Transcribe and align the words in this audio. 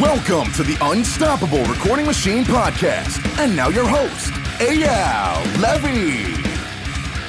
Welcome 0.00 0.50
to 0.54 0.62
the 0.62 0.78
Unstoppable 0.80 1.62
Recording 1.64 2.06
Machine 2.06 2.44
Podcast. 2.44 3.22
And 3.38 3.54
now 3.54 3.68
your 3.68 3.86
host, 3.86 4.32
Eyal 4.58 5.44
Levi. 5.60 6.32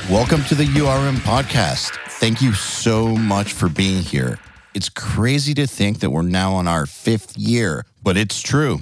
Welcome 0.10 0.46
to 0.46 0.55
the 0.55 0.63
URM 0.63 1.18
podcast. 1.18 1.97
Thank 2.21 2.41
you 2.41 2.54
so 2.54 3.18
much 3.18 3.52
for 3.52 3.68
being 3.68 4.02
here. 4.02 4.39
It's 4.73 4.88
crazy 4.88 5.54
to 5.55 5.68
think 5.68 5.99
that 5.99 6.12
we're 6.12 6.21
now 6.21 6.54
on 6.54 6.70
our 6.70 6.86
fifth 6.86 7.38
year, 7.38 7.86
but 8.02 8.16
it's 8.16 8.41
true. 8.41 8.80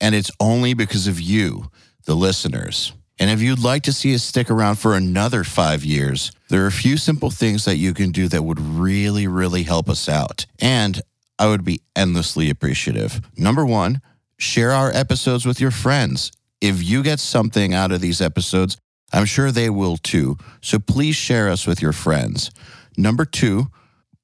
And 0.00 0.14
it's 0.14 0.30
only 0.38 0.74
because 0.74 1.08
of 1.08 1.20
you, 1.20 1.68
the 2.04 2.14
listeners. 2.14 2.92
And 3.18 3.28
if 3.28 3.42
you'd 3.42 3.58
like 3.58 3.82
to 3.84 3.92
see 3.92 4.14
us 4.14 4.22
stick 4.22 4.52
around 4.52 4.76
for 4.76 4.94
another 4.94 5.42
five 5.42 5.84
years, 5.84 6.30
there 6.48 6.62
are 6.62 6.68
a 6.68 6.72
few 6.72 6.96
simple 6.96 7.32
things 7.32 7.64
that 7.64 7.76
you 7.76 7.92
can 7.92 8.12
do 8.12 8.28
that 8.28 8.44
would 8.44 8.60
really, 8.60 9.26
really 9.26 9.64
help 9.64 9.88
us 9.88 10.08
out. 10.08 10.46
And 10.60 11.02
I 11.38 11.46
would 11.46 11.64
be 11.64 11.82
endlessly 11.94 12.50
appreciative. 12.50 13.20
Number 13.36 13.64
one, 13.64 14.00
share 14.38 14.72
our 14.72 14.90
episodes 14.90 15.44
with 15.44 15.60
your 15.60 15.70
friends. 15.70 16.32
If 16.60 16.82
you 16.82 17.02
get 17.02 17.20
something 17.20 17.74
out 17.74 17.92
of 17.92 18.00
these 18.00 18.20
episodes, 18.20 18.78
I'm 19.12 19.26
sure 19.26 19.50
they 19.50 19.70
will 19.70 19.96
too. 19.96 20.36
So 20.62 20.78
please 20.78 21.16
share 21.16 21.48
us 21.48 21.66
with 21.66 21.80
your 21.82 21.92
friends. 21.92 22.50
Number 22.96 23.24
two, 23.24 23.66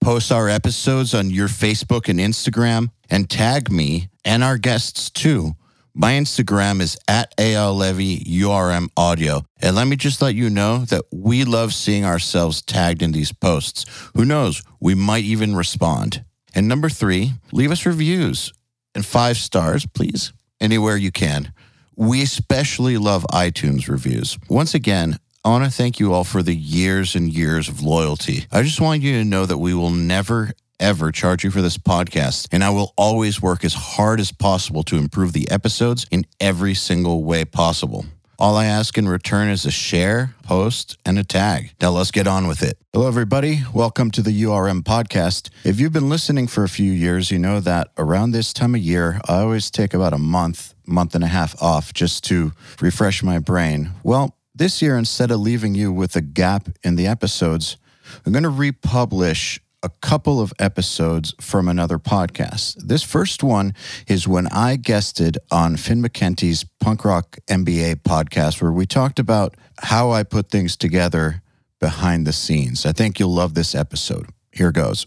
post 0.00 0.32
our 0.32 0.48
episodes 0.48 1.14
on 1.14 1.30
your 1.30 1.48
Facebook 1.48 2.08
and 2.08 2.18
Instagram 2.18 2.90
and 3.10 3.28
tag 3.28 3.70
me 3.70 4.08
and 4.24 4.42
our 4.42 4.58
guests 4.58 5.10
too. 5.10 5.52
My 5.94 6.12
Instagram 6.12 6.80
is 6.80 6.96
at 7.06 7.36
Eyal 7.36 7.76
Levi 7.76 8.24
URM 8.24 8.88
Audio. 8.96 9.42
And 9.60 9.76
let 9.76 9.86
me 9.86 9.96
just 9.96 10.22
let 10.22 10.34
you 10.34 10.48
know 10.48 10.86
that 10.86 11.04
we 11.12 11.44
love 11.44 11.74
seeing 11.74 12.06
ourselves 12.06 12.62
tagged 12.62 13.02
in 13.02 13.12
these 13.12 13.32
posts. 13.32 13.84
Who 14.14 14.24
knows? 14.24 14.62
We 14.80 14.94
might 14.94 15.24
even 15.24 15.54
respond. 15.54 16.24
And 16.54 16.68
number 16.68 16.88
three, 16.88 17.34
leave 17.52 17.70
us 17.70 17.86
reviews 17.86 18.52
and 18.94 19.04
five 19.04 19.36
stars, 19.36 19.86
please, 19.86 20.32
anywhere 20.60 20.96
you 20.96 21.10
can. 21.10 21.52
We 21.96 22.22
especially 22.22 22.98
love 22.98 23.26
iTunes 23.30 23.88
reviews. 23.88 24.38
Once 24.48 24.74
again, 24.74 25.18
I 25.44 25.48
want 25.48 25.64
to 25.64 25.70
thank 25.70 25.98
you 25.98 26.12
all 26.12 26.24
for 26.24 26.42
the 26.42 26.54
years 26.54 27.14
and 27.14 27.32
years 27.32 27.68
of 27.68 27.82
loyalty. 27.82 28.46
I 28.52 28.62
just 28.62 28.80
want 28.80 29.02
you 29.02 29.18
to 29.18 29.24
know 29.24 29.44
that 29.44 29.58
we 29.58 29.74
will 29.74 29.90
never, 29.90 30.52
ever 30.78 31.10
charge 31.10 31.42
you 31.42 31.50
for 31.50 31.62
this 31.62 31.78
podcast, 31.78 32.48
and 32.52 32.62
I 32.62 32.70
will 32.70 32.94
always 32.96 33.42
work 33.42 33.64
as 33.64 33.74
hard 33.74 34.20
as 34.20 34.30
possible 34.30 34.82
to 34.84 34.96
improve 34.96 35.32
the 35.32 35.50
episodes 35.50 36.06
in 36.10 36.26
every 36.38 36.74
single 36.74 37.24
way 37.24 37.44
possible. 37.44 38.06
All 38.42 38.56
I 38.56 38.64
ask 38.64 38.98
in 38.98 39.08
return 39.08 39.50
is 39.50 39.64
a 39.66 39.70
share, 39.70 40.34
post, 40.42 40.98
and 41.06 41.16
a 41.16 41.22
tag. 41.22 41.74
Now 41.80 41.90
let's 41.90 42.10
get 42.10 42.26
on 42.26 42.48
with 42.48 42.60
it. 42.64 42.76
Hello, 42.92 43.06
everybody. 43.06 43.62
Welcome 43.72 44.10
to 44.10 44.20
the 44.20 44.42
URM 44.42 44.82
podcast. 44.82 45.48
If 45.62 45.78
you've 45.78 45.92
been 45.92 46.08
listening 46.08 46.48
for 46.48 46.64
a 46.64 46.68
few 46.68 46.90
years, 46.90 47.30
you 47.30 47.38
know 47.38 47.60
that 47.60 47.92
around 47.96 48.32
this 48.32 48.52
time 48.52 48.74
of 48.74 48.80
year, 48.80 49.20
I 49.28 49.42
always 49.42 49.70
take 49.70 49.94
about 49.94 50.12
a 50.12 50.18
month, 50.18 50.74
month 50.84 51.14
and 51.14 51.22
a 51.22 51.28
half 51.28 51.54
off 51.62 51.94
just 51.94 52.24
to 52.24 52.50
refresh 52.80 53.22
my 53.22 53.38
brain. 53.38 53.92
Well, 54.02 54.36
this 54.52 54.82
year, 54.82 54.98
instead 54.98 55.30
of 55.30 55.38
leaving 55.38 55.76
you 55.76 55.92
with 55.92 56.16
a 56.16 56.20
gap 56.20 56.68
in 56.82 56.96
the 56.96 57.06
episodes, 57.06 57.76
I'm 58.26 58.32
going 58.32 58.42
to 58.42 58.50
republish 58.50 59.60
a 59.82 59.90
couple 60.00 60.40
of 60.40 60.52
episodes 60.58 61.34
from 61.40 61.68
another 61.68 61.98
podcast. 61.98 62.76
This 62.76 63.02
first 63.02 63.42
one 63.42 63.74
is 64.06 64.28
when 64.28 64.46
I 64.48 64.76
guested 64.76 65.38
on 65.50 65.76
Finn 65.76 66.02
McKenty's 66.02 66.64
Punk 66.80 67.04
Rock 67.04 67.38
MBA 67.48 68.02
podcast, 68.02 68.62
where 68.62 68.72
we 68.72 68.86
talked 68.86 69.18
about 69.18 69.56
how 69.78 70.12
I 70.12 70.22
put 70.22 70.50
things 70.50 70.76
together 70.76 71.42
behind 71.80 72.26
the 72.26 72.32
scenes. 72.32 72.86
I 72.86 72.92
think 72.92 73.18
you'll 73.18 73.34
love 73.34 73.54
this 73.54 73.74
episode. 73.74 74.26
Here 74.52 74.70
goes. 74.70 75.06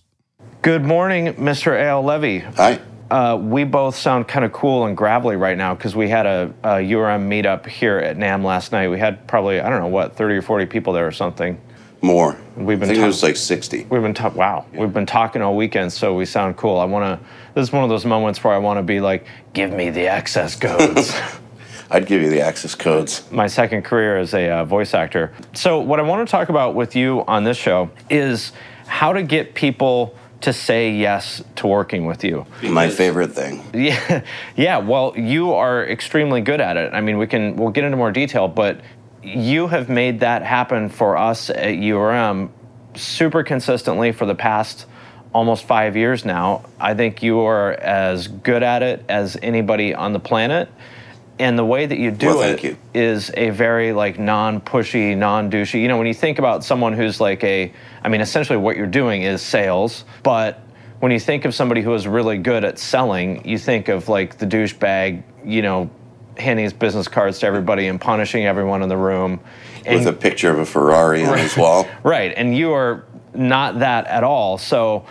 Good 0.62 0.84
morning, 0.84 1.34
Mr. 1.36 1.72
Eyal 1.72 2.04
Levi. 2.04 2.46
Hi. 2.56 2.82
Uh, 3.10 3.38
we 3.38 3.64
both 3.64 3.96
sound 3.96 4.28
kind 4.28 4.44
of 4.44 4.52
cool 4.52 4.86
and 4.86 4.98
gravelly 4.98 5.36
right 5.36 5.58
now 5.58 5.76
because 5.76 5.96
we 5.96 6.10
had 6.10 6.26
a, 6.26 6.54
a 6.64 6.70
URM 6.78 7.30
meetup 7.30 7.68
here 7.68 8.00
at 8.00 8.18
NAMM 8.18 8.44
last 8.44 8.72
night. 8.72 8.90
We 8.90 9.00
had 9.00 9.28
probably, 9.28 9.62
I 9.62 9.70
don't 9.70 9.80
know, 9.80 9.88
what, 9.88 10.16
30 10.16 10.36
or 10.36 10.42
40 10.42 10.66
people 10.66 10.92
there 10.92 11.06
or 11.06 11.12
something. 11.12 11.62
More. 12.06 12.38
We've 12.56 12.80
been 12.80 12.84
I 12.90 12.94
think 12.94 12.98
talk- 13.00 13.04
it 13.06 13.08
was 13.08 13.24
like 13.24 13.36
60. 13.36 13.88
We've 13.90 14.02
been 14.02 14.14
ta- 14.14 14.30
wow. 14.30 14.66
We've 14.74 14.94
been 14.94 15.08
talking 15.08 15.42
all 15.42 15.56
weekend, 15.56 15.92
so 15.92 16.14
we 16.14 16.26
sound 16.26 16.56
cool. 16.56 16.78
I 16.78 16.86
want 16.86 17.20
to. 17.20 17.26
This 17.56 17.64
is 17.70 17.74
one 17.74 17.84
of 17.84 17.90
those 17.90 18.06
moments 18.06 18.44
where 18.44 18.54
I 18.54 18.60
want 18.60 18.78
to 18.78 18.84
be 18.84 19.00
like, 19.00 19.26
"Give 19.54 19.72
me 19.74 19.90
the 19.90 20.08
access 20.08 20.56
codes." 20.56 21.20
I'd 21.90 22.06
give 22.06 22.22
you 22.22 22.30
the 22.30 22.42
access 22.42 22.76
codes. 22.76 23.24
My 23.32 23.48
second 23.48 23.84
career 23.84 24.18
as 24.18 24.34
a 24.36 24.50
uh, 24.50 24.66
voice 24.66 24.94
actor. 24.94 25.34
So, 25.54 25.80
what 25.80 26.00
I 26.00 26.04
want 26.04 26.28
to 26.28 26.32
talk 26.32 26.50
about 26.50 26.76
with 26.76 26.96
you 26.96 27.24
on 27.28 27.44
this 27.44 27.58
show 27.58 27.90
is 28.10 28.52
how 28.86 29.12
to 29.14 29.24
get 29.24 29.56
people 29.56 30.16
to 30.42 30.54
say 30.54 30.92
yes 30.92 31.44
to 31.56 31.66
working 31.66 32.06
with 32.06 32.24
you. 32.24 32.46
My 32.62 32.88
favorite 32.90 33.32
thing. 33.34 33.64
Yeah, 33.74 34.24
yeah. 34.56 34.78
Well, 34.78 35.14
you 35.18 35.54
are 35.54 35.84
extremely 35.86 36.42
good 36.42 36.62
at 36.62 36.78
it. 36.78 36.94
I 36.94 37.02
mean, 37.02 37.18
we 37.18 37.26
can 37.26 37.56
we'll 37.56 37.72
get 37.72 37.84
into 37.84 37.98
more 37.98 38.12
detail, 38.12 38.48
but 38.48 38.80
you 39.26 39.68
have 39.68 39.90
made 39.90 40.20
that 40.22 40.44
happen 40.44 40.90
for 40.90 41.18
us 41.18 41.50
at 41.50 41.76
URM 41.76 42.50
super 42.96 43.44
consistently 43.44 44.12
for 44.12 44.26
the 44.26 44.36
past 44.36 44.86
almost 45.34 45.66
five 45.66 45.98
years 45.98 46.24
now. 46.24 46.64
I 46.80 46.94
think 46.94 47.22
you 47.22 47.40
are 47.42 47.74
as 47.74 48.28
good 48.28 48.64
at 48.64 48.84
it 48.84 49.04
as 49.10 49.38
anybody 49.42 49.94
on 49.94 50.14
the 50.14 50.20
planet. 50.20 50.70
And 51.38 51.60
the 51.60 51.66
way 51.66 51.86
that 51.86 51.98
you 51.98 52.12
do 52.12 52.28
Well, 52.28 52.42
it 52.44 52.64
you. 52.64 52.78
is 52.94 53.30
a 53.36 53.50
very 53.50 53.92
like 53.92 54.18
non-pushy, 54.18 55.18
non-douchey. 55.18 55.82
You 55.82 55.90
know, 55.90 55.98
when 55.98 56.08
you 56.08 56.14
think 56.14 56.40
about 56.40 56.64
someone 56.64 56.94
who's 56.94 57.20
like 57.20 57.44
a, 57.44 57.74
I 58.02 58.08
mean, 58.08 58.22
essentially 58.22 58.58
what 58.58 58.78
you're 58.78 58.88
doing 58.88 59.24
is 59.24 59.42
sales, 59.42 60.06
but 60.24 60.62
when 61.00 61.12
you 61.12 61.20
think 61.20 61.44
of 61.44 61.54
somebody 61.54 61.82
who 61.82 61.94
is 61.94 62.08
really 62.08 62.38
good 62.38 62.64
at 62.64 62.80
selling, 62.80 63.46
you 63.46 63.58
think 63.58 63.90
of 63.90 64.08
like 64.08 64.38
the 64.38 64.46
douchebag, 64.46 65.24
you 65.44 65.62
know, 65.62 65.90
handing 66.38 66.64
his 66.64 66.74
business 66.74 67.08
cards 67.08 67.40
to 67.40 67.48
everybody 67.48 67.88
and 67.88 68.00
punishing 68.00 68.46
everyone 68.46 68.84
in 68.84 68.90
the 68.90 68.98
room. 68.98 69.40
And 69.86 70.00
With 70.00 70.08
a 70.08 70.18
picture 70.18 70.50
of 70.50 70.60
a 70.60 70.66
Ferrari 70.66 71.24
on 71.26 71.38
his 71.38 71.56
wall. 71.56 71.88
Right, 72.04 72.34
and 72.36 72.56
you 72.56 72.74
are 72.74 73.06
not 73.34 73.80
that 73.80 74.08
at 74.08 74.24
all. 74.24 74.58
So 74.58 75.06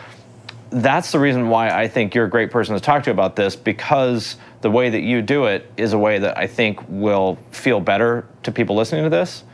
that's 0.70 1.12
the 1.12 1.18
reason 1.18 1.48
why 1.48 1.70
I 1.70 1.88
think 1.88 2.14
you're 2.14 2.24
a 2.24 2.30
great 2.30 2.50
person 2.50 2.74
to 2.74 2.80
talk 2.80 3.04
to 3.04 3.10
about 3.10 3.36
this 3.36 3.54
because 3.54 4.36
the 4.60 4.70
way 4.70 4.90
that 4.90 5.02
you 5.02 5.22
do 5.22 5.44
it 5.44 5.70
is 5.76 5.92
a 5.92 5.98
way 5.98 6.18
that 6.18 6.36
I 6.36 6.46
think 6.46 6.80
will 6.88 7.38
feel 7.50 7.80
better 7.80 8.26
to 8.42 8.50
people 8.50 8.74
listening 8.74 9.04
to 9.04 9.10
this. 9.10 9.44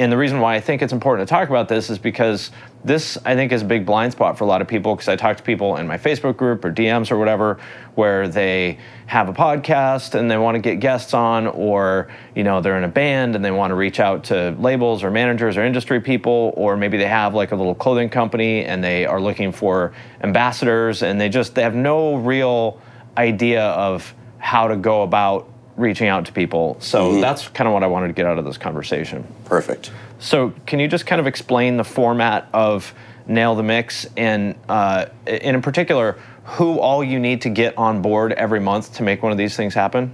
And 0.00 0.10
the 0.10 0.16
reason 0.16 0.40
why 0.40 0.54
I 0.54 0.60
think 0.60 0.80
it's 0.80 0.94
important 0.94 1.28
to 1.28 1.30
talk 1.30 1.50
about 1.50 1.68
this 1.68 1.90
is 1.90 1.98
because 1.98 2.52
this, 2.82 3.18
I 3.22 3.34
think, 3.34 3.52
is 3.52 3.60
a 3.60 3.66
big 3.66 3.84
blind 3.84 4.12
spot 4.12 4.38
for 4.38 4.44
a 4.44 4.46
lot 4.46 4.62
of 4.62 4.66
people. 4.66 4.94
Because 4.94 5.08
I 5.08 5.16
talk 5.16 5.36
to 5.36 5.42
people 5.42 5.76
in 5.76 5.86
my 5.86 5.98
Facebook 5.98 6.38
group 6.38 6.64
or 6.64 6.72
DMs 6.72 7.10
or 7.10 7.18
whatever, 7.18 7.60
where 7.96 8.26
they 8.26 8.78
have 9.04 9.28
a 9.28 9.34
podcast 9.34 10.14
and 10.14 10.30
they 10.30 10.38
want 10.38 10.54
to 10.54 10.58
get 10.58 10.76
guests 10.80 11.12
on, 11.12 11.48
or 11.48 12.10
you 12.34 12.44
know 12.44 12.62
they're 12.62 12.78
in 12.78 12.84
a 12.84 12.88
band 12.88 13.36
and 13.36 13.44
they 13.44 13.50
want 13.50 13.72
to 13.72 13.74
reach 13.74 14.00
out 14.00 14.24
to 14.24 14.56
labels 14.58 15.04
or 15.04 15.10
managers 15.10 15.58
or 15.58 15.66
industry 15.66 16.00
people, 16.00 16.54
or 16.56 16.78
maybe 16.78 16.96
they 16.96 17.06
have 17.06 17.34
like 17.34 17.52
a 17.52 17.56
little 17.56 17.74
clothing 17.74 18.08
company 18.08 18.64
and 18.64 18.82
they 18.82 19.04
are 19.04 19.20
looking 19.20 19.52
for 19.52 19.92
ambassadors, 20.22 21.02
and 21.02 21.20
they 21.20 21.28
just 21.28 21.54
they 21.54 21.62
have 21.62 21.74
no 21.74 22.14
real 22.14 22.80
idea 23.18 23.64
of 23.64 24.14
how 24.38 24.66
to 24.66 24.76
go 24.76 25.02
about 25.02 25.46
reaching 25.80 26.08
out 26.08 26.26
to 26.26 26.32
people. 26.32 26.76
So 26.80 27.20
that's 27.20 27.48
kind 27.48 27.66
of 27.66 27.74
what 27.74 27.82
I 27.82 27.86
wanted 27.86 28.08
to 28.08 28.12
get 28.12 28.26
out 28.26 28.38
of 28.38 28.44
this 28.44 28.58
conversation. 28.58 29.26
Perfect. 29.44 29.90
So, 30.18 30.52
can 30.66 30.78
you 30.78 30.86
just 30.86 31.06
kind 31.06 31.20
of 31.20 31.26
explain 31.26 31.78
the 31.78 31.84
format 31.84 32.48
of 32.52 32.92
Nail 33.26 33.54
the 33.54 33.62
Mix 33.62 34.06
and, 34.16 34.54
uh, 34.68 35.06
and 35.26 35.56
in 35.56 35.62
particular, 35.62 36.18
who 36.44 36.78
all 36.78 37.02
you 37.02 37.18
need 37.18 37.42
to 37.42 37.48
get 37.48 37.76
on 37.78 38.02
board 38.02 38.32
every 38.32 38.60
month 38.60 38.94
to 38.94 39.02
make 39.02 39.22
one 39.22 39.32
of 39.32 39.38
these 39.38 39.56
things 39.56 39.72
happen? 39.72 40.12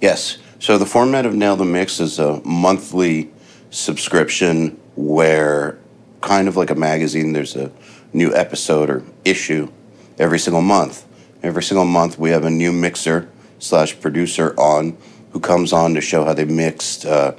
Yes. 0.00 0.38
So 0.60 0.78
the 0.78 0.86
format 0.86 1.26
of 1.26 1.34
Nail 1.34 1.56
the 1.56 1.64
Mix 1.64 1.98
is 1.98 2.18
a 2.18 2.40
monthly 2.44 3.30
subscription 3.70 4.78
where, 4.96 5.78
kind 6.20 6.46
of 6.46 6.56
like 6.56 6.70
a 6.70 6.74
magazine, 6.74 7.32
there's 7.32 7.56
a 7.56 7.72
new 8.12 8.34
episode 8.34 8.90
or 8.90 9.02
issue 9.24 9.70
every 10.18 10.38
single 10.38 10.62
month. 10.62 11.04
Every 11.42 11.62
single 11.62 11.84
month, 11.84 12.18
we 12.18 12.30
have 12.30 12.44
a 12.44 12.50
new 12.50 12.72
mixer 12.72 13.28
slash 13.58 13.98
producer 14.00 14.54
on 14.58 14.96
who 15.32 15.40
comes 15.40 15.72
on 15.72 15.94
to 15.94 16.00
show 16.00 16.24
how 16.24 16.32
they 16.32 16.44
mixed 16.44 17.04
uh, 17.04 17.32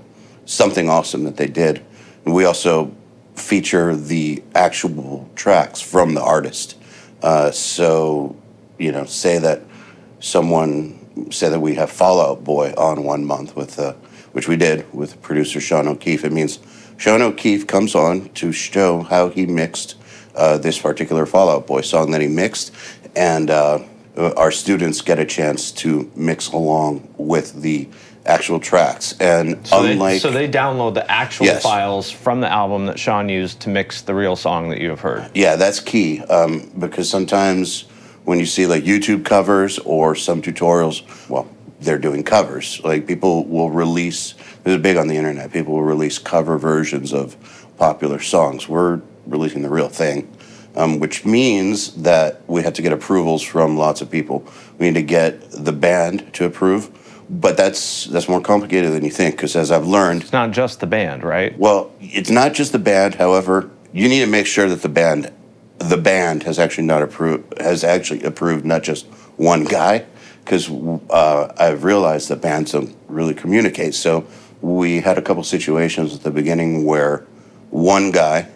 something 0.46 0.90
awesome 0.90 1.24
that 1.24 1.38
they 1.38 1.48
did. 1.48 1.84
And 2.26 2.34
we 2.34 2.46
also 2.46 2.96
feature 3.36 3.96
the 3.96 4.44
actual 4.54 5.30
tracks 5.36 5.82
from 5.82 6.14
the 6.14 6.22
artist. 6.22 6.76
Uh, 7.22 7.52
so, 7.52 8.36
you 8.78 8.92
know, 8.92 9.06
say 9.06 9.40
that 9.40 9.62
someone 10.20 11.00
say 11.32 11.50
that 11.50 11.60
we 11.60 11.76
have 11.76 11.90
Fall 11.90 12.22
Out 12.22 12.44
Boy 12.44 12.74
on 12.78 13.04
one 13.04 13.26
month 13.26 13.56
with, 13.56 13.78
uh, 13.80 13.94
which 14.32 14.48
we 14.48 14.56
did 14.56 14.92
with 14.94 15.22
producer 15.22 15.60
Sean 15.60 15.88
O'Keefe. 15.88 16.24
It 16.24 16.32
means 16.32 16.60
Sean 16.98 17.22
O'Keefe 17.22 17.68
comes 17.68 17.96
on 17.96 18.30
to 18.36 18.52
show 18.52 19.02
how 19.02 19.30
he 19.30 19.46
mixed 19.46 19.96
uh, 20.36 20.58
this 20.58 20.80
particular 20.80 21.26
Fall 21.26 21.50
Out 21.50 21.68
Boy 21.68 21.82
song 21.82 22.12
that 22.12 22.22
he 22.22 22.28
mixed, 22.28 22.74
and 23.16 23.50
uh, 24.20 24.34
our 24.36 24.52
students 24.52 25.02
get 25.02 25.18
a 25.18 25.26
chance 25.26 25.72
to 25.72 26.12
mix 26.16 26.50
along 26.50 27.08
with 27.18 27.62
the 27.62 27.88
actual 28.26 28.60
tracks. 28.60 29.16
And 29.20 29.66
So, 29.66 29.84
unlike 29.84 30.16
they, 30.16 30.20
so 30.20 30.30
they 30.30 30.48
download 30.48 30.94
the 30.94 31.10
actual 31.10 31.46
Yes. 31.46 31.64
files 31.64 32.12
from 32.12 32.42
the 32.42 32.52
album 32.52 32.86
that 32.88 33.00
Sean 33.00 33.30
used 33.30 33.62
to 33.62 33.70
mix 33.70 34.02
the 34.02 34.14
real 34.14 34.36
song 34.36 34.70
that 34.70 34.80
you 34.80 34.90
have 34.90 35.00
heard. 35.00 35.30
Yeah, 35.34 35.56
that's 35.56 35.80
key 35.80 36.20
um, 36.24 36.70
because 36.78 37.10
sometimes 37.10 37.86
when 38.26 38.38
you 38.40 38.46
see 38.46 38.68
like 38.68 38.84
YouTube 38.84 39.24
covers 39.24 39.80
or 39.80 40.16
some 40.16 40.42
tutorials, 40.42 41.02
well, 41.30 41.48
they're 41.80 41.98
doing 41.98 42.24
covers. 42.24 42.82
Like 42.84 43.08
people 43.08 43.46
will 43.46 43.72
release, 43.72 44.34
this 44.64 44.76
is 44.76 44.82
big 44.82 44.98
on 44.98 45.08
the 45.08 45.16
internet, 45.16 45.54
people 45.54 45.74
will 45.76 45.84
release 45.84 46.20
cover 46.20 46.58
versions 46.58 47.14
of 47.14 47.38
popular 47.78 48.20
songs. 48.20 48.68
We're 48.68 49.02
releasing 49.26 49.62
the 49.62 49.70
real 49.70 49.88
thing, 49.90 50.28
um, 50.80 51.00
which 51.00 51.26
means 51.26 51.94
that 52.04 52.42
we 52.48 52.64
have 52.64 52.74
to 52.74 52.82
get 52.82 52.94
approvals 52.94 53.44
from 53.44 53.78
lots 53.78 54.00
of 54.02 54.10
people. 54.10 54.48
We 54.78 54.88
need 54.88 54.94
to 54.96 55.02
get 55.02 55.52
the 55.52 55.74
band 55.74 56.34
to 56.36 56.46
approve, 56.46 56.90
but 57.30 57.58
that's 57.58 58.06
that's 58.06 58.30
more 58.30 58.40
complicated 58.42 58.94
than 58.94 59.04
you 59.04 59.12
think. 59.12 59.36
Because 59.36 59.58
as 59.58 59.72
I've 59.72 59.86
learned, 59.86 60.22
It's 60.22 60.32
not 60.32 60.52
just 60.52 60.80
the 60.80 60.88
band, 60.88 61.24
right? 61.24 61.58
well, 61.60 61.92
it's 62.00 62.30
not 62.30 62.54
just 62.54 62.72
the 62.72 62.80
band. 62.80 63.16
However, 63.16 63.70
you 63.92 64.08
need 64.08 64.22
to 64.22 64.32
make 64.32 64.46
sure 64.46 64.70
that 64.70 64.82
the 64.82 64.90
band, 64.90 65.32
the 65.80 65.98
band 65.98 66.44
has 66.44 66.58
actually 66.58 66.88
not 66.88 67.02
approved, 67.02 67.60
has 67.60 67.84
actually 67.84 68.24
approved 68.24 68.64
not 68.64 68.82
just 68.82 69.06
one 69.36 69.66
guy, 69.66 70.06
because 70.46 70.70
uh, 71.10 71.54
I've 71.58 71.84
realized 71.84 72.30
that 72.30 72.40
bands 72.42 72.72
don't 72.72 72.96
really 73.10 73.34
communicate. 73.34 73.96
So 73.96 74.26
we 74.62 75.02
had 75.02 75.18
a 75.18 75.22
couple 75.22 75.44
situations 75.44 76.16
at 76.16 76.22
the 76.24 76.32
beginning 76.32 76.86
where 76.86 77.26
one 77.70 78.12
guy 78.12 78.48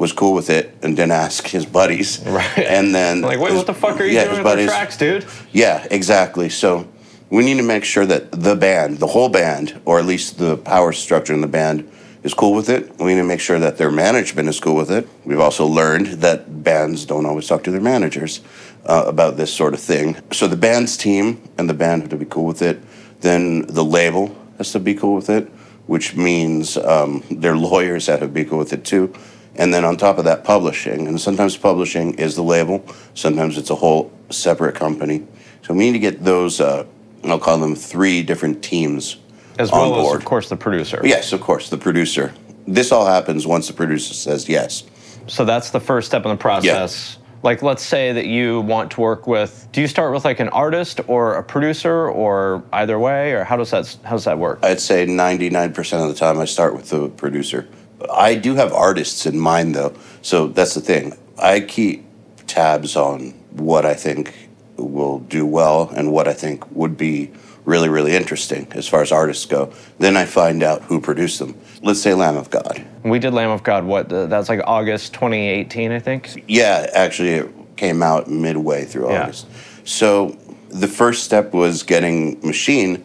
was 0.00 0.12
cool 0.14 0.32
with 0.32 0.48
it 0.48 0.74
and 0.82 0.96
didn't 0.96 1.12
ask 1.12 1.46
his 1.46 1.66
buddies, 1.66 2.18
Right. 2.26 2.58
And 2.58 2.94
then 2.94 3.20
Like, 3.30 3.38
wait, 3.38 3.50
his- 3.50 3.58
what 3.58 3.66
the 3.66 3.74
fuck 3.74 4.00
are 4.00 4.04
you 4.04 4.12
yeah, 4.14 4.24
doing 4.24 4.30
with 4.30 4.38
the 4.38 4.42
buddies- 4.44 4.66
tracks, 4.70 4.96
dude? 4.96 5.26
yeah, 5.52 5.86
exactly. 5.90 6.48
So 6.48 6.88
we 7.28 7.44
need 7.44 7.58
to 7.58 7.62
make 7.62 7.84
sure 7.84 8.06
that 8.06 8.32
the 8.32 8.56
band, 8.56 8.98
the 8.98 9.06
whole 9.08 9.28
band, 9.28 9.78
or 9.84 9.98
at 9.98 10.06
least 10.06 10.38
the 10.38 10.56
power 10.56 10.92
structure 10.92 11.34
in 11.34 11.42
the 11.42 11.46
band, 11.60 11.86
is 12.22 12.32
cool 12.34 12.54
with 12.54 12.68
it. 12.70 12.98
We 12.98 13.14
need 13.14 13.20
to 13.20 13.26
make 13.34 13.40
sure 13.40 13.58
that 13.58 13.76
their 13.76 13.90
management 13.90 14.48
is 14.48 14.58
cool 14.58 14.74
with 14.74 14.90
it. 14.90 15.06
We've 15.26 15.40
also 15.40 15.66
learned 15.66 16.06
that 16.22 16.62
bands 16.64 17.04
don't 17.04 17.26
always 17.26 17.46
talk 17.46 17.62
to 17.64 17.70
their 17.70 17.80
managers 17.80 18.40
uh, 18.86 19.04
about 19.06 19.36
this 19.36 19.52
sort 19.52 19.74
of 19.74 19.80
thing. 19.80 20.16
So 20.32 20.46
the 20.48 20.56
band's 20.56 20.96
team 20.96 21.40
and 21.58 21.68
the 21.68 21.74
band 21.74 22.02
have 22.02 22.10
to 22.10 22.16
be 22.16 22.26
cool 22.26 22.46
with 22.46 22.62
it. 22.62 22.80
Then 23.20 23.66
the 23.66 23.84
label 23.84 24.34
has 24.58 24.72
to 24.72 24.80
be 24.80 24.94
cool 24.94 25.14
with 25.14 25.28
it, 25.30 25.44
which 25.86 26.16
means 26.16 26.76
um, 26.78 27.22
their 27.30 27.56
lawyers 27.56 28.06
have 28.08 28.20
to 28.20 28.28
be 28.28 28.44
cool 28.44 28.58
with 28.58 28.72
it 28.72 28.84
too. 28.84 29.12
And 29.56 29.74
then 29.74 29.84
on 29.84 29.96
top 29.96 30.18
of 30.18 30.24
that, 30.24 30.44
publishing. 30.44 31.06
And 31.08 31.20
sometimes 31.20 31.56
publishing 31.56 32.14
is 32.14 32.36
the 32.36 32.42
label, 32.42 32.84
sometimes 33.14 33.58
it's 33.58 33.70
a 33.70 33.74
whole 33.74 34.12
separate 34.30 34.74
company. 34.74 35.26
So 35.62 35.74
we 35.74 35.80
need 35.80 35.92
to 35.92 35.98
get 35.98 36.24
those, 36.24 36.60
uh, 36.60 36.86
I'll 37.24 37.38
call 37.38 37.58
them 37.58 37.74
three 37.74 38.22
different 38.22 38.62
teams 38.62 39.18
As 39.58 39.70
on 39.70 39.78
well 39.78 40.00
as, 40.00 40.06
board. 40.06 40.20
of 40.20 40.24
course, 40.24 40.48
the 40.48 40.56
producer. 40.56 41.00
Yes, 41.04 41.32
of 41.32 41.40
course, 41.40 41.68
the 41.68 41.78
producer. 41.78 42.32
This 42.66 42.92
all 42.92 43.06
happens 43.06 43.46
once 43.46 43.66
the 43.66 43.74
producer 43.74 44.14
says 44.14 44.48
yes. 44.48 44.84
So 45.26 45.44
that's 45.44 45.70
the 45.70 45.80
first 45.80 46.08
step 46.08 46.24
in 46.24 46.30
the 46.30 46.36
process. 46.36 47.18
Like, 47.42 47.62
let's 47.62 47.82
say 47.82 48.12
that 48.12 48.26
you 48.26 48.60
want 48.60 48.90
to 48.92 49.00
work 49.00 49.26
with. 49.26 49.66
Do 49.72 49.80
you 49.80 49.86
start 49.88 50.12
with 50.12 50.24
like 50.26 50.40
an 50.40 50.50
artist 50.50 51.00
or 51.06 51.36
a 51.36 51.42
producer, 51.42 52.08
or 52.08 52.62
either 52.72 52.98
way, 52.98 53.32
or 53.32 53.44
how 53.44 53.56
does 53.56 53.70
that 53.70 53.96
how 54.04 54.12
does 54.12 54.24
that 54.24 54.38
work? 54.38 54.58
I'd 54.62 54.80
say 54.80 55.06
99% 55.06 56.02
of 56.02 56.08
the 56.08 56.14
time 56.14 56.38
I 56.38 56.44
start 56.44 56.74
with 56.74 56.90
the 56.90 57.08
producer. 57.08 57.66
I 58.12 58.34
do 58.34 58.54
have 58.54 58.72
artists 58.72 59.26
in 59.26 59.38
mind 59.38 59.74
though, 59.74 59.94
so 60.22 60.48
that's 60.48 60.74
the 60.74 60.80
thing. 60.80 61.16
I 61.38 61.60
keep 61.60 62.04
tabs 62.46 62.96
on 62.96 63.30
what 63.52 63.84
I 63.84 63.94
think 63.94 64.34
will 64.76 65.18
do 65.20 65.44
well 65.46 65.90
and 65.94 66.12
what 66.12 66.26
I 66.28 66.32
think 66.32 66.70
would 66.74 66.96
be 66.96 67.30
really, 67.64 67.88
really 67.88 68.16
interesting 68.16 68.66
as 68.72 68.88
far 68.88 69.02
as 69.02 69.12
artists 69.12 69.44
go. 69.44 69.72
Then 69.98 70.16
I 70.16 70.24
find 70.24 70.62
out 70.62 70.82
who 70.82 71.00
produced 71.00 71.38
them. 71.38 71.54
Let's 71.82 72.00
say 72.00 72.14
Lamb 72.14 72.36
of 72.36 72.50
God. 72.50 72.82
We 73.04 73.18
did 73.18 73.34
Lamb 73.34 73.50
of 73.50 73.62
God. 73.62 73.84
What? 73.84 74.10
uh, 74.12 74.26
That's 74.26 74.48
like 74.48 74.60
August 74.66 75.12
2018, 75.14 75.92
I 75.92 75.98
think. 75.98 76.44
Yeah, 76.48 76.86
actually, 76.94 77.30
it 77.34 77.50
came 77.76 78.02
out 78.02 78.28
midway 78.28 78.84
through 78.84 79.10
Yeah. 79.10 79.24
August. 79.24 79.46
So 79.84 80.36
the 80.70 80.88
first 80.88 81.24
step 81.24 81.52
was 81.52 81.82
getting 81.82 82.40
Machine, 82.42 83.04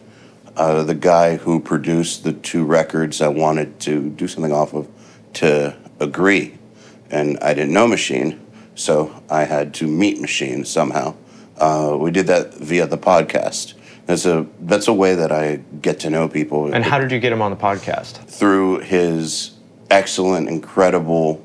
uh, 0.56 0.84
the 0.84 0.96
guy 0.96 1.38
who 1.38 1.60
produced 1.60 2.24
the 2.24 2.34
two 2.34 2.66
records 2.66 3.22
I 3.22 3.28
wanted 3.28 3.80
to 3.82 4.10
do 4.10 4.28
something 4.28 4.54
off 4.54 4.74
of, 4.74 4.88
to 5.34 5.76
agree. 6.00 6.58
And 7.10 7.38
I 7.40 7.54
didn't 7.54 7.74
know 7.74 7.88
Machine, 7.88 8.40
so 8.74 9.22
I 9.30 9.44
had 9.44 9.74
to 9.76 9.88
meet 9.88 10.20
Machine 10.20 10.66
somehow. 10.66 11.16
Uh, 11.58 11.98
we 12.00 12.12
did 12.12 12.28
that 12.28 12.54
via 12.56 12.88
the 12.88 12.98
podcast. 12.98 13.74
That's 14.06 14.26
a 14.26 14.46
that's 14.62 14.88
a 14.88 14.94
way 14.94 15.16
that 15.16 15.32
I 15.32 15.62
get 15.82 16.00
to 16.02 16.10
know 16.10 16.28
people 16.28 16.72
And 16.74 16.84
how 16.84 17.00
did 17.00 17.12
you 17.12 17.20
get 17.20 17.32
him 17.32 17.42
on 17.42 17.52
the 17.52 17.58
podcast? 17.58 18.18
through 18.28 18.80
his 18.80 19.52
excellent, 19.90 20.48
incredible 20.48 21.44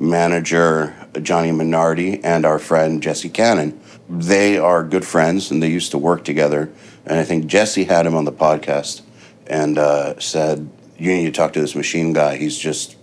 manager, 0.00 0.94
Johnny 1.22 1.50
Minardi, 1.50 2.20
and 2.22 2.44
our 2.44 2.58
friend 2.58 3.02
Jesse 3.02 3.28
Cannon. 3.30 3.80
They 4.08 4.58
are 4.58 4.84
good 4.84 5.04
friends 5.04 5.50
and 5.50 5.62
they 5.62 5.70
used 5.70 5.92
to 5.92 5.98
work 5.98 6.24
together. 6.24 6.70
And 7.06 7.18
I 7.18 7.24
think 7.24 7.46
Jesse 7.46 7.84
had 7.84 8.06
him 8.06 8.14
on 8.14 8.24
the 8.24 8.32
podcast 8.32 9.02
and 9.46 9.78
uh, 9.78 10.18
said, 10.18 10.68
You 10.98 11.14
need 11.14 11.26
to 11.26 11.32
talk 11.32 11.52
to 11.54 11.60
this 11.60 11.74
machine 11.74 12.12
guy. 12.12 12.36
He's 12.36 12.56
just 12.58 12.96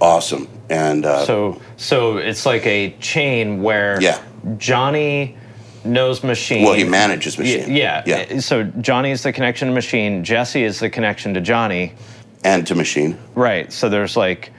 awesome. 0.00 0.48
And 0.70 1.04
uh, 1.04 1.24
So, 1.24 1.60
so 1.76 2.18
it's 2.18 2.46
like 2.46 2.66
a 2.66 2.90
chain 3.00 3.62
where 3.62 4.00
Yeah. 4.00 4.20
Johnny 4.56 5.36
knows 5.84 6.22
Machine. 6.22 6.64
well, 6.64 6.74
he 6.74 6.84
manages 6.84 7.38
machine. 7.38 7.74
Yeah, 7.74 8.02
Yeah. 8.06 8.40
So 8.40 8.64
Johnny 8.64 9.10
is 9.10 9.22
the 9.22 9.32
connection 9.32 9.68
to 9.68 9.74
Machine. 9.74 10.24
Jesse 10.24 10.64
is 10.64 10.80
the 10.80 10.90
connection 10.90 11.34
to 11.34 11.40
Johnny. 11.40 11.94
And 12.44 12.66
to 12.66 12.74
machine. 12.74 13.18
Right. 13.34 13.72
So 13.72 13.88
there's 13.88 14.16
like, 14.16 14.52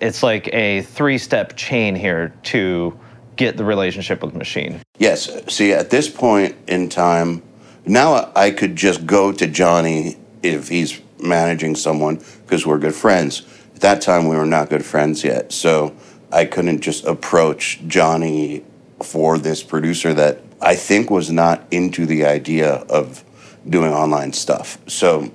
it's 0.00 0.22
like 0.22 0.48
a 0.54 0.82
three-step 0.82 1.56
chain 1.56 1.94
here 1.94 2.32
to 2.44 2.98
get 3.36 3.56
the 3.56 3.64
relationship 3.64 4.22
with 4.22 4.34
Machine. 4.34 4.80
Yes. 4.98 5.30
See, 5.52 5.72
at 5.72 5.90
this 5.90 6.08
point 6.08 6.54
in 6.66 6.88
time, 6.88 7.42
now 7.86 8.32
I 8.34 8.50
could 8.50 8.76
just 8.76 9.06
go 9.06 9.32
to 9.32 9.46
Johnny 9.46 10.16
if 10.42 10.68
he's 10.68 11.00
managing 11.18 11.76
someone 11.76 12.20
because 12.44 12.66
we're 12.66 12.78
good 12.78 12.94
friends. 12.94 13.42
At 13.74 13.80
that 13.80 14.00
time, 14.00 14.28
we 14.28 14.36
were 14.36 14.46
not 14.46 14.70
good 14.70 14.84
friends 14.84 15.24
yet. 15.24 15.52
So 15.52 15.94
I 16.32 16.44
couldn't 16.44 16.80
just 16.80 17.04
approach 17.04 17.80
Johnny 17.86 18.64
for 19.02 19.38
this 19.38 19.62
producer 19.62 20.14
that 20.14 20.40
I 20.60 20.74
think 20.74 21.10
was 21.10 21.30
not 21.30 21.64
into 21.70 22.06
the 22.06 22.24
idea 22.24 22.72
of 22.72 23.24
doing 23.68 23.92
online 23.92 24.32
stuff. 24.32 24.78
So 24.86 25.30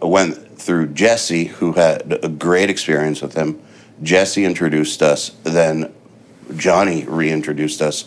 I 0.00 0.06
went 0.06 0.58
through 0.58 0.88
Jesse, 0.88 1.44
who 1.44 1.72
had 1.72 2.20
a 2.22 2.28
great 2.28 2.70
experience 2.70 3.22
with 3.22 3.34
him. 3.34 3.60
Jesse 4.02 4.44
introduced 4.44 5.02
us, 5.02 5.30
then 5.42 5.92
Johnny 6.56 7.04
reintroduced 7.04 7.80
us, 7.80 8.06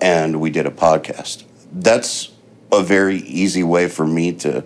and 0.00 0.40
we 0.40 0.50
did 0.50 0.66
a 0.66 0.70
podcast. 0.70 1.44
That's 1.72 2.32
a 2.72 2.82
very 2.82 3.18
easy 3.18 3.62
way 3.62 3.88
for 3.88 4.06
me 4.06 4.32
to 4.32 4.64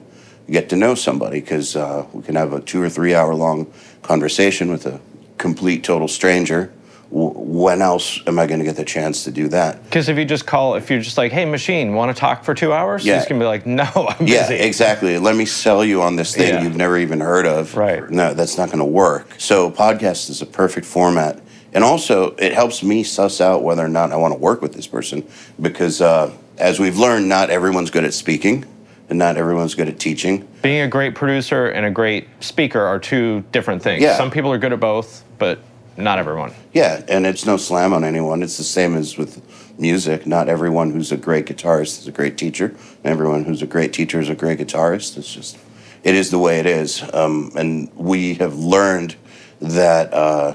get 0.51 0.69
to 0.71 0.77
know 0.77 0.95
somebody 0.95 1.41
because 1.41 1.77
uh, 1.77 2.05
we 2.13 2.23
can 2.23 2.35
have 2.35 2.53
a 2.53 2.61
two 2.61 2.83
or 2.83 2.89
three 2.89 3.15
hour 3.15 3.35
long 3.35 3.73
conversation 4.03 4.71
with 4.71 4.87
a 4.87 5.01
complete 5.39 5.85
total 5.85 6.09
stranger. 6.09 6.73
When 7.15 7.83
else 7.83 8.21
am 8.27 8.39
I 8.39 8.47
going 8.47 8.59
to 8.61 8.65
get 8.65 8.77
the 8.77 8.87
chance 8.87 9.25
to 9.25 9.31
do 9.31 9.47
that? 9.49 9.85
Because 9.85 10.09
if 10.09 10.17
you 10.17 10.25
just 10.25 10.47
call, 10.47 10.77
if 10.77 10.89
you're 10.91 11.01
just 11.03 11.19
like, 11.19 11.31
"Hey, 11.31 11.45
Machine, 11.45 11.93
want 11.95 12.15
to 12.15 12.19
talk 12.19 12.43
for 12.43 12.55
two 12.55 12.73
hours?" 12.73 13.05
Yeah. 13.05 13.19
He's 13.19 13.27
gonna 13.29 13.39
be 13.39 13.45
like, 13.45 13.67
"No, 13.67 13.85
I'm 13.85 14.27
Yeah, 14.27 14.49
busy." 14.49 14.55
exactly. 14.65 15.19
Let 15.19 15.37
me 15.37 15.45
sell 15.45 15.85
you 15.85 16.01
on 16.01 16.17
this 16.17 16.35
thing 16.35 16.49
Yeah. 16.55 16.63
you've 16.63 16.77
never 16.77 16.97
even 16.97 17.21
heard 17.21 17.45
of. 17.47 17.77
Right. 17.77 18.09
No, 18.11 18.33
that's 18.33 18.57
not 18.57 18.69
going 18.69 18.79
to 18.79 18.87
work. 18.87 19.35
So, 19.37 19.71
podcast 19.71 20.31
is 20.31 20.41
a 20.41 20.47
perfect 20.47 20.87
format. 20.87 21.39
And 21.75 21.85
also, 21.85 22.31
it 22.39 22.55
helps 22.55 22.83
me 22.83 23.03
suss 23.03 23.43
out 23.43 23.63
whether 23.63 23.85
or 23.85 23.89
not 23.89 24.11
I 24.11 24.17
want 24.17 24.33
to 24.33 24.39
work 24.39 24.63
with 24.63 24.73
this 24.73 24.87
person 24.87 25.23
because, 25.61 26.01
uh, 26.01 26.31
as 26.63 26.79
we've 26.79 26.97
learned, 26.97 27.29
not 27.29 27.51
everyone's 27.51 27.91
good 27.91 28.05
at 28.05 28.15
speaking 28.15 28.65
and 29.11 29.19
not 29.19 29.37
everyone's 29.37 29.75
good 29.75 29.89
at 29.89 29.99
teaching. 29.99 30.49
Being 30.63 30.83
a 30.83 30.89
great 30.89 31.17
producer 31.17 31.67
and 31.67 31.85
a 31.85 31.91
great 31.91 32.29
speaker 32.39 32.81
are 32.81 33.01
two 33.01 33.45
different 33.51 33.83
things. 33.83 34.01
Yeah. 34.01 34.17
Some 34.17 34.31
people 34.31 34.53
are 34.53 34.59
good 34.59 34.73
at 34.73 34.79
both, 34.79 35.25
but 35.39 35.59
not 35.97 36.21
everyone. 36.21 36.55
Yeah, 36.73 37.03
and 37.09 37.27
it's 37.27 37.45
no 37.45 37.57
slam 37.57 37.93
on 37.93 38.05
anyone. 38.05 38.45
It's 38.45 38.57
the 38.57 38.65
same 38.65 38.95
as 38.95 39.19
with 39.19 39.43
music. 39.79 40.25
Not 40.25 40.49
everyone 40.49 40.93
who's 40.93 41.11
a 41.11 41.17
great 41.17 41.47
guitarist 41.47 41.99
is 41.99 42.07
a 42.07 42.13
great 42.13 42.39
teacher. 42.39 42.75
Everyone 43.03 43.45
who's 43.45 43.61
a 43.61 43.67
great 43.67 43.93
teacher 43.93 44.21
is 44.21 44.29
a 44.29 44.37
great 44.37 44.61
guitarist. 44.61 45.19
It's 45.19 45.35
just, 45.35 45.59
it 46.05 46.15
is 46.15 46.31
the 46.31 46.39
way 46.39 46.61
it 46.61 46.67
is. 46.67 47.03
Um, 47.13 47.51
and 47.57 47.93
we 47.97 48.35
have 48.35 48.55
learned 48.55 49.17
that 49.61 50.15
uh, 50.15 50.55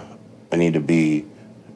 I 0.53 0.55
need 0.55 0.73
to 0.73 0.79
be, 0.79 1.25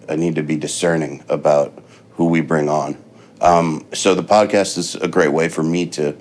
I 0.07 0.15
need 0.15 0.35
to 0.35 0.43
be 0.43 0.55
discerning 0.55 1.21
about 1.27 1.83
who 2.11 2.25
we 2.25 2.39
bring 2.39 2.69
on. 2.69 2.97
Um, 3.41 3.85
so 3.93 4.13
the 4.15 4.23
podcast 4.23 4.77
is 4.77 4.95
a 4.95 5.07
great 5.07 5.33
way 5.33 5.49
for 5.49 5.63
me 5.63 5.87
to 5.87 6.15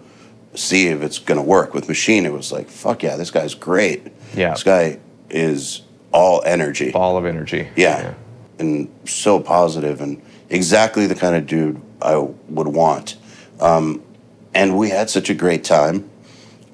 see 0.54 0.86
if 0.88 1.02
it's 1.02 1.18
going 1.18 1.36
to 1.36 1.44
work. 1.44 1.74
With 1.74 1.86
Machine, 1.88 2.26
it 2.26 2.32
was 2.32 2.50
like, 2.50 2.68
fuck 2.68 3.02
yeah, 3.02 3.16
this 3.16 3.30
guy's 3.30 3.54
great. 3.54 4.08
Yeah. 4.34 4.50
This 4.50 4.62
guy 4.62 4.98
is 5.28 5.82
all 6.12 6.42
energy 6.44 6.90
Ball 6.90 7.16
of 7.16 7.24
energy. 7.24 7.68
yeah. 7.76 8.14
and 8.58 8.92
so 9.04 9.38
positive 9.38 10.00
and 10.00 10.20
exactly 10.48 11.06
the 11.06 11.14
kind 11.14 11.36
of 11.36 11.46
dude 11.46 11.80
I 12.02 12.16
would 12.16 12.66
want. 12.68 13.16
Um, 13.60 14.02
and 14.54 14.76
we 14.76 14.90
had 14.90 15.08
such 15.08 15.30
a 15.30 15.34
great 15.34 15.62
time 15.62 16.10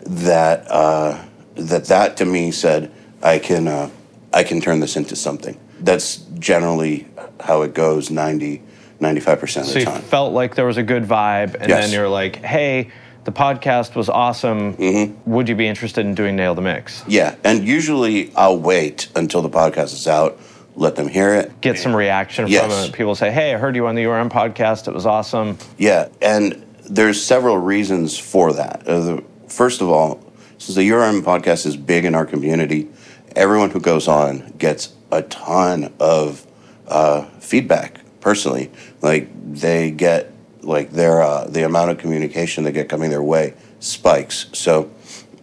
that 0.07 0.71
uh, 0.71 1.23
that 1.57 1.87
that 1.87 2.17
to 2.19 2.25
me 2.25 2.51
said 2.53 2.91
I 3.23 3.39
can 3.39 3.69
uh, 3.69 3.91
I 4.33 4.45
can 4.45 4.61
turn 4.61 4.81
this 4.81 4.97
into 4.97 5.17
something. 5.17 5.59
That's 5.81 6.17
generally 6.39 7.07
how 7.41 7.63
it 7.63 7.75
goes 7.75 8.11
90 8.11 8.63
95% 9.01 9.43
of 9.43 9.67
So 9.67 9.73
the 9.75 9.81
you 9.81 9.85
time. 9.87 10.03
felt 10.03 10.33
like 10.33 10.55
there 10.55 10.65
was 10.67 10.77
a 10.77 10.83
good 10.83 11.05
vibe, 11.05 11.55
and 11.55 11.69
Yes. 11.69 11.85
then 11.85 11.93
you're 11.93 12.09
like, 12.09 12.37
hey, 12.37 12.91
the 13.25 13.33
podcast 13.33 13.95
was 13.95 14.09
awesome. 14.09 14.75
Mm-hmm. 14.75 15.31
Would 15.31 15.49
you 15.49 15.55
be 15.55 15.67
interested 15.67 16.07
in 16.07 16.15
doing 16.15 16.37
Nail 16.37 16.55
the 16.55 16.63
Mix? 16.63 17.05
Yeah, 17.09 17.35
and 17.45 17.67
usually 17.67 18.33
I'll 18.37 18.59
wait 18.59 19.09
until 19.17 19.43
the 19.43 19.51
podcast 19.51 19.93
is 19.93 20.07
out, 20.07 20.39
let 20.77 20.97
them 20.97 21.09
hear 21.09 21.35
it. 21.35 21.61
Get 21.61 21.79
some 21.79 21.95
reaction 21.95 22.47
Yes. 22.49 22.63
from 22.73 22.91
it. 22.91 22.93
People 22.97 23.15
say, 23.15 23.31
hey, 23.31 23.55
I 23.55 23.59
heard 23.59 23.75
you 23.77 23.87
on 23.87 23.95
the 23.95 24.05
URM 24.05 24.31
podcast. 24.31 24.89
It 24.89 24.95
was 24.95 25.07
awesome. 25.07 25.59
Yeah, 25.79 26.09
and 26.23 26.65
there's 26.89 27.23
several 27.23 27.59
reasons 27.59 28.17
for 28.19 28.53
that. 28.53 28.87
Uh, 28.89 29.21
first 29.49 29.81
of 29.81 29.89
all, 29.89 30.23
since 30.59 30.77
the 30.77 30.89
URM 30.89 31.23
podcast 31.23 31.67
is 31.67 31.77
big 31.77 32.05
in 32.05 32.15
our 32.15 32.25
community, 32.27 32.89
everyone 33.35 33.71
who 33.71 33.81
goes 33.81 34.07
on 34.09 34.53
gets 34.59 34.95
a 35.11 35.23
ton 35.23 35.93
of 35.99 36.47
uh, 36.89 37.23
feedback 37.41 37.99
personally. 38.31 38.69
Like 39.03 39.29
they 39.55 39.93
get 39.93 40.33
like 40.63 40.91
their 40.91 41.23
uh, 41.23 41.47
the 41.47 41.65
amount 41.65 41.93
of 41.93 41.99
communication 41.99 42.65
they 42.65 42.73
get 42.73 42.89
coming 42.89 43.09
their 43.09 43.23
way 43.23 43.55
spikes. 43.79 44.47
So 44.53 44.91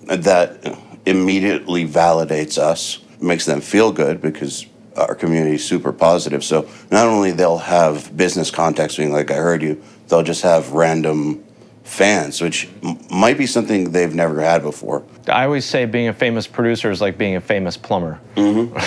that 0.07 0.77
immediately 1.05 1.87
validates 1.87 2.57
us, 2.57 2.99
makes 3.21 3.45
them 3.45 3.61
feel 3.61 3.93
good 3.93 4.19
because 4.19 4.65
our 4.97 5.15
community 5.15 5.55
is 5.55 5.65
super 5.65 5.93
positive. 5.93 6.43
So 6.43 6.67
not 6.91 7.07
only 7.07 7.31
they'll 7.31 7.57
have 7.57 8.15
business 8.17 8.51
contacts 8.51 8.97
being 8.97 9.13
like, 9.13 9.31
I 9.31 9.35
heard 9.35 9.61
you, 9.61 9.81
they'll 10.09 10.21
just 10.21 10.41
have 10.41 10.73
random 10.73 11.41
fans, 11.85 12.41
which 12.41 12.67
m- 12.83 12.99
might 13.09 13.37
be 13.37 13.47
something 13.47 13.91
they've 13.93 14.13
never 14.13 14.41
had 14.41 14.61
before. 14.61 15.03
I 15.29 15.45
always 15.45 15.63
say 15.63 15.85
being 15.85 16.09
a 16.09 16.13
famous 16.13 16.47
producer 16.47 16.91
is 16.91 16.99
like 16.99 17.17
being 17.17 17.37
a 17.37 17.41
famous 17.41 17.77
plumber. 17.77 18.19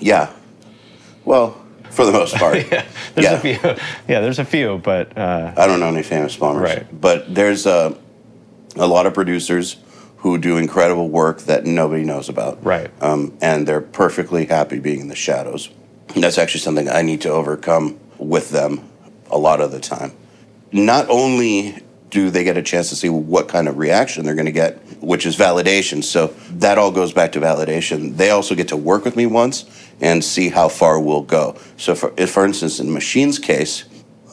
Yeah. 0.00 0.32
Well, 1.24 1.60
for 1.98 2.06
the 2.06 2.12
most 2.12 2.36
part. 2.36 2.56
yeah, 2.72 2.84
There's 3.16 3.24
Yeah. 3.24 3.32
a 3.32 3.40
few. 3.40 3.58
Yeah, 4.06 4.20
there's 4.20 4.38
a 4.38 4.44
few, 4.44 4.78
but 4.78 5.18
uh, 5.18 5.52
I 5.56 5.66
don't 5.66 5.80
know 5.80 5.88
any 5.88 6.04
famous 6.04 6.36
plumbers, 6.36 6.62
Right. 6.62 7.00
but 7.00 7.34
there's 7.34 7.66
a, 7.66 7.96
a 8.76 8.86
lot 8.86 9.06
of 9.06 9.14
producers 9.14 9.76
who 10.18 10.38
do 10.38 10.58
incredible 10.58 11.08
work 11.08 11.40
that 11.42 11.64
nobody 11.66 12.04
knows 12.04 12.28
about. 12.28 12.64
Right. 12.64 12.88
Um, 13.02 13.36
and 13.40 13.66
they're 13.66 13.80
perfectly 13.80 14.46
happy 14.46 14.78
being 14.78 15.00
in 15.00 15.08
the 15.08 15.16
shadows. 15.16 15.70
And 16.14 16.22
that's 16.22 16.38
actually 16.38 16.60
something 16.60 16.88
I 16.88 17.02
need 17.02 17.20
to 17.22 17.30
overcome 17.30 17.98
with 18.16 18.50
them 18.50 18.88
a 19.28 19.36
lot 19.38 19.60
of 19.60 19.72
the 19.72 19.80
time. 19.80 20.12
Not 20.70 21.08
only 21.10 21.82
do 22.10 22.30
they 22.30 22.44
get 22.44 22.56
a 22.56 22.62
chance 22.62 22.88
to 22.88 22.96
see 22.96 23.08
what 23.08 23.48
kind 23.48 23.68
of 23.68 23.78
reaction 23.78 24.24
they're 24.24 24.34
going 24.34 24.46
to 24.46 24.52
get, 24.52 24.78
which 25.02 25.26
is 25.26 25.36
validation. 25.36 26.02
So 26.02 26.28
that 26.52 26.78
all 26.78 26.90
goes 26.90 27.12
back 27.12 27.32
to 27.32 27.40
validation. 27.40 28.16
They 28.16 28.30
also 28.30 28.54
get 28.54 28.68
to 28.68 28.76
work 28.76 29.04
with 29.04 29.16
me 29.16 29.26
once 29.26 29.64
and 30.00 30.24
see 30.24 30.48
how 30.48 30.68
far 30.68 31.00
we'll 31.00 31.22
go. 31.22 31.56
So, 31.76 31.94
for, 31.94 32.14
if, 32.16 32.30
for 32.30 32.44
instance, 32.44 32.80
in 32.80 32.92
Machine's 32.92 33.38
case, 33.38 33.84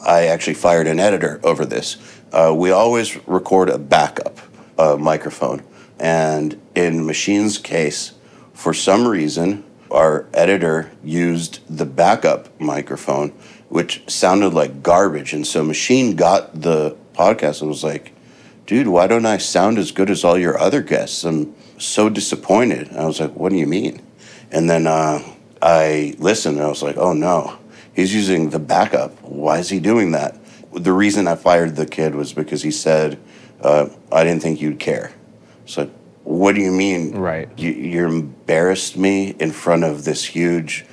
I 0.06 0.26
actually 0.26 0.54
fired 0.54 0.86
an 0.86 1.00
editor 1.00 1.40
over 1.42 1.66
this. 1.66 1.96
Uh, 2.32 2.54
we 2.56 2.70
always 2.70 3.16
record 3.26 3.68
a 3.68 3.78
backup 3.78 4.38
uh, 4.78 4.96
microphone. 4.96 5.62
And 5.98 6.60
in 6.74 7.06
Machine's 7.06 7.58
case, 7.58 8.12
for 8.52 8.74
some 8.74 9.08
reason, 9.08 9.64
our 9.90 10.26
editor 10.34 10.90
used 11.02 11.60
the 11.74 11.86
backup 11.86 12.60
microphone, 12.60 13.30
which 13.68 14.02
sounded 14.10 14.50
like 14.50 14.82
garbage. 14.82 15.32
And 15.32 15.46
so 15.46 15.64
Machine 15.64 16.16
got 16.16 16.60
the 16.60 16.96
podcast 17.16 17.60
and 17.60 17.68
was 17.70 17.82
like, 17.84 18.12
dude, 18.66 18.88
why 18.88 19.06
don't 19.06 19.26
I 19.26 19.38
sound 19.38 19.78
as 19.78 19.92
good 19.92 20.10
as 20.10 20.24
all 20.24 20.38
your 20.38 20.58
other 20.58 20.82
guests? 20.82 21.24
I'm 21.24 21.54
so 21.78 22.08
disappointed. 22.08 22.88
And 22.88 22.98
I 23.00 23.06
was 23.06 23.20
like, 23.20 23.32
what 23.34 23.50
do 23.50 23.56
you 23.56 23.66
mean? 23.66 24.02
And 24.50 24.68
then 24.70 24.86
uh, 24.86 25.20
I 25.62 26.14
listened 26.18 26.56
and 26.58 26.66
I 26.66 26.68
was 26.68 26.82
like, 26.82 26.96
oh 26.96 27.12
no, 27.12 27.58
he's 27.94 28.14
using 28.14 28.50
the 28.50 28.58
backup. 28.58 29.12
Why 29.22 29.58
is 29.58 29.68
he 29.70 29.80
doing 29.80 30.12
that? 30.12 30.36
The 30.72 30.92
reason 30.92 31.26
I 31.26 31.36
fired 31.36 31.76
the 31.76 31.86
kid 31.86 32.14
was 32.14 32.32
because 32.32 32.62
he 32.62 32.70
said, 32.70 33.18
uh, 33.62 33.88
I 34.12 34.24
didn't 34.24 34.42
think 34.42 34.60
you'd 34.60 34.78
care. 34.78 35.12
So, 35.64 35.90
what 36.24 36.54
do 36.54 36.60
you 36.60 36.70
mean? 36.70 37.16
Right. 37.16 37.48
You, 37.56 37.70
you 37.70 38.04
embarrassed 38.06 38.96
me 38.96 39.30
in 39.40 39.52
front 39.52 39.84
of 39.84 40.04
this 40.04 40.24
huge 40.24 40.84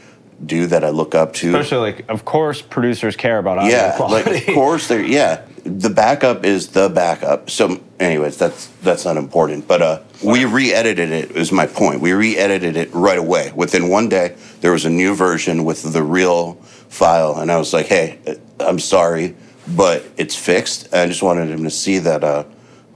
dude 0.46 0.70
that 0.70 0.84
I 0.84 0.90
look 0.90 1.14
up 1.16 1.34
to. 1.36 1.48
especially 1.50 1.92
like, 1.92 2.10
of 2.10 2.24
course, 2.24 2.62
producers 2.62 3.16
care 3.16 3.38
about 3.40 3.58
audio 3.58 3.72
Yeah, 3.72 3.96
quality. 3.98 4.32
like 4.32 4.48
of 4.48 4.54
course 4.54 4.88
they're 4.88 5.04
yeah. 5.04 5.46
The 5.64 5.90
backup 5.90 6.44
is 6.44 6.70
the 6.70 6.90
backup. 6.90 7.50
So, 7.50 7.82
anyways, 8.00 8.38
that's 8.38 8.68
that's 8.82 9.06
not 9.06 9.18
important. 9.18 9.68
But 9.68 9.82
uh, 9.82 10.02
we 10.24 10.46
re-edited 10.46 11.12
it. 11.12 11.32
Is 11.32 11.52
my 11.52 11.68
point. 11.68 12.02
We 12.02 12.12
re-edited 12.14 12.76
it 12.76 12.94
right 12.94 13.18
away. 13.18 13.52
Within 13.56 13.88
one 13.90 14.10
day, 14.10 14.36
there 14.62 14.72
was 14.72 14.86
a 14.86 14.90
new 14.90 15.16
version 15.16 15.64
with 15.64 15.94
the 15.94 16.04
real 16.04 16.56
file, 16.90 17.40
and 17.40 17.52
I 17.52 17.58
was 17.58 17.74
like, 17.74 17.86
"Hey, 17.86 18.20
I'm 18.60 18.80
sorry, 18.80 19.36
but 19.76 20.04
it's 20.18 20.36
fixed." 20.36 20.94
I 20.94 21.08
just 21.08 21.24
wanted 21.24 21.50
him 21.50 21.64
to 21.64 21.72
see 21.72 22.00
that 22.00 22.24
uh, 22.24 22.44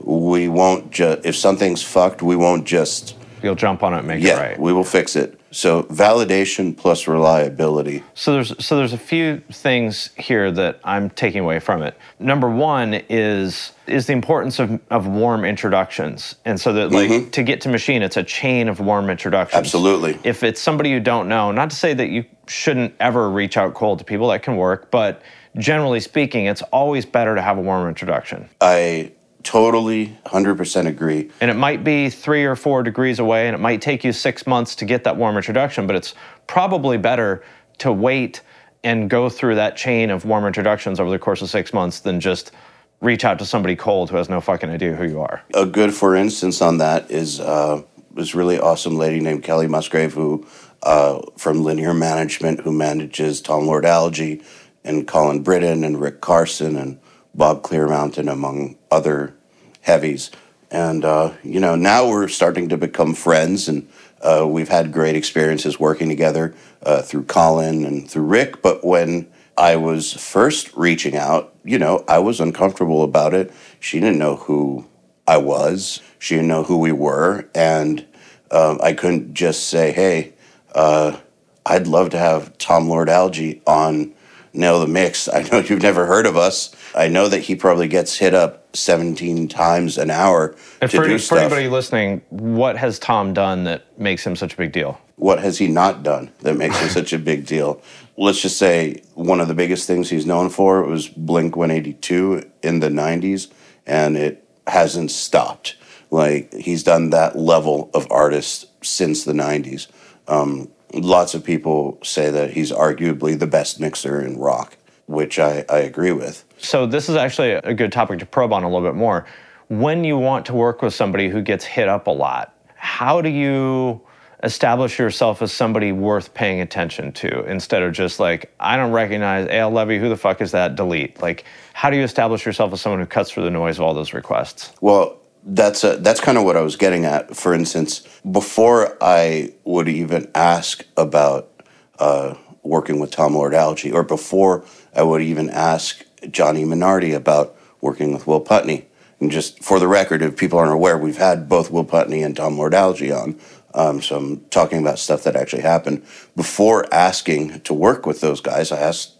we 0.00 0.48
won't 0.48 0.90
just 0.90 1.24
if 1.24 1.36
something's 1.36 1.82
fucked, 1.82 2.22
we 2.22 2.36
won't 2.36 2.66
just 2.66 3.14
You'll 3.42 3.54
jump 3.54 3.82
on 3.82 3.94
it 3.94 3.98
and 3.98 4.08
make 4.08 4.22
yeah, 4.22 4.38
it 4.38 4.40
right. 4.40 4.58
we 4.58 4.72
will 4.72 4.84
fix 4.84 5.16
it. 5.16 5.37
So 5.50 5.84
validation 5.84 6.76
plus 6.76 7.08
reliability. 7.08 8.02
So 8.14 8.32
there's 8.32 8.64
so 8.64 8.76
there's 8.76 8.92
a 8.92 8.98
few 8.98 9.38
things 9.50 10.10
here 10.16 10.50
that 10.52 10.80
I'm 10.84 11.10
taking 11.10 11.40
away 11.40 11.58
from 11.58 11.82
it. 11.82 11.96
Number 12.18 12.48
one 12.48 12.94
is 13.08 13.72
is 13.86 14.06
the 14.06 14.12
importance 14.12 14.58
of, 14.58 14.80
of 14.90 15.06
warm 15.06 15.44
introductions, 15.44 16.34
and 16.44 16.60
so 16.60 16.72
that 16.74 16.92
like 16.92 17.32
to 17.32 17.42
get 17.42 17.62
to 17.62 17.68
machine, 17.68 18.02
it's 18.02 18.16
a 18.16 18.22
chain 18.22 18.68
of 18.68 18.80
warm 18.80 19.08
introductions. 19.08 19.54
Mm-hmm. 19.54 19.64
Absolutely. 19.64 20.18
If 20.24 20.42
it's 20.42 20.60
somebody 20.60 20.90
you 20.90 21.00
don't 21.00 21.28
know, 21.28 21.52
not 21.52 21.70
to 21.70 21.76
say 21.76 21.94
that 21.94 22.10
you 22.10 22.24
shouldn't 22.46 22.94
ever 23.00 23.30
reach 23.30 23.56
out 23.56 23.74
cold 23.74 23.98
to 24.00 24.04
people, 24.04 24.28
that 24.28 24.42
can 24.42 24.56
work, 24.56 24.90
but 24.90 25.22
generally 25.56 26.00
speaking, 26.00 26.46
it's 26.46 26.62
always 26.62 27.06
better 27.06 27.34
to 27.34 27.42
have 27.42 27.58
a 27.58 27.60
warm 27.60 27.88
introduction. 27.88 28.48
I 28.60 29.12
totally 29.42 30.18
100% 30.26 30.86
agree. 30.86 31.30
And 31.40 31.50
it 31.50 31.56
might 31.56 31.84
be 31.84 32.10
three 32.10 32.44
or 32.44 32.56
four 32.56 32.82
degrees 32.82 33.18
away, 33.18 33.46
and 33.46 33.54
it 33.54 33.60
might 33.60 33.80
take 33.80 34.04
you 34.04 34.12
six 34.12 34.46
months 34.46 34.74
to 34.76 34.84
get 34.84 35.04
that 35.04 35.16
warm 35.16 35.36
introduction, 35.36 35.86
but 35.86 35.96
it's 35.96 36.14
probably 36.46 36.98
better 36.98 37.42
to 37.78 37.92
wait 37.92 38.42
and 38.84 39.10
go 39.10 39.28
through 39.28 39.56
that 39.56 39.76
chain 39.76 40.10
of 40.10 40.24
warm 40.24 40.46
introductions 40.46 41.00
over 41.00 41.10
the 41.10 41.18
course 41.18 41.42
of 41.42 41.50
six 41.50 41.72
months 41.72 42.00
than 42.00 42.20
just 42.20 42.52
reach 43.00 43.24
out 43.24 43.38
to 43.38 43.46
somebody 43.46 43.76
cold 43.76 44.10
who 44.10 44.16
has 44.16 44.28
no 44.28 44.40
fucking 44.40 44.70
idea 44.70 44.94
who 44.94 45.04
you 45.04 45.20
are. 45.20 45.42
A 45.54 45.66
good 45.66 45.94
for 45.94 46.16
instance 46.16 46.60
on 46.60 46.78
that 46.78 47.10
is 47.10 47.40
uh, 47.40 47.82
this 48.14 48.34
really 48.34 48.58
awesome 48.58 48.96
lady 48.96 49.20
named 49.20 49.42
Kelly 49.44 49.68
Musgrave 49.68 50.14
who 50.14 50.46
uh, 50.82 51.20
from 51.36 51.62
Linear 51.62 51.94
Management 51.94 52.60
who 52.60 52.72
manages 52.72 53.40
Tom 53.40 53.66
Lord-Alge 53.66 54.44
and 54.84 55.06
Colin 55.06 55.44
Brittain 55.44 55.84
and 55.84 56.00
Rick 56.00 56.20
Carson 56.20 56.76
and 56.76 57.00
Bob 57.34 57.62
Clearmountain 57.62 58.30
among 58.30 58.76
other 58.90 59.34
heavies. 59.82 60.30
And 60.70 61.04
uh, 61.04 61.34
you 61.42 61.60
know 61.60 61.76
now 61.76 62.08
we're 62.08 62.28
starting 62.28 62.68
to 62.68 62.76
become 62.76 63.14
friends 63.14 63.68
and 63.68 63.88
uh, 64.20 64.46
we've 64.48 64.68
had 64.68 64.92
great 64.92 65.16
experiences 65.16 65.78
working 65.78 66.08
together 66.08 66.54
uh, 66.82 67.02
through 67.02 67.24
Colin 67.24 67.84
and 67.84 68.10
through 68.10 68.24
Rick. 68.24 68.62
But 68.62 68.84
when 68.84 69.28
I 69.56 69.76
was 69.76 70.12
first 70.12 70.74
reaching 70.76 71.16
out, 71.16 71.54
you 71.64 71.78
know, 71.78 72.04
I 72.08 72.18
was 72.18 72.40
uncomfortable 72.40 73.02
about 73.02 73.34
it. 73.34 73.52
She 73.80 74.00
didn't 74.00 74.18
know 74.18 74.36
who 74.36 74.86
I 75.26 75.36
was. 75.38 76.00
She 76.18 76.36
didn't 76.36 76.48
know 76.48 76.62
who 76.64 76.78
we 76.78 76.92
were, 76.92 77.48
and 77.54 78.06
um, 78.50 78.80
I 78.82 78.92
couldn't 78.92 79.34
just 79.34 79.68
say, 79.68 79.92
"Hey, 79.92 80.32
uh, 80.74 81.18
I'd 81.66 81.86
love 81.86 82.10
to 82.10 82.18
have 82.18 82.56
Tom 82.58 82.88
Lord-Alge 82.88 83.60
on 83.66 84.14
Nail 84.52 84.80
the 84.80 84.86
Mix." 84.86 85.28
I 85.28 85.42
know 85.42 85.58
you've 85.68 85.82
never 85.82 86.06
heard 86.06 86.26
of 86.26 86.36
us. 86.36 86.74
I 86.94 87.08
know 87.08 87.28
that 87.28 87.40
he 87.40 87.54
probably 87.54 87.88
gets 87.88 88.16
hit 88.16 88.34
up 88.34 88.76
17 88.76 89.48
times 89.48 89.98
an 89.98 90.10
hour 90.10 90.54
And 90.80 90.90
to 90.90 90.96
for, 90.96 91.06
do 91.06 91.18
for 91.18 91.38
anybody 91.38 91.68
listening, 91.68 92.22
what 92.30 92.76
has 92.76 92.98
Tom 92.98 93.32
done 93.32 93.64
that 93.64 93.98
makes 93.98 94.26
him 94.26 94.36
such 94.36 94.54
a 94.54 94.56
big 94.56 94.72
deal? 94.72 95.00
what 95.18 95.40
has 95.40 95.58
he 95.58 95.66
not 95.66 96.02
done 96.02 96.30
that 96.40 96.56
makes 96.56 96.78
him 96.80 96.88
such 96.88 97.12
a 97.12 97.18
big 97.18 97.44
deal? 97.44 97.82
Let's 98.16 98.40
just 98.40 98.56
say 98.56 99.02
one 99.14 99.40
of 99.40 99.48
the 99.48 99.54
biggest 99.54 99.86
things 99.86 100.08
he's 100.08 100.26
known 100.26 100.48
for 100.48 100.82
was 100.84 101.08
Blink 101.08 101.56
182 101.56 102.48
in 102.62 102.80
the 102.80 102.88
90s, 102.88 103.50
and 103.86 104.16
it 104.16 104.44
hasn't 104.66 105.10
stopped. 105.10 105.76
Like, 106.10 106.52
he's 106.54 106.82
done 106.84 107.10
that 107.10 107.36
level 107.36 107.90
of 107.94 108.10
artist 108.10 108.66
since 108.84 109.24
the 109.24 109.32
90s. 109.32 109.88
Um, 110.28 110.70
lots 110.94 111.34
of 111.34 111.44
people 111.44 111.98
say 112.02 112.30
that 112.30 112.52
he's 112.52 112.72
arguably 112.72 113.38
the 113.38 113.46
best 113.46 113.80
mixer 113.80 114.20
in 114.20 114.38
rock, 114.38 114.76
which 115.08 115.38
I, 115.38 115.64
I 115.68 115.78
agree 115.78 116.12
with. 116.12 116.44
So 116.58 116.86
this 116.86 117.08
is 117.08 117.16
actually 117.16 117.52
a 117.52 117.74
good 117.74 117.90
topic 117.90 118.18
to 118.20 118.26
probe 118.26 118.52
on 118.52 118.62
a 118.62 118.70
little 118.70 118.86
bit 118.86 118.94
more. 118.94 119.26
When 119.68 120.04
you 120.04 120.18
want 120.18 120.46
to 120.46 120.54
work 120.54 120.82
with 120.82 120.94
somebody 120.94 121.28
who 121.28 121.42
gets 121.42 121.64
hit 121.64 121.88
up 121.88 122.06
a 122.06 122.10
lot, 122.10 122.54
how 122.76 123.20
do 123.20 123.28
you 123.28 124.00
establish 124.44 124.98
yourself 124.98 125.42
as 125.42 125.52
somebody 125.52 125.92
worth 125.92 126.32
paying 126.32 126.60
attention 126.60 127.10
to 127.12 127.44
instead 127.44 127.82
of 127.82 127.92
just 127.92 128.20
like, 128.20 128.52
I 128.60 128.76
don't 128.76 128.92
recognize 128.92 129.48
Eyal 129.48 129.72
Levi, 129.72 129.98
who 129.98 130.08
the 130.08 130.16
fuck 130.16 130.40
is 130.40 130.52
that? 130.52 130.76
Delete. 130.76 131.20
Like, 131.20 131.44
how 131.72 131.90
do 131.90 131.96
you 131.96 132.04
establish 132.04 132.46
yourself 132.46 132.72
as 132.72 132.80
someone 132.80 133.00
who 133.00 133.06
cuts 133.06 133.30
through 133.30 133.44
the 133.44 133.50
noise 133.50 133.78
of 133.78 133.82
all 133.82 133.94
those 133.94 134.12
requests? 134.12 134.72
Well, 134.80 135.18
that's 135.42 135.84
a, 135.84 135.96
that's 135.96 136.20
kind 136.20 136.36
of 136.36 136.44
what 136.44 136.56
I 136.56 136.60
was 136.60 136.76
getting 136.76 137.04
at. 137.04 137.34
For 137.34 137.54
instance, 137.54 138.06
before 138.30 138.96
I 139.00 139.54
would 139.64 139.88
even 139.88 140.30
ask 140.34 140.84
about 140.96 141.50
uh, 141.98 142.34
working 142.62 143.00
with 143.00 143.10
Tom 143.10 143.34
Lord-Alge, 143.34 143.92
or 143.92 144.02
before 144.02 144.64
I 144.98 145.02
would 145.02 145.22
even 145.22 145.48
ask 145.48 146.04
Johnny 146.28 146.64
Minardi 146.64 147.14
about 147.14 147.56
working 147.80 148.12
with 148.12 148.26
Will 148.26 148.40
Putney. 148.40 148.86
And 149.20 149.30
just 149.30 149.62
for 149.62 149.78
the 149.78 149.86
record, 149.86 150.22
if 150.22 150.36
people 150.36 150.58
aren't 150.58 150.72
aware, 150.72 150.98
we've 150.98 151.16
had 151.16 151.48
both 151.48 151.70
Will 151.70 151.84
Putney 151.84 152.24
and 152.24 152.36
Tom 152.36 152.58
Lord-Alge 152.58 153.16
on. 153.16 153.38
Um, 153.74 154.02
so 154.02 154.16
I'm 154.16 154.40
talking 154.46 154.80
about 154.80 154.98
stuff 154.98 155.22
that 155.22 155.36
actually 155.36 155.62
happened. 155.62 156.04
Before 156.34 156.92
asking 156.92 157.60
to 157.60 157.72
work 157.72 158.06
with 158.06 158.20
those 158.20 158.40
guys, 158.40 158.72
I 158.72 158.80
asked 158.80 159.14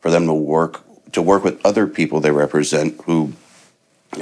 for 0.00 0.10
them 0.10 0.26
to 0.26 0.34
work 0.34 0.84
to 1.12 1.22
work 1.22 1.44
with 1.44 1.64
other 1.64 1.86
people 1.86 2.20
they 2.20 2.30
represent 2.30 2.98
who 3.04 3.34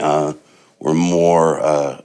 uh, 0.01 0.33
were 0.81 0.95
more, 0.95 1.61
uh, 1.61 2.03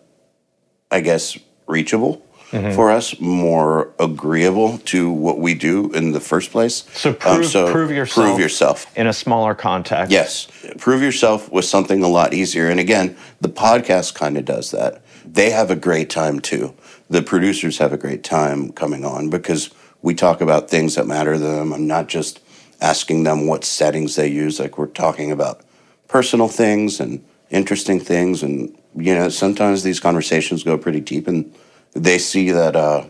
I 0.91 1.01
guess, 1.01 1.37
reachable 1.67 2.24
Mm-hmm. 2.55 2.75
for 2.75 2.89
us, 2.89 3.19
more 3.19 3.91
agreeable 3.99 4.77
to 4.85 5.11
what 5.11 5.39
we 5.39 5.53
do 5.53 5.91
in 5.91 6.13
the 6.13 6.21
first 6.21 6.51
place. 6.51 6.85
So 6.93 7.09
Um, 7.09 7.15
prove, 7.15 7.51
prove 7.51 7.91
yourself. 7.91 8.27
Prove 8.27 8.39
yourself. 8.39 8.97
in 8.97 9.07
a 9.07 9.13
smaller 9.13 9.53
context. 9.53 10.09
Yes. 10.11 10.47
Prove 10.77 11.01
yourself 11.01 11.51
with 11.51 11.65
something 11.65 12.01
a 12.01 12.07
lot 12.07 12.33
easier. 12.33 12.69
And 12.69 12.79
again, 12.79 13.17
the 13.41 13.49
podcast 13.49 14.15
kind 14.15 14.37
of 14.37 14.45
does 14.45 14.71
that. 14.71 15.01
They 15.25 15.49
have 15.49 15.69
a 15.69 15.75
great 15.75 16.09
time 16.09 16.39
too. 16.39 16.73
The 17.09 17.21
producers 17.21 17.79
have 17.79 17.91
a 17.91 17.97
great 17.97 18.23
time 18.23 18.71
coming 18.71 19.03
on 19.03 19.29
because 19.29 19.69
we 20.01 20.13
talk 20.15 20.39
about 20.39 20.69
things 20.69 20.95
that 20.95 21.07
matter 21.07 21.33
to 21.33 21.39
them. 21.39 21.73
I'm 21.73 21.87
not 21.87 22.07
just 22.07 22.39
asking 22.79 23.23
them 23.23 23.47
what 23.47 23.65
settings 23.65 24.15
they 24.15 24.27
use, 24.27 24.59
like 24.59 24.77
we're 24.77 24.87
talking 24.87 25.31
about 25.31 25.61
personal 26.07 26.47
things 26.47 26.99
and 26.99 27.23
interesting 27.49 27.99
things. 27.99 28.43
And, 28.43 28.75
you 28.95 29.13
know, 29.13 29.29
sometimes 29.29 29.83
these 29.83 29.99
conversations 29.99 30.63
go 30.63 30.77
pretty 30.77 31.01
deep 31.01 31.27
and 31.27 31.53
they 31.95 32.19
see 32.19 32.51
that, 32.51 32.75
uh, 32.75 33.05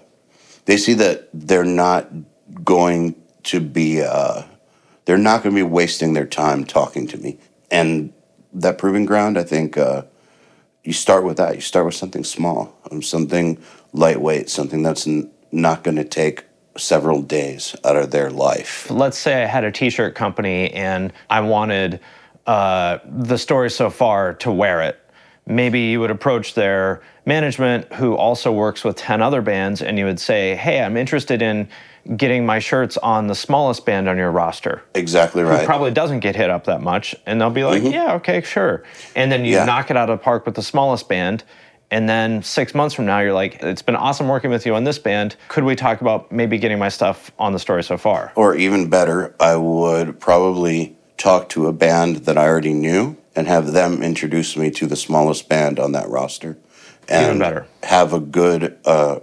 they 0.65 0.77
see 0.77 0.93
that 0.93 1.27
they're 1.33 1.65
not 1.65 2.09
going 2.63 3.15
to 3.43 3.59
be, 3.59 4.01
uh, 4.01 4.43
they're 5.05 5.17
not 5.17 5.43
going 5.43 5.53
to 5.53 5.59
be 5.59 5.69
wasting 5.69 6.13
their 6.13 6.25
time 6.25 6.63
talking 6.63 7.07
to 7.07 7.17
me. 7.17 7.37
And 7.69 8.13
that 8.53 8.77
proving 8.77 9.05
ground, 9.05 9.37
I 9.37 9.43
think, 9.43 9.77
uh, 9.77 10.03
you 10.83 10.93
start 10.93 11.23
with 11.23 11.37
that. 11.37 11.55
You 11.55 11.61
start 11.61 11.85
with 11.85 11.95
something 11.95 12.23
small, 12.23 12.77
um, 12.91 13.01
something 13.01 13.61
lightweight, 13.91 14.49
something 14.49 14.83
that's 14.83 15.07
n- 15.07 15.31
not 15.51 15.83
going 15.83 15.97
to 15.97 16.03
take 16.03 16.45
several 16.77 17.21
days 17.21 17.75
out 17.83 17.95
of 17.95 18.11
their 18.11 18.29
life. 18.29 18.89
let's 18.91 19.17
say 19.17 19.43
I 19.43 19.47
had 19.47 19.63
a 19.63 19.71
t-shirt 19.71 20.13
company 20.13 20.71
and 20.73 21.11
I 21.29 21.39
wanted 21.41 21.99
uh, 22.45 22.99
the 23.05 23.37
story 23.37 23.71
so 23.71 23.89
far 23.89 24.33
to 24.35 24.51
wear 24.51 24.81
it. 24.81 24.99
Maybe 25.47 25.81
you 25.81 25.99
would 25.99 26.09
approach 26.11 26.55
their 26.55 27.01
management 27.25 27.93
who 27.93 28.15
also 28.15 28.51
works 28.51 28.83
with 28.83 28.95
10 28.95 29.21
other 29.21 29.41
bands 29.41 29.81
and 29.81 29.99
you 29.99 30.05
would 30.05 30.19
say, 30.19 30.55
hey, 30.55 30.81
I'm 30.81 30.97
interested 30.97 31.41
in 31.41 31.67
getting 32.17 32.45
my 32.45 32.59
shirts 32.59 32.97
on 32.97 33.27
the 33.27 33.35
smallest 33.35 33.85
band 33.85 34.07
on 34.07 34.17
your 34.17 34.31
roster. 34.31 34.83
Exactly 34.93 35.43
right. 35.43 35.57
Mm-hmm. 35.57 35.65
probably 35.65 35.91
doesn't 35.91 36.19
get 36.19 36.35
hit 36.35 36.49
up 36.49 36.65
that 36.65 36.81
much. 36.81 37.15
And 37.25 37.39
they'll 37.39 37.49
be 37.49 37.63
like, 37.63 37.83
yeah, 37.83 38.13
okay, 38.15 38.41
sure. 38.41 38.83
And 39.15 39.31
then 39.31 39.45
you 39.45 39.53
Yeah. 39.53 39.65
knock 39.65 39.89
it 39.91 39.97
out 39.97 40.09
of 40.09 40.19
the 40.19 40.23
park 40.23 40.45
with 40.45 40.55
the 40.55 40.61
smallest 40.63 41.07
band. 41.09 41.43
And 41.91 42.09
then 42.09 42.41
six 42.41 42.73
months 42.73 42.95
from 42.95 43.05
now, 43.05 43.19
you're 43.19 43.33
like, 43.33 43.61
it's 43.61 43.83
been 43.83 43.95
awesome 43.95 44.27
working 44.27 44.49
with 44.49 44.65
you 44.65 44.73
on 44.75 44.83
this 44.83 44.97
band. 44.97 45.35
Could 45.49 45.63
we 45.63 45.75
talk 45.75 46.01
about 46.01 46.31
maybe 46.31 46.57
getting 46.57 46.79
my 46.79 46.89
stuff 46.89 47.31
on 47.37 47.53
the 47.53 47.59
story 47.59 47.83
so 47.83 47.97
far? 47.97 48.31
Or 48.35 48.55
even 48.55 48.89
better, 48.89 49.35
I 49.39 49.55
would 49.55 50.19
probably 50.19 50.97
talk 51.17 51.49
to 51.49 51.67
a 51.67 51.73
band 51.73 52.17
that 52.25 52.37
I 52.37 52.47
already 52.47 52.73
knew 52.73 53.15
and 53.35 53.47
have 53.47 53.71
them 53.73 54.01
introduce 54.01 54.55
me 54.57 54.71
to 54.71 54.87
the 54.87 54.95
smallest 54.95 55.49
band 55.49 55.79
on 55.79 55.91
that 55.93 56.09
roster. 56.09 56.57
And 57.07 57.25
Even 57.25 57.39
better. 57.39 57.67
Have 57.83 58.13
a 58.13 58.19
good, 58.19 58.77
uh, 58.85 59.19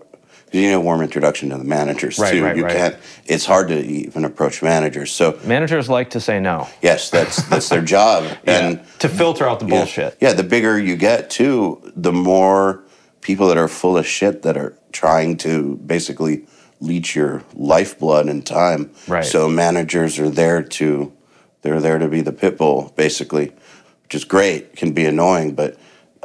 you 0.52 0.71
know, 0.71 0.81
warm 0.81 1.00
introduction 1.00 1.49
to 1.50 1.57
the 1.57 1.64
managers 1.64 2.19
Right, 2.19 2.33
too. 2.33 2.45
right, 2.45 2.57
you 2.57 2.64
right. 2.64 2.76
can't. 2.76 2.97
It's 3.26 3.47
hard 3.47 3.69
to 3.69 3.78
even 3.81 4.25
approach 4.25 4.62
managers. 4.62 5.11
So 5.11 5.38
Managers 5.45 5.88
like 5.88 6.11
to 6.11 6.21
say 6.21 6.38
no. 6.40 6.69
yes, 6.83 7.11
that's 7.11 7.42
that's 7.49 7.69
their 7.69 7.83
job. 7.83 8.25
And 8.47 8.81
to 9.00 9.09
filter 9.09 9.49
out 9.49 9.61
the 9.61 9.66
Yeah. 9.66 9.78
bullshit. 9.78 10.19
Yeah, 10.21 10.35
the 10.35 10.42
bigger 10.45 10.78
you 10.78 10.97
get 10.97 11.31
too, 11.31 11.81
the 11.97 12.12
more 12.12 12.85
people 13.23 13.49
that 13.49 13.57
are 13.57 13.69
full 13.69 13.97
of 13.97 14.07
shit 14.07 14.42
that 14.42 14.57
are 14.57 14.76
trying 14.92 15.37
to 15.38 15.77
basically 15.87 16.44
leech 16.81 17.16
your 17.16 17.42
lifeblood 17.55 18.29
and 18.29 18.44
time. 18.44 18.90
Right. 19.09 19.25
So 19.25 19.48
managers 19.48 20.18
are 20.18 20.29
there 20.31 20.62
to 20.62 21.12
they're 21.62 21.81
there 21.81 21.98
to 21.98 22.09
be 22.09 22.20
the 22.22 22.33
pit 22.33 22.59
bull, 22.59 22.92
basically, 22.96 23.53
which 24.12 24.20
is 24.20 24.25
great. 24.27 24.77
Can 24.77 24.92
be 24.92 25.07
annoying, 25.07 25.55
but 25.55 25.79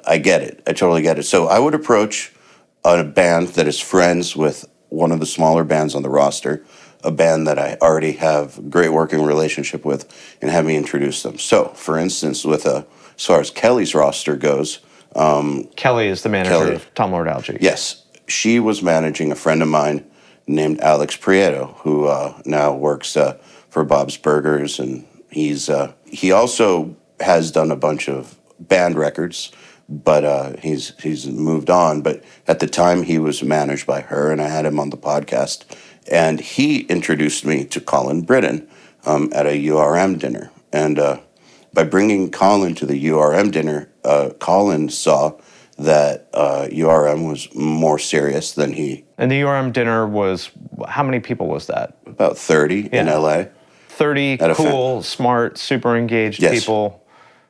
I 0.05 0.17
get 0.17 0.41
it. 0.41 0.61
I 0.67 0.73
totally 0.73 1.01
get 1.01 1.17
it. 1.17 1.23
So 1.23 1.47
I 1.47 1.57
would 1.57 1.73
approach 1.73 2.33
a 2.83 3.01
band 3.01 3.47
that 3.49 3.65
is 3.65 3.79
friends 3.79 4.35
with 4.35 4.65
one 4.89 5.13
of 5.13 5.21
the 5.21 5.25
smaller 5.25 5.63
bands 5.63 5.95
on 5.95 6.03
the 6.03 6.09
roster, 6.09 6.65
a 7.01 7.11
band 7.11 7.47
that 7.47 7.57
I 7.57 7.77
already 7.81 8.11
have 8.13 8.57
a 8.57 8.61
great 8.63 8.89
working 8.89 9.23
relationship 9.23 9.85
with, 9.85 10.05
and 10.41 10.51
have 10.51 10.65
me 10.65 10.75
introduce 10.75 11.23
them. 11.23 11.37
So, 11.37 11.69
for 11.69 11.97
instance, 11.97 12.43
with 12.43 12.65
a, 12.65 12.85
as 13.15 13.25
far 13.25 13.39
as 13.39 13.49
Kelly's 13.51 13.95
roster 13.95 14.35
goes, 14.35 14.79
Kelly 15.77 16.07
is 16.07 16.23
the 16.23 16.29
manager 16.29 16.49
Kelly. 16.49 16.75
of 16.75 16.93
Tom 16.93 17.13
Lord 17.13 17.27
Alge. 17.27 17.57
yes, 17.61 18.03
she 18.27 18.59
was 18.59 18.83
managing 18.83 19.31
a 19.31 19.35
friend 19.35 19.61
of 19.61 19.69
mine 19.69 20.05
named 20.45 20.81
Alex 20.81 21.15
Prieto, 21.15 21.73
who 21.77 22.07
uh, 22.07 22.41
now 22.43 22.75
works 22.75 23.15
uh, 23.15 23.37
for 23.69 23.85
Bob's 23.85 24.17
Burgers, 24.17 24.77
and 24.77 25.07
he's 25.31 25.69
uh, 25.69 25.93
he 26.05 26.33
also 26.33 26.97
has 27.19 27.51
done 27.51 27.71
a 27.71 27.75
bunch 27.75 28.07
of 28.09 28.37
band 28.59 28.97
records, 28.97 29.51
but 29.89 30.23
uh, 30.23 30.53
he's 30.59 30.93
he's 31.01 31.27
moved 31.27 31.69
on. 31.69 32.01
But 32.01 32.23
at 32.47 32.59
the 32.59 32.67
time, 32.67 33.03
he 33.03 33.19
was 33.19 33.43
managed 33.43 33.85
by 33.87 34.01
her, 34.01 34.31
and 34.31 34.41
I 34.41 34.47
had 34.49 34.65
him 34.65 34.79
on 34.79 34.89
the 34.89 34.97
podcast, 34.97 35.65
and 36.11 36.39
he 36.39 36.81
introduced 36.81 37.45
me 37.45 37.65
to 37.65 37.79
Colin 37.81 38.25
Brittain 38.25 38.67
um, 39.05 39.29
at 39.33 39.45
a 39.45 39.57
URM 39.67 40.19
dinner, 40.19 40.51
and. 40.71 40.99
Uh, 40.99 41.19
by 41.73 41.83
bringing 41.83 42.31
Colin 42.31 42.73
to 42.75 42.87
the 42.87 43.05
URM 43.09 43.51
dinner, 43.51 43.87
uh, 44.03 44.31
Colin 44.39 44.89
saw 44.89 45.33
that 45.77 46.27
uh, 46.33 46.65
URM 46.71 47.29
was 47.29 47.53
more 47.53 47.99
serious 47.99 48.53
than 48.53 48.73
he, 48.73 49.05
And 49.19 49.29
the 49.29 49.41
URM 49.41 49.73
dinner 49.73 50.07
was, 50.07 50.49
how 50.87 51.03
many 51.03 51.19
people 51.19 51.47
was 51.47 51.67
that? 51.67 51.95
about 52.07 52.35
30 52.35 52.87
in 52.87 53.05
LA. 53.05 53.43
30 53.89 54.39
At 54.39 54.49
a 54.49 54.55
fa- 54.55 54.63
cool, 54.63 55.03
smart, 55.03 55.59
super 55.59 55.95
engaged 55.95 56.41
Yes. 56.41 56.61
people 56.61 57.03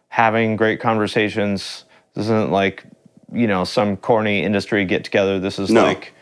having 0.09 0.55
great 0.55 0.79
conversations. 0.79 1.85
This 2.13 2.25
isn't 2.25 2.51
like, 2.51 2.83
you 3.31 3.47
know, 3.47 3.63
some 3.63 3.97
corny 3.97 4.43
industry 4.43 4.85
get 4.85 5.03
together. 5.03 5.39
This 5.39 5.59
is 5.59 5.69
No. 5.69 5.83
like 5.83 6.13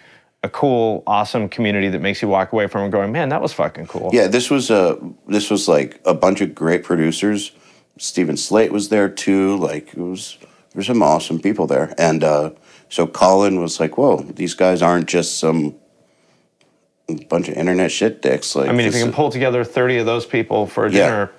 a 0.43 0.50
cool, 0.50 1.04
awesome 1.08 1.50
community 1.50 1.89
that 1.89 2.02
makes 2.02 2.21
you 2.21 2.28
walk 2.28 2.52
away 2.54 2.67
from 2.67 2.84
it 2.86 2.91
going, 2.91 3.12
man, 3.12 3.30
that 3.30 3.41
was 3.41 3.54
fucking 3.54 3.88
cool. 3.88 4.10
Yeah, 4.13 4.28
this 4.28 4.50
was 4.50 4.69
a 4.69 4.98
this 5.28 5.50
was 5.50 5.67
like 5.67 6.00
a 6.06 6.13
bunch 6.13 6.41
of 6.41 6.54
great 6.54 6.84
producers. 6.84 7.52
Steven 7.98 8.38
Slate 8.38 8.71
was 8.71 8.89
there 8.89 9.10
too. 9.10 9.56
Like 9.58 9.89
it 9.93 9.98
was 9.98 10.38
there's 10.74 10.88
some 10.88 11.02
awesome 11.02 11.39
people 11.39 11.65
there, 11.67 11.93
and 11.98 12.24
uh, 12.24 12.52
so 12.89 13.08
Colin 13.08 13.60
was 13.62 13.80
like, 13.80 13.98
"Whoa, 13.98 14.17
these 14.17 14.54
guys 14.54 14.82
aren't 14.82 15.08
just 15.08 15.39
some 15.39 15.76
bunch 17.30 17.48
of 17.48 17.56
internet 17.56 17.91
shit 17.91 18.21
dicks." 18.21 18.56
Like 18.56 18.69
I 18.69 18.74
mean, 18.74 18.86
if 18.88 18.93
you 18.95 19.04
can 19.04 19.13
pull 19.13 19.32
together 19.32 19.63
30 19.63 19.98
of 20.00 20.06
those 20.06 20.26
people 20.26 20.67
for 20.67 20.86
a 20.86 20.91
Yeah. 20.91 21.06
dinner, 21.06 21.32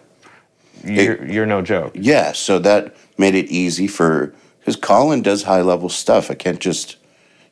you're, 0.86 1.26
you're 1.26 1.46
no 1.46 1.62
joke. 1.62 1.92
Yeah, 1.94 2.32
so 2.32 2.58
that 2.60 2.96
made 3.18 3.34
it 3.34 3.46
easy 3.46 3.86
for 3.86 4.34
because 4.60 4.76
Colin 4.76 5.22
does 5.22 5.44
high 5.44 5.62
level 5.62 5.88
stuff. 5.88 6.30
I 6.30 6.34
can't 6.34 6.60
just 6.60 6.96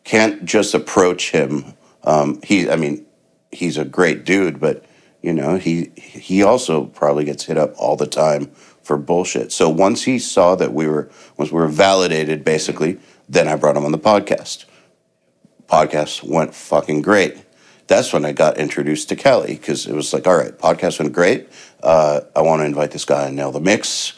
can't 0.04 0.44
just 0.44 0.74
approach 0.74 1.30
him. 1.30 1.74
Um, 2.02 2.40
he, 2.42 2.68
I 2.68 2.76
mean, 2.76 3.06
he's 3.50 3.78
a 3.78 3.84
great 3.84 4.24
dude, 4.24 4.60
but 4.60 4.84
you 5.22 5.32
know, 5.32 5.56
he 5.56 5.92
he 5.96 6.42
also 6.42 6.86
probably 6.86 7.24
gets 7.24 7.44
hit 7.44 7.56
up 7.56 7.72
all 7.78 7.96
the 7.96 8.06
time 8.06 8.46
for 8.82 8.98
bullshit. 8.98 9.52
So 9.52 9.68
once 9.68 10.02
he 10.02 10.18
saw 10.18 10.54
that 10.56 10.72
we 10.72 10.86
were 10.86 11.10
once 11.36 11.50
we 11.50 11.60
were 11.60 11.68
validated, 11.68 12.44
basically, 12.44 12.98
then 13.28 13.48
I 13.48 13.56
brought 13.56 13.76
him 13.76 13.84
on 13.84 13.92
the 13.92 13.98
podcast. 13.98 14.66
Podcast 15.66 16.22
went 16.22 16.54
fucking 16.54 17.02
great. 17.02 17.43
That's 17.86 18.12
when 18.12 18.24
I 18.24 18.32
got 18.32 18.56
introduced 18.56 19.10
to 19.10 19.16
Kelly 19.16 19.54
because 19.54 19.86
it 19.86 19.94
was 19.94 20.12
like, 20.12 20.26
all 20.26 20.36
right, 20.36 20.56
podcast 20.56 20.98
went 20.98 21.12
great. 21.12 21.48
Uh, 21.82 22.22
I 22.34 22.40
want 22.40 22.60
to 22.60 22.66
invite 22.66 22.92
this 22.92 23.04
guy 23.04 23.26
and 23.26 23.36
nail 23.36 23.52
the 23.52 23.60
mix. 23.60 24.14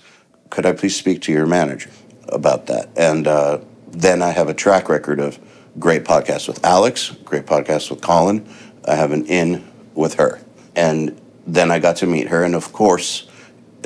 Could 0.50 0.66
I 0.66 0.72
please 0.72 0.96
speak 0.96 1.22
to 1.22 1.33
your 1.33 1.46
manager 1.46 1.90
about 2.29 2.66
that? 2.66 2.90
And 2.96 3.26
uh, 3.26 3.59
then 3.88 4.22
I 4.22 4.31
have 4.31 4.48
a 4.48 4.55
track 4.55 4.88
record 4.88 5.18
of 5.18 5.38
great 5.79 6.05
podcasts 6.05 6.46
with 6.46 6.64
Alex, 6.64 7.11
great 7.24 7.46
podcasts 7.46 7.90
with 7.90 8.00
Colin. 8.00 8.48
I 8.87 8.94
have 8.94 9.11
an 9.11 9.26
in 9.26 9.66
with 9.94 10.14
her. 10.14 10.40
And 10.76 11.20
then 11.46 11.70
I 11.70 11.81
got 11.81 11.96
to 11.96 12.07
meet 12.07 12.29
her. 12.29 12.44
And 12.44 12.55
of 12.55 12.72
course, 12.72 13.29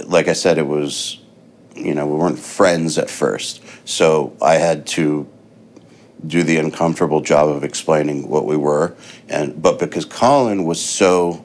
like 0.04 0.28
I 0.28 0.34
said, 0.34 0.58
it 0.58 0.66
was, 0.66 1.20
you 1.74 1.94
know, 1.94 2.06
we 2.06 2.16
weren't 2.16 2.38
friends 2.38 2.98
at 2.98 3.08
first. 3.08 3.62
So 3.88 4.36
I 4.42 4.54
had 4.54 4.86
to 4.88 5.26
do 6.26 6.42
the 6.42 6.56
uncomfortable 6.58 7.20
job 7.20 7.48
of 7.48 7.64
explaining 7.64 8.28
what 8.28 8.44
we 8.46 8.56
were. 8.56 8.94
And 9.28 9.60
but 9.60 9.78
because 9.78 10.04
Colin 10.04 10.64
was 10.64 10.80
so 10.80 11.44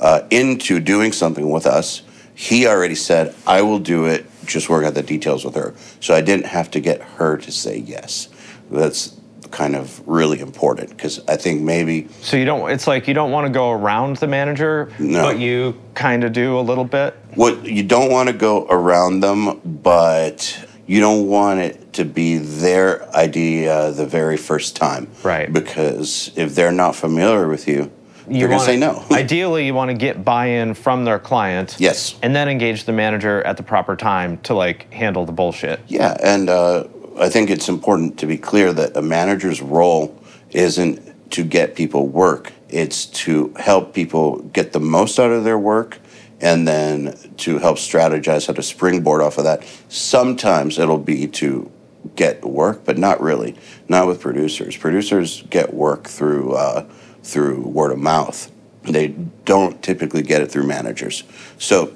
uh, 0.00 0.22
into 0.30 0.80
doing 0.80 1.12
something 1.12 1.50
with 1.50 1.66
us, 1.66 2.02
he 2.34 2.66
already 2.66 2.94
said, 2.94 3.34
"I 3.46 3.62
will 3.62 3.78
do 3.78 4.06
it. 4.06 4.26
Just 4.44 4.68
work 4.68 4.84
out 4.84 4.94
the 4.94 5.02
details 5.02 5.44
with 5.44 5.54
her." 5.54 5.74
So 6.00 6.14
I 6.14 6.20
didn't 6.20 6.46
have 6.46 6.70
to 6.72 6.80
get 6.80 7.00
her 7.02 7.36
to 7.36 7.52
say 7.52 7.78
yes. 7.78 8.28
That's 8.70 9.16
kind 9.50 9.76
of 9.76 10.00
really 10.08 10.40
important 10.40 10.88
because 10.88 11.20
I 11.28 11.36
think 11.36 11.60
maybe 11.60 12.08
So 12.22 12.38
you 12.38 12.46
don't. 12.46 12.70
It's 12.70 12.86
like 12.86 13.06
you 13.06 13.12
don't 13.12 13.30
want 13.30 13.46
to 13.46 13.52
go 13.52 13.70
around 13.70 14.16
the 14.16 14.26
manager, 14.26 14.90
No. 14.98 15.22
but 15.24 15.38
you 15.38 15.74
kind 15.94 16.24
of 16.24 16.32
do 16.32 16.58
a 16.58 16.62
little 16.62 16.84
bit. 16.86 17.14
what 17.34 17.64
you 17.66 17.82
don't 17.82 18.10
want 18.10 18.28
to 18.28 18.32
go 18.32 18.66
around 18.68 19.20
them, 19.20 19.60
but 19.82 20.58
you 20.86 21.00
don't 21.00 21.26
want 21.28 21.60
it 21.60 21.81
to 21.92 22.04
be 22.04 22.38
their 22.38 23.08
idea 23.14 23.90
the 23.92 24.06
very 24.06 24.36
first 24.36 24.76
time. 24.76 25.08
Right. 25.22 25.52
Because 25.52 26.32
if 26.36 26.54
they're 26.54 26.72
not 26.72 26.96
familiar 26.96 27.48
with 27.48 27.68
you, 27.68 27.90
You 28.28 28.40
they're 28.40 28.48
going 28.48 28.60
to 28.60 28.64
say 28.64 28.76
no. 28.76 29.04
ideally, 29.10 29.66
you 29.66 29.74
want 29.74 29.90
to 29.90 29.96
get 29.96 30.24
buy-in 30.24 30.74
from 30.74 31.04
their 31.04 31.18
client. 31.18 31.76
Yes. 31.78 32.18
And 32.22 32.34
then 32.34 32.48
engage 32.48 32.84
the 32.84 32.92
manager 32.92 33.42
at 33.42 33.56
the 33.56 33.62
proper 33.62 33.96
time 33.96 34.38
to 34.38 34.54
like 34.54 34.92
handle 34.92 35.26
the 35.26 35.32
bullshit. 35.32 35.80
Yeah, 35.88 36.16
and 36.22 36.48
uh, 36.48 36.84
I 37.18 37.28
think 37.28 37.50
it's 37.50 37.68
important 37.68 38.18
to 38.20 38.26
be 38.26 38.38
clear 38.38 38.72
that 38.72 38.96
a 38.96 39.02
manager's 39.02 39.60
role 39.60 40.18
isn't 40.50 41.30
to 41.32 41.44
get 41.44 41.74
people 41.74 42.08
work, 42.08 42.52
it's 42.68 43.06
to 43.06 43.54
help 43.58 43.94
people 43.94 44.38
get 44.52 44.72
the 44.72 44.80
most 44.80 45.18
out 45.18 45.30
of 45.30 45.44
their 45.44 45.58
work 45.58 45.98
and 46.40 46.66
then 46.66 47.16
to 47.38 47.58
help 47.58 47.78
strategize 47.78 48.48
how 48.48 48.52
to 48.52 48.62
springboard 48.62 49.22
off 49.22 49.38
of 49.38 49.44
that. 49.44 49.64
Sometimes 49.88 50.78
it'll 50.78 50.98
be 50.98 51.26
to 51.28 51.70
get 52.16 52.44
work, 52.44 52.84
but 52.84 52.98
not 52.98 53.20
really. 53.20 53.56
Not 53.88 54.06
with 54.06 54.20
producers. 54.20 54.76
Producers 54.76 55.42
get 55.50 55.72
work 55.72 56.04
through 56.04 56.54
uh, 56.54 56.86
through 57.22 57.60
word 57.60 57.92
of 57.92 57.98
mouth. 57.98 58.50
They 58.82 59.08
don't 59.44 59.80
typically 59.82 60.22
get 60.22 60.42
it 60.42 60.50
through 60.50 60.66
managers. 60.66 61.24
So 61.58 61.92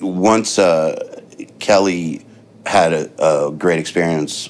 once 0.00 0.58
uh, 0.58 1.20
Kelly 1.58 2.24
had 2.66 2.92
a, 2.92 3.46
a 3.46 3.52
great 3.52 3.78
experience 3.78 4.48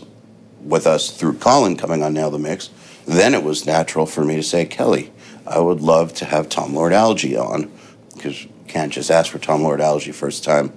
with 0.61 0.87
us 0.87 1.11
through 1.11 1.35
Colin 1.39 1.77
coming 1.77 2.03
on 2.03 2.15
Nail 2.15 2.31
the 2.31 2.39
Mix, 2.39 2.71
then 3.07 3.35
it 3.35 3.43
was 3.43 3.67
natural 3.67 4.07
for 4.07 4.25
me 4.25 4.37
to 4.37 4.43
say, 4.43 4.65
Kelly, 4.65 5.13
I 5.47 5.59
would 5.59 5.81
love 5.81 6.15
to 6.15 6.25
have 6.25 6.49
Tom 6.49 6.75
Lord-Alge 6.75 7.39
on 7.39 7.71
because 8.15 8.47
can't 8.69 8.93
just 8.93 9.11
ask 9.11 9.31
for 9.31 9.39
Tom 9.39 9.63
Lord-Alge 9.63 10.13
first 10.15 10.45
time 10.45 10.73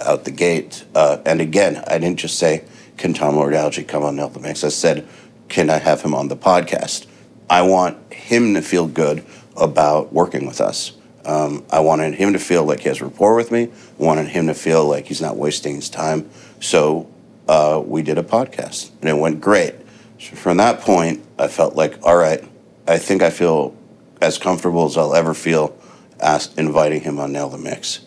out 0.00 0.24
the 0.24 0.30
gate. 0.30 0.84
Uh, 0.94 1.18
and 1.26 1.40
again, 1.40 1.82
I 1.86 1.98
didn't 1.98 2.18
just 2.18 2.38
say, 2.38 2.64
can 2.96 3.14
Tom 3.14 3.36
Lord-Alge 3.36 3.86
come 3.88 4.02
on 4.02 4.16
Nail 4.16 4.28
the 4.28 4.40
Mix? 4.40 4.64
I 4.64 4.68
said, 4.68 5.06
can 5.48 5.70
I 5.70 5.78
have 5.78 6.02
him 6.02 6.14
on 6.14 6.28
the 6.28 6.36
podcast? 6.36 7.06
I 7.50 7.62
want 7.62 8.12
him 8.12 8.54
to 8.54 8.62
feel 8.62 8.86
good 8.86 9.24
about 9.56 10.12
working 10.12 10.46
with 10.46 10.60
us. 10.60 10.92
Um, 11.24 11.64
I 11.70 11.80
wanted 11.80 12.14
him 12.14 12.32
to 12.32 12.38
feel 12.38 12.64
like 12.64 12.80
he 12.80 12.88
has 12.88 13.00
rapport 13.00 13.34
with 13.34 13.50
me. 13.52 13.64
I 13.64 14.02
wanted 14.02 14.28
him 14.28 14.46
to 14.46 14.54
feel 14.54 14.86
like 14.86 15.06
he's 15.06 15.20
not 15.20 15.36
wasting 15.36 15.76
his 15.76 15.90
time. 15.90 16.28
So 16.60 17.08
uh, 17.48 17.82
we 17.84 18.02
did 18.02 18.18
a 18.18 18.22
podcast, 18.22 18.90
and 19.00 19.10
it 19.10 19.16
went 19.16 19.40
great. 19.40 19.74
So 20.18 20.36
from 20.36 20.56
that 20.56 20.80
point, 20.80 21.24
I 21.38 21.48
felt 21.48 21.76
like, 21.76 21.98
all 22.02 22.16
right, 22.16 22.42
I 22.88 22.98
think 22.98 23.22
I 23.22 23.30
feel 23.30 23.76
as 24.20 24.38
comfortable 24.38 24.86
as 24.86 24.96
I'll 24.96 25.14
ever 25.14 25.34
feel 25.34 25.76
inviting 26.56 27.00
him 27.02 27.18
on 27.18 27.32
Nail 27.32 27.48
the 27.48 27.58
Mix. 27.58 28.00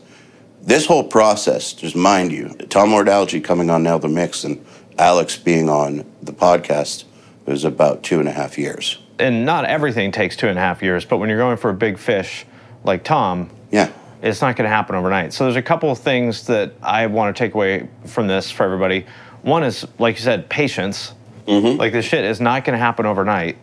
This 0.62 0.86
whole 0.86 1.04
process, 1.04 1.74
just 1.74 1.96
mind 1.96 2.32
you, 2.32 2.50
Tom 2.70 2.92
Lord-Alge 2.92 3.44
coming 3.44 3.70
on 3.70 3.84
Nail 3.84 4.00
the 4.00 4.08
Mix 4.08 4.44
and 4.44 4.65
Alex 4.98 5.38
being 5.38 5.70
on 5.70 6.06
the 6.22 6.32
podcast 6.34 7.04
was 7.46 7.64
about 7.64 8.04
two 8.04 8.20
and 8.20 8.28
a 8.28 8.32
half 8.32 8.58
years. 8.58 9.00
And 9.20 9.46
not 9.46 9.66
everything 9.66 10.12
takes 10.12 10.36
two 10.36 10.48
and 10.48 10.58
a 10.58 10.62
half 10.62 10.82
years, 10.82 11.06
but 11.06 11.18
when 11.18 11.30
you're 11.30 11.38
going 11.38 11.58
for 11.58 11.70
a 11.70 11.74
big 11.74 11.98
fish 11.98 12.46
like 12.84 13.04
Tom, 13.04 13.50
Yeah. 13.72 13.90
it's 14.22 14.42
not 14.42 14.56
going 14.56 14.70
to 14.70 14.76
happen 14.76 14.96
overnight. 14.96 15.34
So 15.34 15.46
there's 15.46 15.56
a 15.56 15.62
couple 15.62 15.92
of 15.92 16.00
things 16.00 16.48
that 16.48 16.74
I 16.82 17.08
want 17.08 17.36
to 17.36 17.40
take 17.40 17.54
away 17.54 17.88
from 18.06 18.28
this 18.28 18.52
for 18.52 18.64
everybody. 18.64 19.06
One 19.42 19.64
is, 19.64 19.86
like 20.00 20.16
you 20.16 20.22
said, 20.22 20.50
patience. 20.50 21.14
Mm-hmm. 21.48 21.78
Like 21.80 21.94
this 21.94 22.06
shit 22.06 22.26
is 22.26 22.42
not 22.42 22.66
going 22.66 22.74
to 22.78 22.84
happen 22.84 23.06
overnight. 23.06 23.58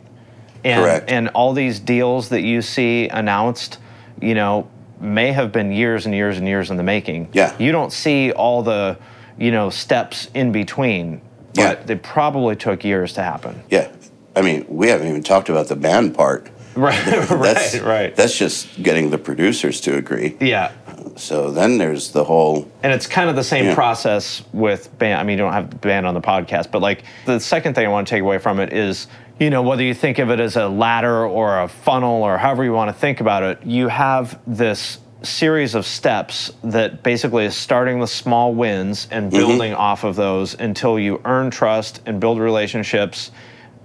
And, 0.64 0.82
Correct. 0.84 1.10
And 1.10 1.28
all 1.30 1.52
these 1.52 1.80
deals 1.80 2.28
that 2.28 2.42
you 2.42 2.62
see 2.62 3.08
announced, 3.08 3.78
you 4.20 4.34
know, 4.34 4.68
may 5.00 5.32
have 5.32 5.50
been 5.50 5.72
years 5.72 6.06
and 6.06 6.14
years 6.14 6.38
and 6.38 6.46
years 6.46 6.70
in 6.70 6.76
the 6.76 6.84
making. 6.84 7.28
Yeah. 7.32 7.56
You 7.58 7.72
don't 7.72 7.92
see 7.92 8.30
all 8.30 8.62
the, 8.62 8.96
you 9.42 9.50
know, 9.50 9.70
steps 9.70 10.28
in 10.34 10.52
between, 10.52 11.20
but 11.54 11.60
Yeah. 11.60 11.74
they 11.84 11.96
probably 11.96 12.54
took 12.54 12.84
years 12.84 13.12
to 13.14 13.22
happen. 13.24 13.60
Yeah. 13.70 13.88
I 14.36 14.40
mean, 14.40 14.64
we 14.68 14.88
haven't 14.88 15.08
even 15.08 15.22
talked 15.24 15.48
about 15.48 15.66
the 15.68 15.76
band 15.76 16.14
part. 16.14 16.48
Right. 16.74 16.98
That's, 17.04 17.28
right. 17.74 17.82
Right. 17.84 18.16
That's 18.16 18.34
just 18.38 18.82
getting 18.82 19.10
the 19.10 19.18
producers 19.18 19.78
to 19.82 19.94
agree. 19.98 20.36
yeah. 20.40 20.72
So 21.16 21.50
then 21.50 21.76
there's 21.76 22.12
the 22.12 22.24
whole 22.24 22.66
And 22.82 22.90
it's 22.94 23.06
kind 23.06 23.28
of 23.28 23.36
the 23.36 23.44
same 23.44 23.74
process 23.74 24.42
with 24.54 24.96
band. 24.98 25.20
I 25.20 25.22
mean, 25.24 25.32
you 25.36 25.44
don't 25.44 25.52
have 25.52 25.68
the 25.68 25.76
band 25.76 26.06
on 26.06 26.14
the 26.14 26.22
podcast, 26.22 26.70
but 26.70 26.80
like 26.80 27.02
the 27.26 27.38
second 27.40 27.74
thing 27.74 27.84
I 27.84 27.90
want 27.90 28.08
to 28.08 28.10
take 28.14 28.22
away 28.22 28.38
from 28.38 28.58
it 28.58 28.72
is, 28.72 29.06
you 29.38 29.50
know, 29.50 29.60
whether 29.60 29.82
you 29.82 29.92
think 29.92 30.18
of 30.18 30.30
it 30.30 30.40
as 30.40 30.56
a 30.56 30.66
ladder 30.66 31.26
or 31.26 31.60
a 31.60 31.68
funnel 31.68 32.22
or 32.22 32.38
however 32.38 32.64
you 32.64 32.72
want 32.72 32.88
to 32.88 32.98
think 32.98 33.20
about 33.20 33.42
it, 33.42 33.58
you 33.66 33.88
have 33.88 34.38
this 34.46 34.96
series 35.24 35.74
of 35.74 35.86
steps 35.86 36.50
that 36.64 37.02
basically 37.02 37.44
is 37.44 37.56
starting 37.56 37.98
with 37.98 38.10
small 38.10 38.54
wins 38.54 39.06
and 39.10 39.30
Mm-hmm. 39.30 39.38
building 39.38 39.74
off 39.74 40.04
of 40.04 40.16
those 40.16 40.54
until 40.54 40.98
you 40.98 41.20
earn 41.24 41.50
trust 41.50 42.00
and 42.06 42.20
build 42.20 42.38
relationships 42.38 43.30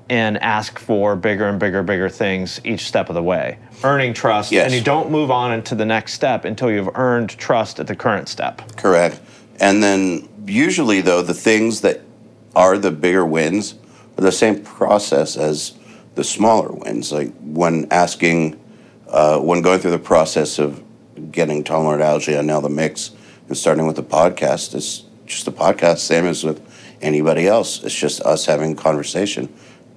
and 0.10 0.38
ask 0.42 0.80
for 0.80 1.16
bigger 1.16 1.48
and 1.48 1.60
bigger, 1.60 1.84
bigger 1.84 2.08
things 2.10 2.62
each 2.64 2.86
step 2.88 3.10
of 3.10 3.16
the 3.16 3.22
way. 3.24 3.58
Earning 3.84 4.14
trust, 4.14 4.52
Yes. 4.52 4.66
and 4.66 4.74
you 4.74 4.82
don't 4.82 5.12
move 5.12 5.30
on 5.32 5.52
into 5.52 5.76
the 5.76 5.86
next 5.86 6.14
step 6.14 6.46
until 6.46 6.72
you've 6.72 6.90
earned 6.96 7.30
trust 7.30 7.80
at 7.80 7.88
the 7.88 7.96
current 7.96 8.30
step. 8.30 8.62
correct. 8.78 9.20
And 9.60 9.84
then 9.84 10.28
usually, 10.48 11.02
though, 11.02 11.22
the 11.22 11.34
things 11.34 11.82
that 11.82 12.02
are 12.56 12.78
the 12.78 12.92
bigger 12.92 13.26
wins 13.26 13.76
are 14.18 14.22
the 14.22 14.32
same 14.32 14.64
process 14.64 15.36
as 15.36 15.74
the 16.16 16.24
smaller 16.24 16.72
wins. 16.72 17.12
Like 17.12 17.34
when 17.42 17.88
asking, 17.92 18.60
uh, 19.10 19.40
when 19.40 19.62
going 19.62 19.80
through 19.80 19.92
the 19.92 20.00
process 20.00 20.58
of 20.58 20.82
getting 21.32 21.64
Lord-Alge 21.64 22.38
on 22.38 22.48
Nail 22.48 22.62
the 22.62 22.70
Mix 22.70 23.12
and 23.48 23.58
starting 23.58 23.88
with 23.88 23.96
the 23.96 24.04
podcast, 24.04 24.76
it's 24.76 25.04
just 25.26 25.48
a 25.48 25.52
podcast, 25.52 26.00
same 26.00 26.26
as 26.26 26.44
with 26.44 26.62
anybody 27.02 27.48
else. 27.48 27.84
It's 27.84 27.96
just 27.96 28.22
us 28.22 28.46
having 28.46 28.76
conversation. 28.76 29.54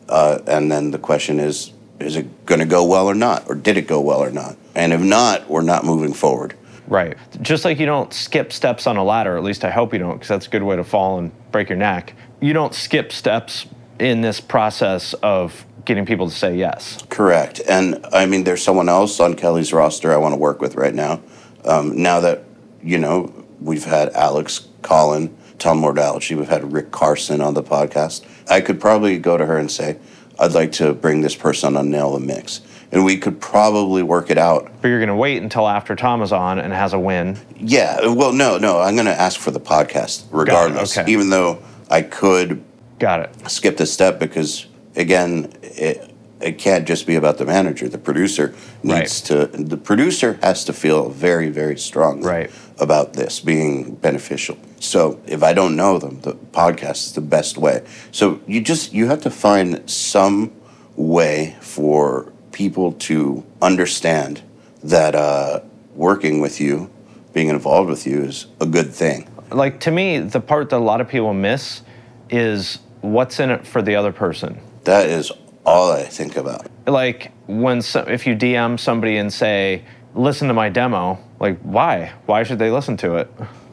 Uh, 0.09 0.41
and 0.47 0.71
then 0.71 0.91
the 0.91 0.99
question 0.99 1.39
is, 1.39 1.73
is 2.01 2.17
it 2.17 2.47
going 2.47 2.61
to 2.61 2.67
go 2.67 2.85
well 2.85 3.07
or 3.07 3.15
not? 3.15 3.49
Or 3.49 3.55
did 3.55 3.77
it 3.77 3.87
go 3.87 4.01
well 4.01 4.21
or 4.21 4.31
not? 4.31 4.57
And 4.75 4.93
if 4.93 5.01
not, 5.01 5.49
we're 5.49 5.63
not 5.63 5.85
moving 5.85 6.13
forward. 6.13 6.57
Right. 6.89 7.17
Just 7.41 7.65
like 7.65 7.79
you 7.79 7.87
don't 7.87 8.13
skip 8.13 8.53
steps 8.53 8.87
on 8.87 8.97
a 8.97 9.05
ladder, 9.05 9.37
at 9.37 9.45
least 9.45 9.65
I 9.65 9.71
hope 9.71 9.93
you 9.93 9.99
don't, 9.99 10.15
because 10.15 10.29
that's 10.29 10.47
a 10.47 10.51
good 10.51 10.63
way 10.63 10.77
to 10.77 10.85
fall 10.85 11.19
and 11.19 11.31
break 11.53 11.69
your 11.69 11.79
neck. 11.79 12.15
You 12.41 12.53
don't 12.53 12.75
skip 12.75 13.13
steps 13.13 13.67
in 14.01 14.23
this 14.23 14.41
process 14.41 15.15
of 15.15 15.65
getting 15.85 16.07
people 16.07 16.29
to 16.29 16.35
say 16.35 16.57
yes. 16.57 17.03
Correct. 17.09 17.61
And 17.69 18.05
I 18.13 18.27
mean, 18.27 18.45
there's 18.45 18.63
someone 18.63 18.89
else 18.89 19.21
on 19.21 19.35
Kelly's 19.35 19.73
roster 19.73 20.13
I 20.13 20.17
want 20.17 20.33
to 20.33 20.39
work 20.39 20.61
with 20.61 20.75
right 20.75 20.95
now. 20.95 21.21
Um, 21.65 22.03
now 22.03 22.21
that, 22.21 22.45
you 22.83 22.99
know, 22.99 23.33
we've 23.61 23.85
had 23.85 24.11
Alex, 24.11 24.69
Colin, 24.83 25.37
Tom 25.59 25.83
Lord-Alge, 25.83 26.37
we've 26.37 26.49
had 26.49 26.73
Rick 26.73 26.91
Carson 26.91 27.41
on 27.41 27.55
the 27.55 27.63
podcast, 27.63 28.25
I 28.49 28.61
could 28.61 28.81
probably 28.81 29.19
go 29.19 29.37
to 29.37 29.45
her 29.45 29.59
and 29.59 29.71
say, 29.71 29.99
I'd 30.39 30.53
like 30.53 30.73
to 30.73 30.95
bring 30.95 31.21
this 31.21 31.37
person 31.37 31.77
on 31.77 31.91
Nail 31.91 32.13
the 32.15 32.21
Mix. 32.21 32.63
And 32.93 33.05
we 33.05 33.19
could 33.19 33.41
probably 33.41 34.03
work 34.03 34.31
it 34.31 34.39
out. 34.39 34.73
But 34.81 34.89
you're 34.89 34.99
going 34.99 35.11
to 35.11 35.15
wait 35.15 35.41
until 35.43 35.69
after 35.69 35.95
Tom 35.95 36.23
is 36.23 36.33
on 36.33 36.59
and 36.59 36.73
has 36.73 36.93
a 36.93 36.99
win. 36.99 37.39
Yeah. 37.57 38.09
Well, 38.09 38.33
no, 38.33 38.59
no, 38.59 38.81
I'm 38.81 38.97
going 38.97 39.07
to 39.07 39.13
ask 39.13 39.39
for 39.39 39.53
the 39.53 39.61
podcast 39.61 40.25
regardless, 40.33 40.99
okay. 40.99 41.13
even 41.13 41.31
though 41.31 41.63
I 41.89 42.03
could 42.03 42.65
Got 42.99 43.21
it. 43.21 43.51
skip 43.51 43.77
this 43.77 43.93
step 43.93 44.19
because 44.19 44.67
again 44.97 45.53
it, 45.63 46.13
it 46.41 46.59
can't 46.59 46.89
just 46.89 47.07
be 47.07 47.17
about 47.17 47.37
the 47.37 47.45
manager. 47.45 47.87
The 47.89 47.99
producer 47.99 48.55
needs 48.83 49.21
to 49.23 49.47
the 49.47 49.77
producer 49.77 50.39
has 50.43 50.65
to 50.65 50.73
feel 50.73 51.11
very 51.11 51.49
very 51.51 51.77
strongly 51.79 52.27
Right. 52.27 52.51
about 52.79 53.13
this 53.13 53.41
being 53.41 53.95
beneficial. 53.97 54.57
So 54.81 55.21
if 55.27 55.43
i 55.43 55.53
don't 55.53 55.77
know 55.77 55.99
them 55.99 56.21
the 56.23 56.33
podcast 56.35 57.07
is 57.07 57.13
the 57.13 57.21
best 57.21 57.59
way. 57.59 57.85
So 58.11 58.41
you 58.47 58.61
just 58.63 58.93
you 58.93 59.07
have 59.09 59.21
to 59.23 59.31
find 59.31 59.89
some 59.89 60.53
way 60.97 61.57
for 61.61 62.33
people 62.53 62.93
to 62.93 63.45
understand 63.63 64.43
that 64.83 65.15
uh, 65.15 65.61
working 65.95 66.41
with 66.41 66.61
you 66.61 66.91
being 67.33 67.49
involved 67.49 67.89
with 67.89 68.07
you 68.07 68.23
is 68.25 68.47
a 68.61 68.67
good 68.67 68.91
thing. 68.93 69.29
Like 69.51 69.79
to 69.81 69.91
me, 69.91 70.19
the 70.19 70.41
part 70.41 70.71
that 70.71 70.77
a 70.77 70.79
lot 70.79 71.01
of 71.01 71.09
people 71.09 71.33
miss 71.35 71.83
is 72.31 72.79
what's 73.03 73.39
in 73.41 73.51
it 73.51 73.67
for 73.67 73.83
the 73.83 73.95
other 73.97 74.13
person. 74.13 74.61
That 74.91 75.09
is 75.09 75.31
all 75.65 75.93
i 75.93 76.03
think 76.03 76.37
about 76.37 76.67
like 76.87 77.31
when 77.47 77.81
so, 77.83 78.01
if 78.01 78.27
you 78.27 78.35
DM 78.35 78.79
somebody 78.79 79.19
and 79.19 79.33
say, 79.33 79.85
"Listen 80.15 80.49
to 80.49 80.55
my 80.55 80.69
demo," 80.69 81.19
like 81.39 81.59
why? 81.61 82.13
Why 82.27 82.43
should 82.43 82.59
they 82.59 82.71
listen 82.71 82.97
to 82.99 83.17
it? 83.17 83.31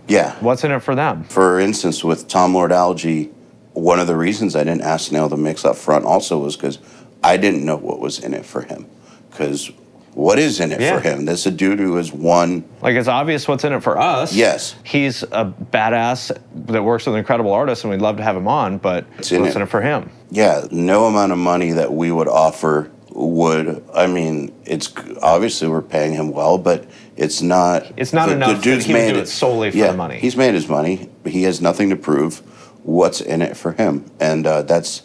yeah 0.08 0.36
What's 0.42 0.64
in 0.64 0.72
it 0.72 0.80
for 0.80 0.94
them? 0.96 1.24
For 1.24 1.60
instance, 1.60 2.04
with 2.04 2.28
Tom 2.28 2.54
Lord-Alge, 2.54 3.32
one 3.74 4.00
of 4.00 4.08
the 4.08 4.16
reasons 4.16 4.56
I 4.56 4.64
didn't 4.64 4.82
ask 4.84 5.12
Nail 5.12 5.28
the 5.30 5.38
Mix 5.38 5.66
up 5.66 5.76
front 5.76 6.06
also 6.06 6.38
was 6.38 6.56
because 6.56 6.78
I 7.24 7.38
didn't 7.38 7.66
know 7.66 7.78
what 7.78 8.00
was 8.00 8.20
in 8.20 8.34
it 8.34 8.46
for 8.46 8.62
him. 8.62 8.86
Because 9.32 9.72
what 10.14 10.38
is 10.40 10.60
in 10.60 10.72
it 10.72 10.80
Yeah. 10.82 10.96
for 10.96 11.02
him? 11.10 11.26
This 11.26 11.40
is 11.42 11.46
a 11.48 11.52
dude 11.52 11.80
who 11.80 11.96
has 11.96 12.12
won. 12.14 12.64
Like 12.82 12.96
it's 12.96 13.08
obvious 13.08 13.48
what's 13.48 13.64
in 13.64 13.74
it 13.74 13.82
for 13.82 13.98
us. 14.00 14.34
Yes. 14.36 14.76
he's 14.84 15.24
a 15.24 15.46
badass 15.46 16.32
that 16.68 16.84
works 16.84 17.06
with 17.08 17.16
incredible 17.16 17.52
artists, 17.54 17.84
and 17.84 17.92
we'd 17.92 18.02
love 18.02 18.18
to 18.18 18.24
have 18.24 18.36
him 18.36 18.48
on. 18.48 18.78
But 18.78 19.06
What's 19.16 19.32
in 19.32 19.46
it? 19.46 19.56
in 19.56 19.62
it 19.64 19.70
for 19.70 19.82
him? 19.82 20.10
Yeah, 20.30 20.68
no 20.72 21.06
amount 21.06 21.32
of 21.32 21.38
money 21.38 21.72
that 21.72 21.94
we 21.94 22.12
would 22.12 22.28
offer 22.28 22.92
would. 23.10 23.84
I 23.94 24.08
mean, 24.08 24.54
it's 24.66 24.94
obviously 25.22 25.68
we're 25.68 25.82
paying 25.82 26.14
him 26.14 26.32
well, 26.32 26.58
but 26.58 26.86
it's 27.16 27.42
not. 27.42 27.92
It's 27.98 28.14
not 28.14 28.30
enough 28.30 28.62
that 28.62 28.84
he 28.84 28.94
would 28.94 29.14
do 29.14 29.20
it 29.20 29.28
solely 29.28 29.72
for 29.72 29.78
yeah, 29.78 29.92
the 29.92 29.98
money. 29.98 30.20
He's 30.20 30.36
made 30.36 30.54
his 30.54 30.68
money. 30.68 31.10
He 31.26 31.44
has 31.44 31.62
nothing 31.62 31.90
to 31.90 31.96
prove. 31.96 32.40
What's 32.84 33.20
in 33.20 33.42
it 33.42 33.58
for 33.58 33.74
him? 33.74 34.10
And 34.20 34.46
uh, 34.48 34.62
that's 34.62 35.04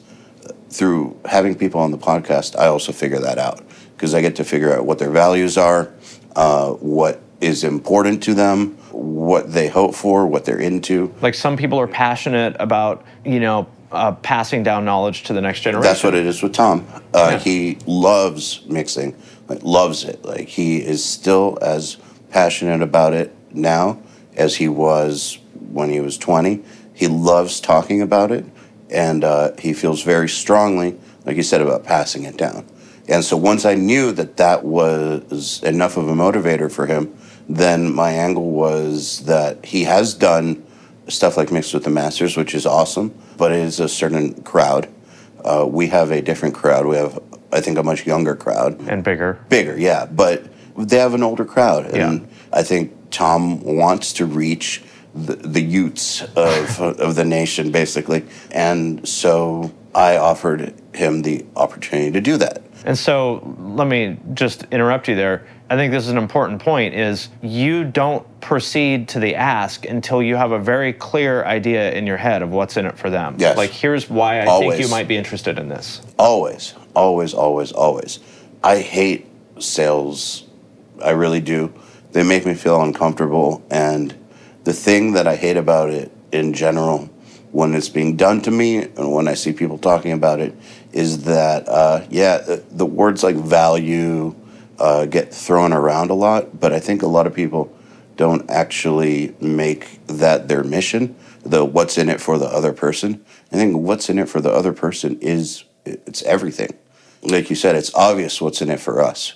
through 0.70 1.18
having 1.24 1.54
people 1.54 1.80
on 1.80 1.90
the 1.90 1.98
podcast. 1.98 2.56
I 2.58 2.66
also 2.66 2.92
figure 2.92 3.18
that 3.20 3.38
out 3.38 3.62
because 3.96 4.14
I 4.14 4.20
get 4.20 4.36
to 4.36 4.44
figure 4.44 4.74
out 4.74 4.84
what 4.84 4.98
their 4.98 5.10
values 5.10 5.56
are, 5.56 5.92
uh, 6.34 6.70
what 6.72 7.20
is 7.40 7.64
important 7.64 8.22
to 8.24 8.34
them, 8.34 8.76
what 8.90 9.52
they 9.52 9.68
hope 9.68 9.94
for, 9.94 10.26
what 10.26 10.44
they're 10.44 10.60
into. 10.60 11.14
Like 11.20 11.34
some 11.34 11.56
people 11.56 11.78
are 11.78 11.88
passionate 11.88 12.56
about, 12.58 13.04
you 13.24 13.40
know, 13.40 13.68
uh, 13.92 14.12
passing 14.12 14.62
down 14.62 14.84
knowledge 14.84 15.22
to 15.24 15.32
the 15.32 15.40
next 15.40 15.60
generation. 15.60 15.82
That's 15.88 16.02
what 16.02 16.14
it 16.14 16.26
is 16.26 16.42
with 16.42 16.52
Tom. 16.52 16.86
Uh, 17.14 17.30
Yeah. 17.32 17.38
He 17.38 17.78
loves 17.86 18.64
mixing, 18.66 19.14
like 19.48 19.62
loves 19.62 20.04
it. 20.04 20.24
Like 20.24 20.48
he 20.48 20.78
is 20.78 21.04
still 21.04 21.58
as 21.62 21.96
passionate 22.30 22.82
about 22.82 23.12
it 23.12 23.34
now 23.52 24.00
as 24.36 24.56
he 24.56 24.68
was 24.68 25.38
when 25.70 25.90
he 25.90 26.00
was 26.00 26.16
20. 26.18 26.62
He 26.94 27.08
loves 27.08 27.60
talking 27.60 28.02
about 28.02 28.30
it, 28.30 28.44
and 28.90 29.24
uh, 29.24 29.52
he 29.58 29.72
feels 29.72 30.02
very 30.02 30.28
strongly, 30.28 30.98
like 31.24 31.36
you 31.36 31.42
said, 31.42 31.60
about 31.60 31.84
passing 31.84 32.24
it 32.24 32.36
down. 32.36 32.66
And 33.08 33.24
so 33.24 33.36
once 33.36 33.64
I 33.64 33.74
knew 33.74 34.12
that 34.12 34.36
that 34.36 34.64
was 34.64 35.62
enough 35.64 35.96
of 35.96 36.08
a 36.08 36.12
motivator 36.14 36.70
for 36.70 36.86
him, 36.86 37.16
then 37.48 37.92
my 37.92 38.12
angle 38.12 38.50
was 38.50 39.24
that 39.24 39.66
he 39.66 39.84
has 39.84 40.14
done 40.14 40.64
stuff 41.08 41.36
like 41.36 41.50
Mix 41.50 41.72
with 41.72 41.84
the 41.84 41.90
Masters, 41.90 42.36
which 42.36 42.54
is 42.54 42.64
awesome, 42.64 43.12
but 43.36 43.52
it 43.52 43.58
is 43.60 43.80
a 43.80 43.88
certain 43.88 44.42
crowd. 44.42 44.88
Uh, 45.44 45.66
we 45.68 45.88
have 45.88 46.10
a 46.10 46.20
different 46.22 46.54
crowd. 46.54 46.86
We 46.86 46.96
have, 46.96 47.18
I 47.52 47.60
think, 47.60 47.78
a 47.78 47.82
much 47.82 48.06
younger 48.06 48.36
crowd. 48.36 48.80
and 48.88 49.02
bigger. 49.02 49.38
Bigger, 49.48 49.78
yeah, 49.78 50.06
but 50.06 50.44
they 50.76 50.98
have 50.98 51.14
an 51.14 51.22
older 51.22 51.44
crowd. 51.44 51.86
And 51.86 52.20
Yeah. 52.22 52.26
I 52.52 52.62
think 52.62 52.92
Tom 53.10 53.60
wants 53.62 54.12
to 54.14 54.26
reach 54.26 54.82
the, 55.14 55.34
the 55.36 55.60
youths 55.62 56.22
of, 56.36 56.80
of 57.00 57.14
the 57.14 57.24
nation, 57.24 57.70
basically. 57.72 58.24
And 58.50 59.06
so 59.06 59.72
I 59.94 60.16
offered 60.16 60.74
him 60.94 61.22
the 61.22 61.44
opportunity 61.56 62.10
to 62.12 62.20
do 62.20 62.36
that. 62.38 62.62
And 62.84 62.98
so 62.98 63.54
let 63.58 63.86
me 63.86 64.18
just 64.34 64.64
interrupt 64.64 65.08
you 65.08 65.14
there. 65.14 65.46
I 65.70 65.76
think 65.76 65.92
this 65.92 66.04
is 66.04 66.10
an 66.10 66.18
important 66.18 66.60
point 66.60 66.94
is 66.94 67.28
you 67.40 67.84
don't 67.84 68.26
proceed 68.40 69.08
to 69.10 69.20
the 69.20 69.36
ask 69.36 69.86
until 69.86 70.22
you 70.22 70.36
have 70.36 70.52
a 70.52 70.58
very 70.58 70.92
clear 70.92 71.44
idea 71.44 71.92
in 71.92 72.06
your 72.06 72.16
head 72.16 72.42
of 72.42 72.50
what's 72.50 72.76
in 72.76 72.84
it 72.84 72.98
for 72.98 73.08
them. 73.08 73.36
Yes. 73.38 73.56
Like 73.56 73.70
here's 73.70 74.10
why 74.10 74.42
I 74.42 74.58
think 74.58 74.78
you 74.78 74.88
might 74.88 75.08
be 75.08 75.16
interested 75.16 75.58
in 75.58 75.68
this. 75.68 76.02
Always, 76.18 76.74
always, 76.94 77.32
always, 77.32 77.72
always. 77.72 78.18
I 78.62 78.78
hate 78.80 79.26
sales. 79.58 80.44
I 81.02 81.10
really 81.10 81.40
do. 81.40 81.72
They 82.12 82.22
make 82.22 82.44
me 82.44 82.54
feel 82.54 82.82
uncomfortable. 82.82 83.64
And 83.70 84.14
the 84.64 84.72
thing 84.72 85.12
that 85.12 85.26
I 85.26 85.36
hate 85.36 85.56
about 85.56 85.90
it 85.90 86.12
in 86.32 86.52
general, 86.52 87.08
when 87.50 87.74
it's 87.74 87.88
being 87.88 88.16
done 88.16 88.42
to 88.42 88.50
me 88.50 88.82
and 88.82 89.12
when 89.12 89.26
I 89.28 89.34
see 89.34 89.52
people 89.52 89.78
talking 89.78 90.12
about 90.12 90.40
it, 90.40 90.54
is 90.92 91.24
that, 91.24 91.68
uh, 91.68 92.04
yeah, 92.10 92.38
the, 92.38 92.64
the 92.70 92.86
words 92.86 93.22
like 93.22 93.36
value 93.36 94.34
uh, 94.78 95.06
get 95.06 95.32
thrown 95.32 95.72
around 95.72 96.10
a 96.10 96.14
lot. 96.14 96.58
But 96.58 96.72
I 96.72 96.80
think 96.80 97.02
a 97.02 97.06
lot 97.06 97.26
of 97.26 97.34
people 97.34 97.74
don't 98.16 98.48
actually 98.50 99.34
make 99.40 100.04
that 100.06 100.48
their 100.48 100.62
mission, 100.62 101.16
the 101.42 101.64
what's 101.64 101.98
in 101.98 102.08
it 102.08 102.20
for 102.20 102.38
the 102.38 102.46
other 102.46 102.72
person. 102.72 103.24
I 103.50 103.56
think 103.56 103.76
what's 103.76 104.10
in 104.10 104.18
it 104.18 104.28
for 104.28 104.40
the 104.40 104.50
other 104.50 104.72
person 104.72 105.18
is 105.20 105.64
it's 105.84 106.22
everything. 106.22 106.76
Like 107.22 107.50
you 107.50 107.56
said, 107.56 107.76
it's 107.76 107.94
obvious 107.94 108.40
what's 108.40 108.60
in 108.60 108.70
it 108.70 108.80
for 108.80 109.00
us. 109.00 109.34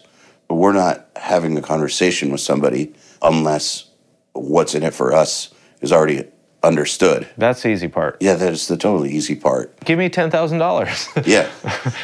But 0.49 0.57
we're 0.57 0.73
not 0.73 1.09
having 1.17 1.57
a 1.57 1.63
conversation 1.63 2.31
with 2.31 2.41
somebody 2.41 2.95
unless 3.23 3.91
what's 4.33 4.75
in 4.75 4.83
it 4.83 4.95
for 4.95 5.13
us 5.13 5.53
is 5.81 5.93
already 5.93 6.25
understood. 6.67 7.29
That's 7.39 7.63
the 7.63 7.69
easy 7.71 7.89
part. 7.89 8.19
Yeah, 8.21 8.35
that 8.35 8.53
is 8.53 8.69
the 8.69 8.77
totally 8.77 9.11
easy 9.13 9.37
part. 9.37 9.79
Give 9.85 9.99
me 9.99 10.09
ten 10.09 10.31
thousand 10.31 10.59
dollars. 10.59 11.09
Yeah. 11.25 11.51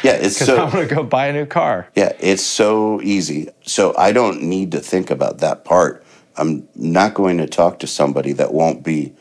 Yeah, 0.03 0.13
it's 0.13 0.37
so 0.45 0.57
I'm 0.57 0.71
gonna 0.71 0.85
go 0.85 1.03
buy 1.03 1.27
a 1.27 1.33
new 1.33 1.45
car. 1.45 1.87
Yeah, 1.95 2.13
it's 2.19 2.43
so 2.43 3.01
easy. 3.01 3.49
So 3.63 3.95
I 3.97 4.11
don't 4.11 4.41
need 4.43 4.71
to 4.71 4.79
think 4.79 5.09
about 5.11 5.39
that 5.39 5.63
part. 5.65 6.03
I'm 6.35 6.67
not 6.75 7.13
going 7.13 7.37
to 7.37 7.47
talk 7.47 7.79
to 7.79 7.87
somebody 7.87 8.33
that 8.33 8.53
won't 8.53 8.83
be, 8.83 9.13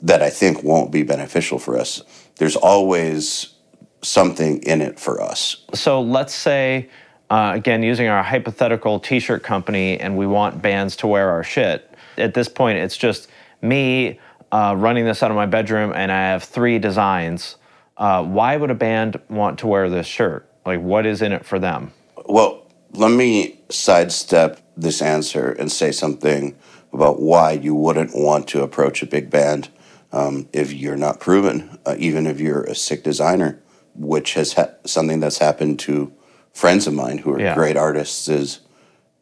that 0.00 0.22
I 0.22 0.30
think 0.30 0.62
won't 0.62 0.92
be 0.92 1.02
beneficial 1.02 1.58
for 1.58 1.78
us. 1.78 2.02
There's 2.36 2.56
always 2.56 3.54
something 4.02 4.62
in 4.62 4.80
it 4.80 4.98
for 4.98 5.20
us. 5.20 5.64
So 5.74 6.00
let's 6.00 6.34
say, 6.34 6.88
uh, 7.28 7.52
again, 7.54 7.82
using 7.82 8.08
our 8.08 8.22
hypothetical 8.22 9.00
T-shirt 9.00 9.42
company, 9.42 9.98
and 9.98 10.16
we 10.16 10.26
want 10.26 10.62
bands 10.62 10.96
to 10.96 11.06
wear 11.06 11.28
our 11.30 11.44
shit. 11.44 11.92
At 12.16 12.34
this 12.34 12.48
point, 12.48 12.78
it's 12.78 12.96
just 12.96 13.28
me 13.62 14.18
uh, 14.52 14.74
running 14.76 15.04
this 15.04 15.22
out 15.22 15.30
of 15.30 15.36
my 15.36 15.46
bedroom, 15.46 15.92
and 15.94 16.10
I 16.10 16.20
have 16.30 16.42
three 16.44 16.78
designs. 16.78 17.56
Uh, 17.96 18.24
why 18.24 18.56
would 18.56 18.70
a 18.70 18.74
band 18.74 19.20
want 19.28 19.58
to 19.60 19.66
wear 19.66 19.88
this 19.90 20.06
shirt? 20.06 20.48
Like, 20.64 20.80
what 20.80 21.06
is 21.06 21.22
in 21.22 21.32
it 21.32 21.44
for 21.44 21.58
them? 21.58 21.92
Well, 22.26 22.66
let 22.92 23.10
me 23.10 23.60
sidestep 23.68 24.60
this 24.76 25.02
answer 25.02 25.50
and 25.52 25.70
say 25.70 25.92
something 25.92 26.56
about 26.92 27.20
why 27.20 27.52
you 27.52 27.74
wouldn't 27.74 28.10
want 28.14 28.48
to 28.48 28.62
approach 28.62 29.02
a 29.02 29.06
big 29.06 29.30
band 29.30 29.68
um, 30.12 30.48
if 30.52 30.72
you're 30.72 30.96
not 30.96 31.20
proven, 31.20 31.78
uh, 31.86 31.94
even 31.98 32.26
if 32.26 32.40
you're 32.40 32.64
a 32.64 32.74
sick 32.74 33.04
designer, 33.04 33.60
which 33.94 34.34
has 34.34 34.54
ha- 34.54 34.70
something 34.84 35.20
that's 35.20 35.38
happened 35.38 35.78
to 35.80 36.12
friends 36.52 36.86
of 36.88 36.94
mine 36.94 37.18
who 37.18 37.32
are 37.34 37.40
Yeah. 37.40 37.54
great 37.54 37.76
artists. 37.76 38.26
Is 38.28 38.58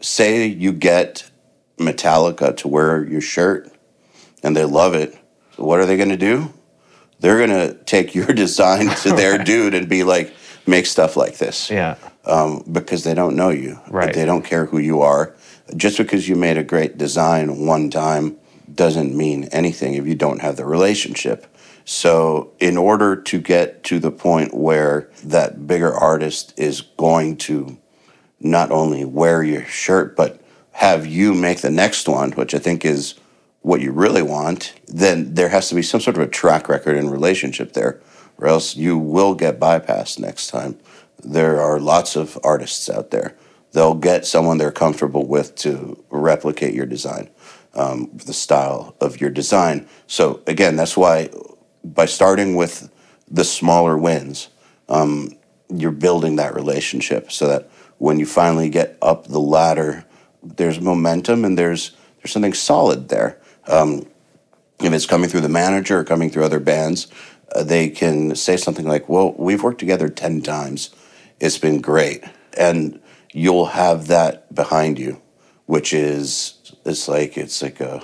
say 0.00 0.46
you 0.46 0.72
get 0.72 1.30
Metallica 1.78 2.56
to 2.56 2.68
wear 2.68 3.04
your 3.04 3.20
shirt 3.20 3.70
and 4.42 4.56
they 4.56 4.64
love 4.64 4.94
it. 4.94 5.17
What 5.58 5.80
are 5.80 5.86
they 5.86 5.96
going 5.96 6.08
to 6.08 6.16
do? 6.16 6.52
They're 7.20 7.38
going 7.38 7.50
to 7.50 7.74
take 7.84 8.14
your 8.14 8.26
design 8.44 8.88
to 9.02 9.10
their 9.14 9.38
dude 9.38 9.74
and 9.74 9.88
be 9.88 10.04
like, 10.04 10.34
make 10.66 10.86
stuff 10.86 11.16
like 11.16 11.38
this 11.38 11.70
Yeah, 11.70 11.96
um, 12.24 12.62
because 12.70 13.04
they 13.04 13.14
don't 13.14 13.36
know 13.36 13.50
you. 13.50 13.80
Right. 13.88 14.14
They 14.14 14.24
don't 14.24 14.44
care 14.44 14.66
who 14.66 14.78
you 14.78 15.02
are. 15.02 15.34
Just 15.76 15.98
because 15.98 16.28
you 16.28 16.36
made 16.36 16.56
a 16.56 16.64
great 16.64 16.96
design 16.96 17.66
one 17.66 17.90
time 17.90 18.36
doesn't 18.72 19.16
mean 19.16 19.44
anything 19.44 19.94
if 19.94 20.06
you 20.06 20.14
don't 20.14 20.40
have 20.40 20.56
the 20.56 20.64
relationship. 20.64 21.46
So, 21.84 22.52
in 22.58 22.76
order 22.76 23.16
to 23.16 23.40
get 23.40 23.82
to 23.84 23.98
the 23.98 24.10
point 24.10 24.52
where 24.52 25.10
that 25.24 25.66
bigger 25.66 25.92
artist 25.92 26.52
is 26.58 26.82
going 26.82 27.38
to 27.38 27.78
not 28.40 28.70
only 28.70 29.06
wear 29.06 29.42
your 29.42 29.64
shirt, 29.64 30.14
but 30.14 30.40
have 30.72 31.06
you 31.06 31.32
make 31.32 31.62
the 31.62 31.70
next 31.70 32.06
one, 32.06 32.32
which 32.32 32.54
I 32.54 32.58
think 32.58 32.84
is 32.84 33.14
what 33.68 33.82
you 33.82 33.92
really 33.92 34.22
want, 34.22 34.72
then 34.86 35.34
there 35.34 35.50
has 35.50 35.68
to 35.68 35.74
be 35.74 35.82
some 35.82 36.00
sort 36.00 36.16
of 36.16 36.22
a 36.22 36.26
track 36.26 36.70
record 36.70 36.96
and 36.96 37.12
relationship 37.12 37.74
there, 37.74 38.00
or 38.38 38.46
else 38.46 38.74
you 38.74 38.96
will 38.96 39.34
get 39.34 39.60
bypassed 39.60 40.18
next 40.18 40.46
time. 40.46 40.78
There 41.22 41.60
are 41.60 41.78
lots 41.78 42.16
of 42.16 42.38
artists 42.42 42.88
out 42.88 43.10
there. 43.10 43.36
They'll 43.72 43.92
get 43.92 44.24
someone 44.24 44.56
they're 44.56 44.72
comfortable 44.72 45.26
with 45.26 45.54
to 45.56 46.02
replicate 46.08 46.72
your 46.72 46.86
design, 46.86 47.28
um, 47.74 48.08
the 48.14 48.32
style 48.32 48.96
of 49.02 49.20
your 49.20 49.28
design. 49.28 49.86
So, 50.06 50.40
again, 50.46 50.76
that's 50.76 50.96
why 50.96 51.28
by 51.84 52.06
starting 52.06 52.56
with 52.56 52.90
the 53.30 53.44
smaller 53.44 53.98
wins, 53.98 54.48
um, 54.88 55.36
you're 55.68 55.92
building 55.92 56.36
that 56.36 56.54
relationship 56.54 57.30
so 57.30 57.46
that 57.48 57.68
when 57.98 58.18
you 58.18 58.24
finally 58.24 58.70
get 58.70 58.96
up 59.02 59.26
the 59.26 59.40
ladder, 59.40 60.06
there's 60.42 60.80
momentum 60.80 61.44
and 61.44 61.58
there's 61.58 61.94
there's 62.22 62.32
something 62.32 62.54
solid 62.54 63.10
there. 63.10 63.38
Um, 63.68 64.06
if 64.80 64.92
it's 64.92 65.06
coming 65.06 65.28
through 65.28 65.40
the 65.42 65.48
manager 65.48 65.98
or 65.98 66.04
coming 66.04 66.30
through 66.30 66.44
other 66.44 66.60
bands, 66.60 67.08
uh, 67.54 67.62
they 67.64 67.88
can 67.88 68.34
say 68.36 68.56
something 68.56 68.86
like, 68.86 69.08
"Well, 69.08 69.34
we've 69.36 69.62
worked 69.62 69.80
together 69.80 70.08
ten 70.08 70.40
times. 70.40 70.90
It's 71.40 71.58
been 71.58 71.80
great," 71.80 72.22
and 72.56 73.00
you'll 73.32 73.66
have 73.66 74.06
that 74.08 74.54
behind 74.54 74.98
you, 74.98 75.20
which 75.66 75.92
is 75.92 76.54
it's 76.84 77.08
like 77.08 77.36
it's 77.36 77.62
like 77.62 77.80
a 77.80 78.02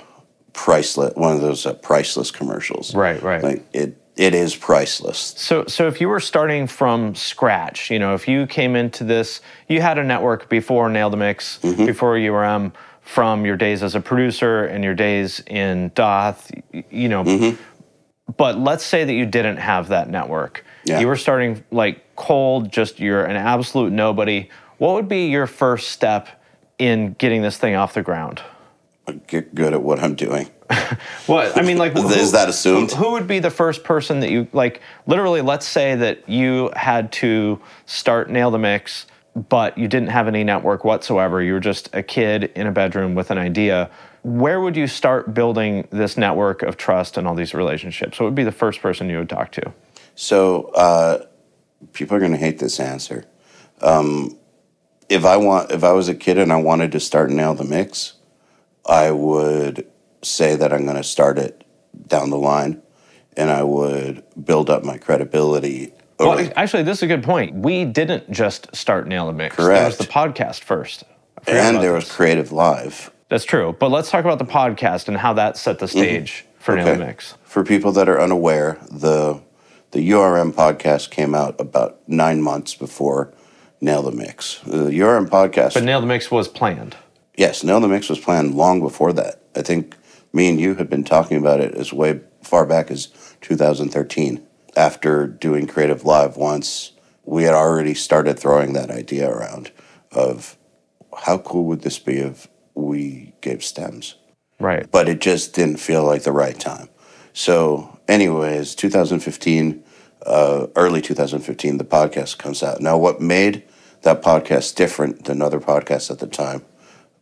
priceless 0.53 1.14
one 1.16 1.35
of 1.35 1.40
those 1.40 1.66
uh, 1.66 1.74
priceless 1.74 2.31
commercials. 2.31 2.94
Right, 2.94 3.22
right. 3.22 3.42
Like 3.42 3.64
it 3.72 3.96
it 4.16 4.35
is 4.35 4.55
priceless. 4.55 5.35
So, 5.37 5.64
so 5.66 5.88
if 5.88 6.00
you 6.00 6.09
were 6.09 6.20
starting 6.20 6.68
from 6.68 7.16
scratch, 7.16 7.90
you 7.90 7.98
know, 7.98 8.14
if 8.14 8.29
you 8.29 8.46
came 8.46 8.77
into 8.77 9.03
this, 9.03 9.40
you 9.68 9.81
had 9.81 9.98
a 9.98 10.05
network 10.05 10.48
before 10.48 10.88
Nail 10.88 11.11
the 11.11 11.16
Mix, 11.16 11.59
Mm-hmm. 11.62 11.87
before 11.87 12.14
URM, 12.14 12.72
from 13.05 13.45
your 13.45 13.57
days 13.57 13.83
as 13.83 13.95
a 13.95 14.01
producer 14.01 14.64
and 14.64 14.83
your 14.83 14.95
days 14.95 15.40
in 15.47 15.90
Dååth, 15.90 16.62
you 16.90 17.09
know. 17.09 17.23
Mm-hmm. 17.23 17.62
But 18.37 18.59
let's 18.59 18.85
say 18.85 19.05
that 19.05 19.12
you 19.12 19.27
didn't 19.27 19.59
have 19.59 19.88
that 19.88 20.09
network. 20.09 20.64
Yeah. 20.85 21.01
You 21.01 21.07
were 21.07 21.17
starting 21.17 21.62
like 21.71 22.17
cold, 22.17 22.73
just 22.73 22.99
you're 22.99 23.25
an 23.25 23.37
absolute 23.37 23.93
nobody. 23.93 24.49
What 24.79 24.95
would 24.95 25.09
be 25.09 25.27
your 25.27 25.47
first 25.47 25.88
step 25.88 26.43
in 26.79 27.14
getting 27.19 27.43
this 27.43 27.59
thing 27.59 27.75
off 27.75 27.95
the 27.95 28.03
ground? 28.03 28.43
get 29.27 29.55
good 29.55 29.73
at 29.73 29.83
what 29.83 30.01
I'm 30.01 30.14
doing. 30.14 30.51
What 31.27 31.57
I 31.57 31.62
mean, 31.62 31.79
like, 31.79 31.95
Is 31.97 32.33
that 32.33 32.49
assumed? 32.49 32.93
Who, 32.93 33.05
who 33.05 33.12
would 33.12 33.27
be 33.27 33.38
the 33.38 33.51
first 33.51 33.85
person 33.85 34.21
that 34.21 34.31
you 34.31 34.47
like? 34.53 34.83
Literally, 35.07 35.40
let's 35.40 35.67
say 35.67 35.95
that 35.95 36.29
you 36.29 36.71
had 36.77 37.12
to 37.12 37.61
start 37.87 38.29
nail 38.29 38.51
the 38.51 38.59
mix, 38.59 39.07
but 39.35 39.77
you 39.77 39.88
didn't 39.88 40.09
have 40.09 40.29
any 40.29 40.44
network 40.44 40.85
whatsoever. 40.85 41.42
You 41.42 41.55
were 41.55 41.61
just 41.61 41.88
a 41.92 42.03
kid 42.03 42.44
in 42.55 42.66
a 42.66 42.73
bedroom 42.73 43.14
with 43.14 43.31
an 43.31 43.38
idea. 43.38 43.90
Where 44.23 44.61
would 44.61 44.77
you 44.77 44.87
start 44.87 45.35
building 45.35 45.88
this 45.90 46.16
network 46.16 46.62
of 46.62 46.77
trust 46.77 47.16
and 47.16 47.27
all 47.27 47.35
these 47.35 47.53
relationships? 47.53 48.20
What 48.20 48.27
would 48.27 48.35
be 48.35 48.44
the 48.44 48.53
first 48.53 48.81
person 48.81 49.11
you 49.11 49.18
would 49.18 49.29
talk 49.29 49.53
to? 49.53 49.73
So 50.14 50.64
uh, 50.75 51.27
people 51.92 52.16
are 52.16 52.20
going 52.20 52.33
to 52.33 52.38
hate 52.38 52.59
this 52.59 52.79
answer. 52.79 53.25
Um, 53.81 54.38
if 55.09 55.25
I 55.25 55.37
want, 55.37 55.70
if 55.73 55.85
I 55.85 55.92
was 55.92 56.09
a 56.09 56.14
kid 56.14 56.38
and 56.38 56.53
I 56.53 56.57
wanted 56.57 56.92
to 56.92 57.01
start 57.01 57.31
nail 57.31 57.55
the 57.55 57.64
mix, 57.64 58.14
I 58.87 59.11
would 59.11 59.87
say 60.23 60.57
that 60.57 60.73
I'm 60.73 60.85
going 60.85 60.97
to 60.97 61.05
start 61.05 61.38
it 61.38 61.64
down 62.07 62.31
the 62.31 62.38
line, 62.38 62.83
and 63.37 63.51
I 63.51 63.62
would 63.62 64.25
build 64.42 64.70
up 64.70 64.85
my 64.85 64.97
credibility. 64.97 65.92
Well, 66.18 66.50
actually, 66.57 66.85
this 66.85 66.98
is 66.98 67.03
a 67.03 67.07
good 67.07 67.22
point. 67.22 67.55
We 67.55 67.85
didn't 67.85 68.31
just 68.31 68.74
start 68.74 69.07
nail 69.09 69.27
the 69.27 69.33
mix. 69.33 69.57
Correct. 69.57 69.79
There 69.79 69.87
was 69.87 69.98
the 69.98 70.05
podcast 70.05 70.61
first. 70.61 71.05
And 71.46 71.83
there 71.83 71.92
was 71.92 72.11
Creative 72.11 72.53
Live. 72.53 73.11
That's 73.29 73.44
true. 73.44 73.74
But 73.79 73.90
let's 73.90 74.11
talk 74.11 74.24
about 74.24 74.38
the 74.38 74.44
podcast 74.44 75.09
and 75.09 75.16
how 75.16 75.33
that 75.35 75.57
set 75.57 75.79
the 75.79 75.88
stage 75.88 76.44
for 76.59 76.77
Nail 76.77 76.85
the 76.85 76.90
Mm-hmm. 76.92 77.00
Okay. 77.03 77.09
Mix. 77.11 77.35
For 77.44 77.64
people 77.64 77.92
that 77.92 78.09
are 78.09 78.20
unaware, 78.20 78.79
the 78.90 79.40
the 79.90 80.11
URM 80.11 80.53
podcast 80.53 81.11
came 81.11 81.35
out 81.35 81.61
about 81.61 82.00
nine 82.09 82.42
months 82.42 82.74
before 82.74 83.33
Nail 83.81 84.03
the 84.03 84.11
Mix. 84.12 84.61
The 84.66 84.90
URM 84.90 85.29
podcast, 85.29 85.74
But 85.74 85.85
Nail 85.85 86.00
the 86.00 86.07
Mix 86.07 86.31
was 86.31 86.48
planned. 86.48 86.96
yes, 87.37 87.62
Nail 87.64 87.81
the 87.81 87.88
Mix 87.88 88.09
was 88.09 88.18
planned 88.18 88.55
long 88.55 88.81
before 88.81 89.12
that. 89.12 89.40
I 89.55 89.62
think 89.62 89.96
me 90.33 90.48
and 90.48 90.61
you 90.61 90.74
had 90.77 90.88
been 90.90 91.05
talking 91.05 91.37
about 91.37 91.61
it 91.61 91.74
as 91.74 91.92
way 91.92 92.20
far 92.42 92.66
back 92.66 92.90
as 92.90 93.09
2013. 93.40 94.44
After 94.77 95.27
doing 95.27 95.67
Creative 95.67 96.05
Live 96.05 96.37
once, 96.37 96.93
we 97.25 97.45
had 97.45 97.55
already 97.55 97.95
started 97.95 98.39
throwing 98.39 98.73
that 98.73 98.91
idea 98.91 99.29
around 99.31 99.71
of 100.13 100.57
how 101.17 101.39
cool 101.39 101.65
would 101.67 101.83
this 101.83 101.99
be 101.99 102.19
if 102.19 102.49
we 102.75 103.33
gave 103.41 103.65
stems? 103.65 104.17
Right. 104.61 104.89
but 104.91 105.09
it 105.09 105.21
just 105.21 105.53
didn't 105.53 105.79
feel 105.79 106.05
like 106.05 106.23
the 106.23 106.33
right 106.33 106.59
time. 106.59 106.89
So, 107.33 107.99
anyways, 108.07 108.75
2015, 108.77 109.83
uh, 110.25 110.69
early 110.77 111.03
2015, 111.03 111.79
the 111.79 111.85
podcast 111.85 112.39
comes 112.39 112.63
out. 112.63 112.81
Now, 112.81 112.97
what 112.97 113.21
made 113.21 113.65
that 114.03 114.23
podcast 114.23 114.77
different 114.77 115.25
than 115.25 115.43
other 115.43 115.61
podcasts 115.61 116.11
at 116.11 116.21
the 116.21 116.27
time, 116.27 116.65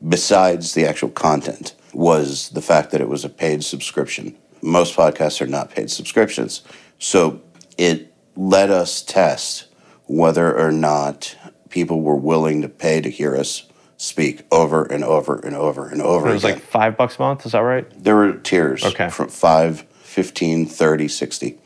besides 0.06 0.74
the 0.74 0.86
actual 0.86 1.08
content, 1.08 1.74
was 1.94 2.50
the 2.50 2.62
fact 2.62 2.90
that 2.90 3.00
it 3.00 3.08
was 3.08 3.24
a 3.24 3.30
paid 3.30 3.64
subscription. 3.64 4.36
Most 4.60 4.94
podcasts 4.94 5.40
are 5.40 5.46
not 5.46 5.70
paid 5.70 5.90
subscriptions. 5.90 6.62
So, 7.02 7.42
it 7.76 8.14
let 8.36 8.70
us 8.70 9.02
test 9.02 9.66
whether 10.06 10.56
or 10.56 10.70
not 10.70 11.36
people 11.68 12.00
were 12.00 12.14
willing 12.14 12.62
to 12.62 12.68
pay 12.68 13.00
to 13.00 13.10
hear 13.10 13.34
us 13.34 13.64
speak 13.96 14.42
over 14.52 14.84
and 14.84 15.02
over 15.02 15.36
and 15.36 15.56
over 15.56 15.88
and 15.88 16.00
over 16.00 16.28
It 16.28 16.34
was 16.34 16.44
again 16.44 16.56
like 16.58 16.64
five 16.64 16.96
bucks 16.96 17.18
a 17.18 17.22
month. 17.22 17.44
Is 17.44 17.52
that 17.52 17.58
right? 17.60 17.86
there 18.00 18.14
were 18.14 18.34
tiers 18.34 18.84
Okay. 18.84 19.08
from 19.10 19.28
5 19.28 19.80
15 19.80 20.66
30 20.66 21.08
60 21.08 21.58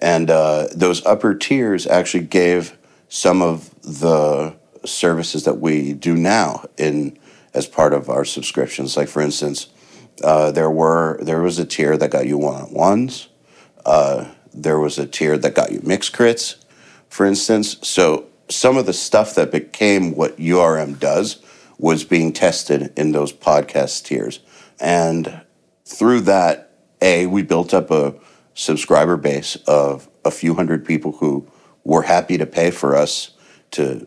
and 0.00 0.30
uh, 0.30 0.68
those 0.72 1.04
upper 1.04 1.34
tiers 1.34 1.86
actually 1.88 2.24
gave 2.24 2.76
some 3.08 3.42
of 3.42 3.70
the 3.82 4.54
services 4.84 5.42
that 5.44 5.60
we 5.60 5.94
do 5.94 6.14
now 6.14 6.64
in 6.76 7.18
as 7.54 7.66
part 7.66 7.92
of 7.92 8.08
our 8.08 8.24
subscriptions 8.24 8.96
like 8.96 9.08
for 9.08 9.20
instance 9.20 9.66
uh, 10.22 10.50
there 10.52 10.70
were 10.70 11.18
there 11.22 11.42
was 11.42 11.58
a 11.58 11.64
tier 11.64 11.96
that 11.96 12.10
got 12.12 12.26
you 12.26 12.38
one-on-ones 12.38 13.28
uh, 13.84 14.26
there 14.56 14.78
was 14.78 14.98
a 14.98 15.06
tier 15.06 15.36
that 15.36 15.54
got 15.54 15.72
you 15.72 15.80
mixed 15.82 16.12
crits 16.12 16.56
for 17.08 17.26
instance 17.26 17.76
so 17.82 18.26
some 18.48 18.76
of 18.76 18.86
the 18.86 18.92
stuff 18.92 19.34
that 19.34 19.50
became 19.50 20.14
what 20.14 20.36
urm 20.38 20.98
does 20.98 21.42
was 21.78 22.04
being 22.04 22.32
tested 22.32 22.92
in 22.96 23.12
those 23.12 23.32
podcast 23.32 24.04
tiers 24.04 24.40
and 24.80 25.42
through 25.86 26.22
that, 26.22 26.70
A, 27.00 27.26
we 27.26 27.42
built 27.42 27.72
up 27.72 27.90
a 27.90 28.14
subscriber 28.54 29.16
base 29.16 29.56
of 29.66 30.08
a 30.24 30.30
few 30.30 30.54
hundred 30.54 30.84
people 30.84 31.12
who 31.12 31.46
were 31.84 32.02
happy 32.02 32.36
to 32.38 32.46
pay 32.46 32.70
for 32.70 32.96
us 32.96 33.30
to 33.72 34.06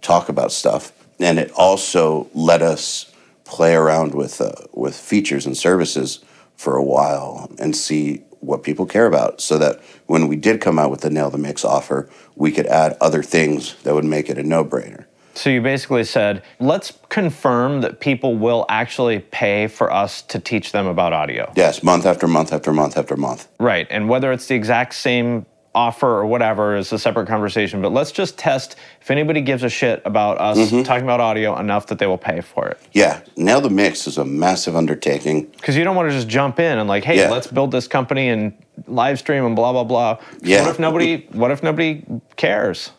talk 0.00 0.28
about 0.28 0.52
stuff. 0.52 0.92
And 1.18 1.38
it 1.38 1.50
also 1.52 2.30
let 2.32 2.62
us 2.62 3.12
play 3.44 3.74
around 3.74 4.14
with, 4.14 4.40
uh, 4.40 4.52
with 4.72 4.94
features 4.94 5.46
and 5.46 5.56
services 5.56 6.20
for 6.56 6.76
a 6.76 6.82
while 6.82 7.50
and 7.58 7.74
see 7.74 8.22
what 8.40 8.62
people 8.62 8.86
care 8.86 9.06
about 9.06 9.40
so 9.40 9.58
that 9.58 9.80
when 10.06 10.28
we 10.28 10.36
did 10.36 10.60
come 10.60 10.78
out 10.78 10.90
with 10.90 11.00
the 11.00 11.10
Nail 11.10 11.30
the 11.30 11.38
Mix 11.38 11.64
offer, 11.64 12.08
we 12.34 12.52
could 12.52 12.66
add 12.66 12.96
other 13.00 13.22
things 13.22 13.74
that 13.82 13.94
would 13.94 14.04
make 14.04 14.28
it 14.28 14.38
a 14.38 14.42
no 14.42 14.64
brainer. 14.64 15.04
So 15.34 15.50
you 15.50 15.60
basically 15.60 16.04
said, 16.04 16.42
let's 16.60 16.94
confirm 17.10 17.82
that 17.82 18.00
people 18.00 18.36
will 18.36 18.64
actually 18.70 19.18
pay 19.18 19.66
for 19.66 19.92
us 19.92 20.22
to 20.22 20.38
teach 20.38 20.72
them 20.72 20.86
about 20.86 21.12
audio. 21.12 21.52
Yes, 21.54 21.82
month 21.82 22.06
after 22.06 22.26
month 22.26 22.54
after 22.54 22.72
month 22.72 22.96
after 22.96 23.16
month. 23.16 23.46
Right. 23.60 23.86
And 23.90 24.08
whether 24.08 24.32
it's 24.32 24.46
the 24.46 24.54
exact 24.54 24.94
same 24.94 25.44
offer 25.76 26.08
or 26.08 26.24
whatever 26.26 26.74
is 26.74 26.90
a 26.92 26.98
separate 26.98 27.28
conversation. 27.28 27.82
But 27.82 27.92
let's 27.92 28.10
just 28.10 28.38
test 28.38 28.76
if 29.02 29.10
anybody 29.10 29.42
gives 29.42 29.62
a 29.62 29.68
shit 29.68 30.00
about 30.06 30.40
us 30.40 30.56
Mm-hmm. 30.56 30.82
talking 30.84 31.04
about 31.04 31.20
audio 31.20 31.56
enough 31.58 31.86
that 31.88 31.98
they 31.98 32.06
will 32.06 32.16
pay 32.18 32.40
for 32.40 32.66
it. 32.66 32.80
Yeah, 32.92 33.20
Nail 33.36 33.60
the 33.60 33.68
Mix 33.68 34.06
is 34.06 34.16
a 34.16 34.24
massive 34.24 34.74
undertaking. 34.74 35.44
Because 35.44 35.76
you 35.76 35.84
don't 35.84 35.94
want 35.94 36.08
to 36.08 36.14
just 36.16 36.28
jump 36.28 36.58
in 36.58 36.78
and 36.78 36.88
like, 36.88 37.04
hey, 37.04 37.18
Yeah. 37.18 37.30
let's 37.30 37.46
build 37.46 37.70
this 37.70 37.86
company 37.86 38.30
and 38.30 38.54
live 38.86 39.18
stream 39.18 39.44
and 39.44 39.54
blah 39.54 39.72
blah 39.72 39.84
blah. 39.84 40.18
Yeah. 40.40 40.62
What 40.62 40.70
if 40.70 40.78
nobody? 40.78 41.26
What 41.32 41.50
if 41.50 41.62
nobody 41.62 42.04
cares? 42.36 42.90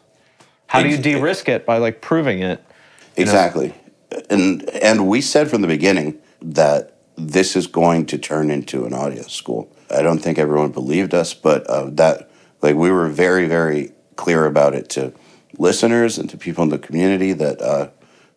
How 0.67 0.83
do 0.83 0.89
you 0.89 0.97
de-risk 0.97 1.49
it 1.49 1.65
by 1.65 1.77
like 1.79 2.01
proving 2.01 2.41
it? 2.41 2.63
Exactly. 3.15 3.73
And 4.29 4.69
and 4.69 5.07
we 5.07 5.21
said 5.21 5.49
from 5.49 5.61
the 5.61 5.67
beginning 5.67 6.19
that 6.41 6.93
this 7.17 7.55
is 7.55 7.65
going 7.65 8.05
to 8.07 8.17
turn 8.19 8.51
into 8.51 8.85
an 8.85 8.93
audio 8.93 9.23
school. 9.23 9.67
I 9.89 10.03
don't 10.03 10.19
think 10.19 10.37
everyone 10.37 10.71
believed 10.71 11.15
us, 11.15 11.33
but 11.33 11.65
uh, 11.67 11.89
that 11.93 12.29
like 12.61 12.75
we 12.75 12.91
were 12.91 13.07
very 13.07 13.47
very 13.47 13.91
clear 14.15 14.45
about 14.45 14.73
it 14.73 14.89
to 14.89 15.13
listeners 15.57 16.17
and 16.17 16.29
to 16.29 16.37
people 16.37 16.63
in 16.63 16.69
the 16.69 16.79
community 16.79 17.33
that 17.33 17.61
uh, 17.61 17.89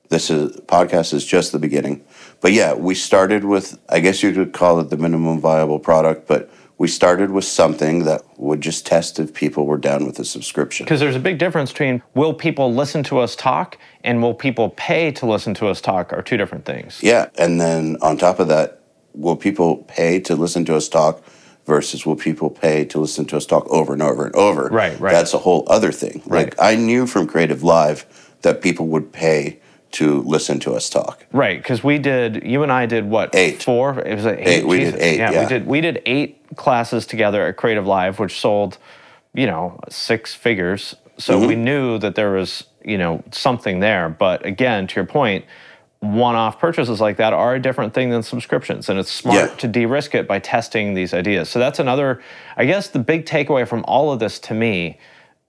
this 0.08 0.30
is 0.30 0.56
podcast 0.62 1.14
is 1.14 1.24
just 1.24 1.52
the 1.52 1.58
beginning. 1.58 2.04
But 2.40 2.52
yeah, 2.52 2.74
we 2.74 2.94
started 2.94 3.44
with 3.44 3.78
I 3.88 4.00
guess 4.00 4.22
you 4.22 4.32
could 4.32 4.52
call 4.52 4.80
it 4.80 4.90
the 4.90 4.96
minimum 4.96 5.40
viable 5.40 5.78
product, 5.78 6.26
but 6.26 6.50
we 6.78 6.88
started 6.88 7.30
with 7.30 7.44
something 7.44 8.04
that 8.04 8.22
would 8.38 8.62
just 8.62 8.86
test 8.86 9.20
if 9.20 9.34
people 9.34 9.66
were 9.66 9.76
down 9.76 10.06
with 10.06 10.16
the 10.16 10.24
subscription. 10.24 10.84
Because 10.84 10.98
there's 11.00 11.14
a 11.14 11.20
big 11.20 11.36
difference 11.36 11.72
between 11.72 12.02
will 12.14 12.32
people 12.32 12.72
listen 12.72 13.02
to 13.04 13.18
us 13.18 13.36
talk 13.36 13.76
and 14.02 14.22
will 14.22 14.32
people 14.32 14.70
pay 14.70 15.12
to 15.12 15.26
listen 15.26 15.52
to 15.54 15.68
us 15.68 15.80
talk 15.82 16.10
are 16.12 16.22
two 16.22 16.38
different 16.38 16.64
things. 16.64 16.98
Yeah, 17.02 17.28
and 17.36 17.60
then 17.60 17.98
on 18.00 18.16
top 18.16 18.40
of 18.40 18.48
that, 18.48 18.80
will 19.12 19.36
people 19.36 19.78
pay 19.88 20.20
to 20.20 20.34
listen 20.34 20.64
to 20.64 20.74
us 20.74 20.88
talk 20.88 21.22
versus 21.70 22.04
will 22.04 22.16
people 22.16 22.50
pay 22.50 22.84
to 22.84 22.98
listen 22.98 23.24
to 23.24 23.36
us 23.36 23.46
talk 23.46 23.64
over 23.70 23.92
and 23.92 24.02
over 24.02 24.26
and 24.26 24.34
over? 24.34 24.64
Right, 24.66 24.98
right. 24.98 25.12
That's 25.12 25.32
a 25.34 25.38
whole 25.38 25.62
other 25.68 25.92
thing. 25.92 26.20
Right. 26.26 26.46
Like 26.46 26.54
I 26.60 26.74
knew 26.74 27.06
from 27.06 27.28
Creative 27.28 27.62
Live 27.62 28.04
that 28.42 28.60
people 28.60 28.88
would 28.88 29.12
pay 29.12 29.60
to 29.92 30.20
listen 30.22 30.58
to 30.60 30.72
us 30.74 30.90
talk. 30.90 31.24
Right, 31.32 31.58
because 31.62 31.84
we 31.84 31.98
did. 31.98 32.42
You 32.44 32.64
and 32.64 32.72
I 32.72 32.86
did 32.86 33.04
what? 33.08 33.32
Eight. 33.36 33.62
Four. 33.62 34.00
It 34.00 34.16
was 34.16 34.24
like 34.24 34.38
eight. 34.40 34.46
Eight, 34.48 34.66
we 34.66 34.78
did 34.80 34.96
eight, 34.96 35.18
Yeah, 35.18 35.30
yeah. 35.30 35.42
we 35.42 35.48
did. 35.48 35.66
We 35.66 35.80
did 35.80 36.02
eight 36.06 36.56
classes 36.56 37.06
together 37.06 37.46
at 37.46 37.56
Creative 37.56 37.86
Live, 37.86 38.18
which 38.18 38.38
sold, 38.40 38.78
you 39.32 39.46
know, 39.46 39.78
six 39.88 40.34
figures. 40.34 40.96
So 41.18 41.38
Mm-hmm. 41.38 41.46
we 41.48 41.54
knew 41.54 41.98
that 41.98 42.14
there 42.16 42.32
was, 42.32 42.64
you 42.84 42.98
know, 42.98 43.22
something 43.30 43.78
there. 43.78 44.08
But 44.08 44.44
again, 44.44 44.88
to 44.88 44.94
your 44.96 45.06
point, 45.06 45.44
one-off 46.00 46.58
purchases 46.58 47.00
like 47.00 47.18
that 47.18 47.32
are 47.32 47.54
a 47.54 47.60
different 47.60 47.92
thing 47.92 48.10
than 48.10 48.22
subscriptions, 48.22 48.88
and 48.88 48.98
it's 48.98 49.12
smart 49.12 49.50
Yeah. 49.50 49.56
to 49.56 49.68
de-risk 49.68 50.14
it 50.14 50.26
by 50.26 50.38
testing 50.38 50.94
these 50.94 51.12
ideas. 51.12 51.48
So 51.50 51.58
that's 51.58 51.78
another. 51.78 52.20
I 52.56 52.64
guess 52.64 52.88
the 52.88 52.98
big 52.98 53.26
takeaway 53.26 53.68
from 53.68 53.84
all 53.86 54.10
of 54.10 54.18
this 54.18 54.38
to 54.40 54.54
me 54.54 54.98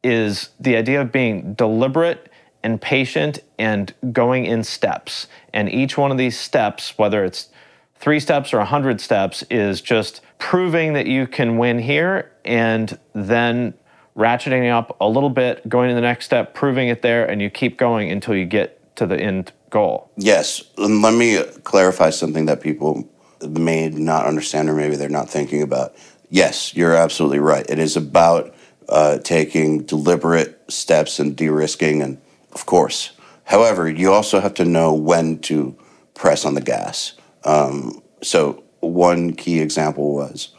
is 0.03 0.49
the 0.59 0.75
idea 0.75 0.99
of 0.99 1.11
being 1.11 1.53
deliberate 1.53 2.29
and 2.63 2.81
patient 2.81 3.39
and 3.57 3.93
going 4.11 4.45
in 4.45 4.63
steps. 4.63 5.27
And 5.53 5.69
each 5.69 5.97
one 5.97 6.11
of 6.11 6.17
these 6.17 6.37
steps, 6.37 6.97
whether 6.97 7.23
it's 7.23 7.47
three 7.95 8.19
steps 8.19 8.53
or 8.53 8.57
a 8.57 8.61
100 8.61 8.99
steps, 8.99 9.43
is 9.49 9.79
just 9.79 10.21
proving 10.37 10.93
that 10.93 11.07
you 11.07 11.27
can 11.27 11.57
win 11.57 11.79
here 11.79 12.31
and 12.43 12.99
then 13.13 13.73
ratcheting 14.17 14.69
up 14.69 14.97
a 14.99 15.07
little 15.07 15.29
bit, 15.29 15.67
going 15.69 15.87
to 15.89 15.95
the 15.95 16.01
next 16.01 16.25
step, 16.25 16.53
proving 16.53 16.89
it 16.89 17.01
there, 17.01 17.25
and 17.25 17.41
you 17.41 17.49
keep 17.49 17.77
going 17.77 18.11
until 18.11 18.35
you 18.35 18.45
get 18.45 18.95
to 18.97 19.05
the 19.05 19.17
end 19.17 19.53
goal. 19.71 20.11
Yes, 20.17 20.63
let 20.77 21.13
me 21.13 21.43
clarify 21.63 22.11
something 22.11 22.45
that 22.45 22.61
people 22.61 23.09
may 23.41 23.89
not 23.89 24.27
understand 24.27 24.69
or 24.69 24.75
maybe 24.75 24.95
they're 24.95 25.09
not 25.09 25.29
thinking 25.29 25.63
about. 25.63 25.95
Yes, 26.29 26.75
you're 26.75 26.95
absolutely 26.95 27.39
right. 27.39 27.67
It 27.67 27.79
is 27.79 27.97
about 27.97 28.53
uh, 28.87 29.17
taking 29.19 29.83
deliberate 29.83 30.61
steps 30.71 31.19
and 31.19 31.35
de-risking, 31.35 32.01
and 32.01 32.21
of 32.51 32.65
course. 32.65 33.11
However, 33.45 33.89
you 33.89 34.13
also 34.13 34.39
have 34.39 34.53
to 34.55 34.65
know 34.65 34.93
when 34.93 35.39
to 35.39 35.75
press 36.13 36.45
on 36.45 36.53
the 36.53 36.61
gas. 36.61 37.13
Um, 37.43 38.01
so 38.21 38.63
one 38.79 39.33
key 39.33 39.59
example 39.59 40.13
was 40.13 40.49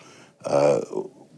uh, 0.44 0.80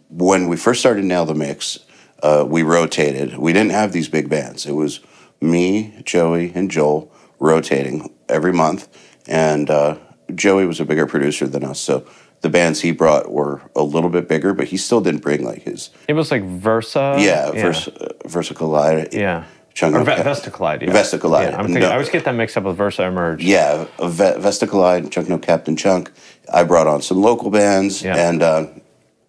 when 0.08 0.48
we 0.48 0.56
first 0.56 0.80
started 0.80 1.04
Nail 1.04 1.26
the 1.26 1.34
Mix, 1.34 1.78
uh, 2.22 2.44
we 2.46 2.62
rotated. 2.62 3.36
We 3.36 3.52
didn't 3.52 3.72
have 3.72 3.92
these 3.92 4.08
big 4.08 4.28
bands. 4.28 4.64
It 4.66 4.72
was 4.72 5.00
me, 5.40 6.00
Joey, 6.04 6.52
and 6.54 6.70
Joel 6.70 7.12
rotating 7.39 8.12
every 8.28 8.53
month, 8.53 8.89
and 9.28 9.70
uh, 9.70 9.97
Joey 10.35 10.66
was 10.66 10.80
a 10.80 10.85
bigger 10.85 11.07
producer 11.07 11.47
than 11.47 11.64
us, 11.64 11.80
so 11.80 12.07
the 12.41 12.49
bands 12.51 12.80
he 12.82 12.93
brought 12.93 13.30
were 13.32 13.62
a 13.74 13.82
little 13.82 14.11
bit 14.11 14.28
bigger, 14.28 14.53
but 14.55 14.68
he 14.68 14.76
still 14.76 15.01
didn't 15.01 15.22
bring 15.22 15.45
like 15.45 15.62
his 15.62 15.91
It 16.09 16.12
was 16.14 16.30
like 16.30 16.43
Versa. 16.45 17.16
yeah, 17.18 17.51
Vers- 17.53 17.89
uh, 17.89 18.12
Versa 18.26 18.55
Collide. 18.55 19.12
Yeah. 19.14 19.45
Chung 19.72 19.93
Or 19.97 20.05
Cap- 20.05 20.22
Vesta 20.22 20.53
Collide. 20.53 20.82
Yeah. 20.82 20.93
Vesta 20.93 21.18
Collide. 21.18 21.51
Yeah, 21.51 21.57
I'm 21.59 21.64
thinking, 21.66 21.82
No. 21.82 21.89
I 21.89 21.95
always 21.95 22.09
get 22.09 22.24
that 22.26 22.35
mixed 22.37 22.57
up 22.57 22.62
with 22.62 22.76
Versa 22.76 23.03
Emerge. 23.03 23.43
Yeah, 23.43 23.87
Ve- 23.99 24.39
Vesta 24.39 24.68
Collide, 24.68 25.11
Chunk 25.11 25.28
No 25.28 25.37
Captain 25.37 25.74
Chunk. 25.74 26.12
I 26.53 26.62
brought 26.62 26.87
on 26.87 27.03
some 27.03 27.20
local 27.20 27.51
bands, 27.51 28.01
Yeah. 28.01 28.14
and 28.28 28.41
uh, 28.41 28.66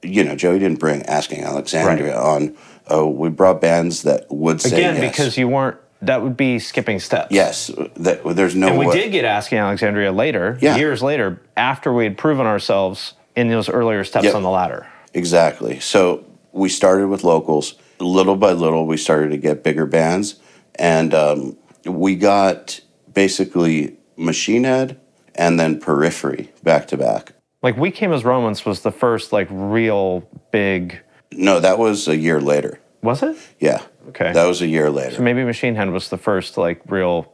you 0.04 0.24
know, 0.24 0.36
Joey 0.36 0.60
didn't 0.60 0.80
bring 0.80 1.02
Asking 1.04 1.44
Alexandria 1.44 2.16
on. 2.20 2.56
Uh, 2.92 3.08
we 3.08 3.30
brought 3.30 3.60
bands 3.60 4.04
that 4.04 4.28
would 4.30 4.62
say 4.62 4.76
Again, 4.78 5.02
yes. 5.02 5.12
because 5.18 5.36
you 5.36 5.48
weren't, 5.48 5.78
that 6.02 6.22
would 6.22 6.38
be 6.38 6.60
skipping 6.60 7.00
steps. 7.00 7.28
yes, 7.32 7.72
that 7.96 8.22
there's 8.36 8.56
no 8.56 8.68
And 8.68 8.78
we 8.78 8.88
way. 8.88 8.94
did 9.02 9.12
get 9.12 9.26
Asking 9.26 9.58
Alexandria 9.60 10.12
later, 10.12 10.58
Yeah. 10.62 10.76
years 10.78 11.02
later, 11.02 11.42
after 11.58 11.94
we 11.94 12.04
had 12.04 12.18
proven 12.18 12.46
ourselves 12.46 13.14
in 13.36 13.48
those 13.50 13.70
earlier 13.70 14.04
steps 14.04 14.26
Yep. 14.26 14.36
on 14.36 14.44
the 14.44 14.50
ladder. 14.50 14.86
Exactly. 15.14 15.80
So 15.80 16.24
we 16.52 16.70
started 16.70 17.08
with 17.08 17.24
locals. 17.24 17.76
Little 18.00 18.36
by 18.36 18.52
little, 18.52 18.86
we 18.86 18.98
started 18.98 19.30
to 19.32 19.38
get 19.38 19.64
bigger 19.64 19.86
bands, 19.86 20.36
and 20.78 21.14
um, 21.14 21.58
we 21.86 22.16
got 22.16 22.82
basically 23.14 23.96
Machine 24.18 24.64
Head 24.66 24.98
and 25.34 25.60
then 25.60 25.80
Periphery 25.80 26.52
back 26.64 26.88
to 26.90 26.98
back. 26.98 27.32
Like 27.64 27.78
We 27.78 27.90
Came 27.92 28.12
as 28.14 28.24
Romans 28.26 28.66
was 28.66 28.82
the 28.82 28.92
first 28.92 29.32
like 29.34 29.48
real 29.50 30.24
big, 30.52 31.00
No, 31.32 31.60
that 31.60 31.80
was 31.80 32.08
a 32.08 32.16
year 32.18 32.40
later. 32.42 32.80
was 33.02 33.24
it? 33.24 33.38
Yeah. 33.60 33.82
Okay. 34.10 34.32
That 34.34 34.46
was 34.46 34.62
a 34.62 34.68
year 34.68 34.90
later. 34.90 35.16
So 35.16 35.22
maybe 35.22 35.44
Machine 35.44 35.76
Head 35.76 35.90
was 35.90 36.10
the 36.10 36.18
first 36.18 36.58
like 36.58 36.82
real 36.88 37.32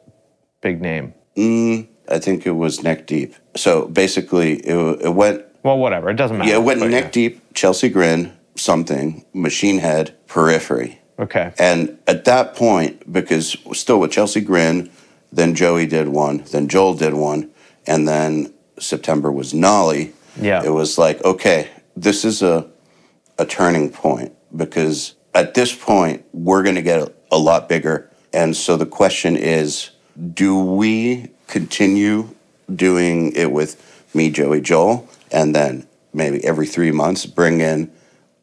big 0.62 0.82
name. 0.82 1.14
Mm, 1.38 1.88
I 2.10 2.20
think 2.20 2.46
it 2.46 2.52
was 2.52 2.84
neck 2.84 3.08
deep. 3.08 3.36
So 3.56 3.88
basically, 3.88 4.56
it, 4.58 5.02
it 5.02 5.14
went 5.14 5.44
Well, 5.64 5.78
whatever. 5.78 6.10
It 6.10 6.16
doesn't 6.16 6.38
matter. 6.38 6.50
yeah, 6.50 6.58
it 6.58 6.64
went 6.64 6.80
but 6.80 6.90
neck 6.90 7.12
deep. 7.12 7.42
Chelsea 7.54 7.90
Grin, 7.90 8.32
something, 8.56 9.26
Machine 9.34 9.80
Head, 9.80 10.16
Periphery, 10.28 11.00
Okay. 11.20 11.54
and 11.60 11.98
at 12.08 12.26
that 12.26 12.56
point, 12.56 13.12
because 13.12 13.56
still 13.74 14.00
with 14.00 14.12
Chelsea 14.12 14.42
Grin, 14.42 14.90
then 15.32 15.54
Joey 15.56 15.86
did 15.86 16.10
one, 16.10 16.44
then 16.52 16.68
Joel 16.68 16.94
did 16.94 17.14
one, 17.14 17.50
and 17.88 18.08
then 18.08 18.54
September 18.80 19.32
was 19.32 19.54
Nolly. 19.54 20.14
Yeah. 20.40 20.64
it 20.64 20.70
was 20.70 20.98
like 20.98 21.24
okay, 21.26 21.70
this 21.96 22.24
is 22.26 22.42
a 22.42 22.68
a 23.38 23.46
turning 23.46 23.90
point 23.90 24.34
because 24.56 25.16
at 25.34 25.54
this 25.54 25.74
point 25.74 26.26
we're 26.34 26.64
going 26.64 26.76
to 26.76 26.82
get 26.82 27.14
a, 27.32 27.38
lot 27.38 27.70
bigger, 27.70 28.10
and 28.34 28.56
so 28.56 28.78
the 28.78 28.86
question 28.86 29.36
is, 29.36 29.92
do 30.34 30.60
we 30.60 31.30
continue 31.48 32.30
doing 32.74 33.34
it 33.34 33.52
with 33.52 34.06
me, 34.14 34.30
Joey, 34.30 34.62
Joel, 34.62 35.08
and 35.32 35.56
then 35.56 35.88
maybe 36.14 36.44
every 36.44 36.68
three 36.68 36.92
months 36.92 37.26
bring 37.26 37.62
in 37.62 37.92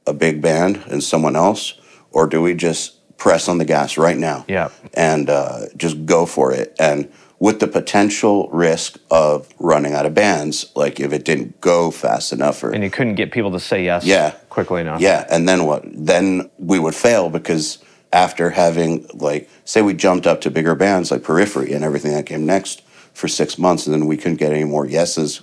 a 0.06 0.14
big 0.14 0.40
band 0.40 0.82
and 0.88 1.02
someone 1.02 1.36
else, 1.36 1.74
or 2.10 2.26
do 2.26 2.40
we 2.40 2.54
just 2.54 3.16
press 3.18 3.48
on 3.48 3.58
the 3.58 3.64
gas 3.64 3.98
right 3.98 4.16
now? 4.16 4.44
Yeah. 4.48 4.70
and 4.94 5.28
uh, 5.28 5.66
just 5.76 6.06
go 6.06 6.24
for 6.24 6.52
it. 6.52 6.74
And 6.78 7.10
with 7.38 7.60
the 7.60 7.68
potential 7.68 8.48
risk 8.50 8.98
of 9.10 9.52
running 9.58 9.94
out 9.94 10.06
of 10.06 10.14
bands, 10.14 10.72
like 10.74 10.98
if 10.98 11.12
it 11.12 11.24
didn't 11.24 11.60
go 11.60 11.90
fast 11.90 12.32
enough, 12.32 12.64
or 12.64 12.70
and 12.70 12.82
you 12.82 12.90
couldn't 12.90 13.14
get 13.14 13.30
people 13.30 13.52
to 13.52 13.60
say 13.60 13.84
yes 13.84 14.04
Yeah. 14.04 14.34
Quickly 14.58 14.80
enough. 14.80 15.00
yeah, 15.00 15.24
and 15.30 15.48
then 15.48 15.64
what? 15.66 15.84
Then 15.84 16.50
we 16.58 16.78
would 16.78 16.94
fail 16.94 17.30
because 17.30 17.78
after 18.12 18.50
having 18.50 19.06
like, 19.14 19.48
say, 19.64 19.82
we 19.82 19.94
jumped 19.94 20.26
up 20.26 20.40
to 20.40 20.50
bigger 20.50 20.74
bands 20.74 21.10
like 21.10 21.22
Periphery 21.22 21.72
and 21.72 21.84
everything 21.84 22.12
that 22.12 22.26
came 22.26 22.44
next 22.44 22.82
for 23.14 23.28
six 23.28 23.58
months, 23.58 23.86
and 23.86 23.94
then 23.94 24.06
we 24.06 24.16
couldn't 24.16 24.38
get 24.38 24.52
any 24.52 24.64
more 24.64 24.86
yeses. 24.86 25.42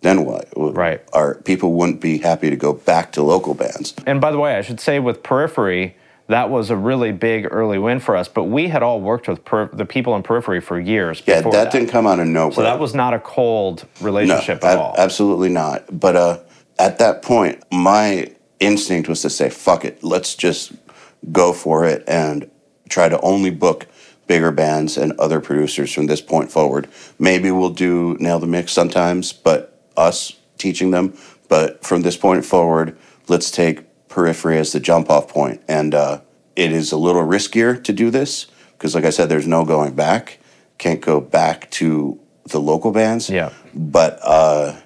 Then 0.00 0.24
what? 0.24 0.48
Right. 0.56 1.02
Our 1.12 1.34
people 1.34 1.72
wouldn't 1.72 2.00
be 2.00 2.18
happy 2.18 2.50
to 2.50 2.56
go 2.56 2.72
back 2.72 3.12
to 3.12 3.22
local 3.22 3.54
bands. 3.54 3.94
And 4.06 4.20
by 4.20 4.30
the 4.30 4.38
way, 4.38 4.54
I 4.54 4.62
should 4.62 4.78
say 4.80 5.00
with 5.00 5.22
Periphery, 5.24 5.96
that 6.28 6.50
was 6.50 6.70
a 6.70 6.76
really 6.76 7.10
big 7.10 7.48
early 7.50 7.78
win 7.78 7.98
for 7.98 8.14
us. 8.16 8.28
But 8.28 8.44
we 8.44 8.68
had 8.68 8.82
all 8.82 9.00
worked 9.00 9.26
with 9.28 9.44
per- 9.44 9.68
the 9.72 9.84
people 9.84 10.14
in 10.14 10.22
Periphery 10.22 10.60
for 10.60 10.78
years. 10.78 11.22
Yeah, 11.26 11.38
before 11.38 11.52
that, 11.52 11.72
didn't 11.72 11.88
come 11.88 12.06
out 12.06 12.20
of 12.20 12.28
nowhere. 12.28 12.52
So 12.54 12.62
that 12.62 12.78
was 12.78 12.94
not 12.94 13.12
a 13.12 13.18
cold 13.18 13.86
no, 14.00 14.06
relationship 14.06 14.58
ab- 14.62 14.70
at 14.70 14.78
all. 14.78 14.94
absolutely 14.96 15.48
not. 15.48 15.84
But 15.98 16.14
uh, 16.16 16.38
at 16.78 16.98
that 16.98 17.22
point, 17.22 17.64
my 17.72 18.30
instinct 18.60 19.08
was 19.08 19.22
to 19.22 19.30
say, 19.30 19.50
"Fuck 19.50 19.84
it, 19.84 20.02
let's 20.02 20.34
just 20.34 20.72
go 21.32 21.52
for 21.52 21.84
it 21.84 22.04
and 22.06 22.50
try 22.88 23.08
to 23.08 23.20
only 23.20 23.50
book 23.50 23.86
bigger 24.28 24.52
bands 24.52 24.96
and 24.96 25.12
other 25.18 25.40
producers 25.40 25.92
from 25.92 26.06
this 26.06 26.20
point 26.20 26.52
forward. 26.52 26.86
Maybe 27.18 27.50
we'll 27.50 27.70
do 27.70 28.16
nail 28.20 28.38
the 28.38 28.46
mix 28.46 28.72
sometimes, 28.72 29.32
but 29.32 29.76
us 29.96 30.36
teaching 30.58 30.92
them. 30.92 31.16
But 31.48 31.84
from 31.84 32.02
this 32.02 32.16
point 32.16 32.44
forward, 32.44 32.96
let's 33.26 33.50
take 33.50 34.08
periphery 34.08 34.58
as 34.58 34.72
the 34.72 34.80
jump 34.80 35.10
off 35.10 35.28
point. 35.28 35.62
And 35.66 35.94
uh, 35.94 36.20
it 36.54 36.70
is 36.72 36.92
a 36.92 36.98
little 36.98 37.22
riskier 37.22 37.82
to 37.82 37.92
do 37.92 38.10
this 38.10 38.46
because, 38.72 38.94
like 38.94 39.04
I 39.04 39.10
said, 39.10 39.28
there's 39.28 39.46
no 39.46 39.64
going 39.64 39.94
back. 39.94 40.38
Can't 40.76 41.00
go 41.00 41.20
back 41.20 41.70
to 41.72 42.20
the 42.44 42.60
local 42.60 42.92
bands. 42.92 43.28
Yeah. 43.28 43.52
But 43.74 44.20
uh, 44.22 44.76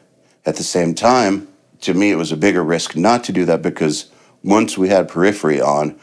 at 0.46 0.56
the 0.56 0.62
same 0.62 0.94
time, 0.94 1.48
to 1.83 1.95
me, 1.95 2.11
it 2.11 2.16
was 2.16 2.33
a 2.33 2.37
bigger 2.37 2.62
risk 2.64 2.97
not 2.97 3.24
to 3.24 3.33
do 3.33 3.45
that 3.45 3.62
because 3.62 4.11
once 4.43 4.76
we 4.78 4.89
had 4.89 5.09
periphery 5.09 5.61
on, 5.61 5.99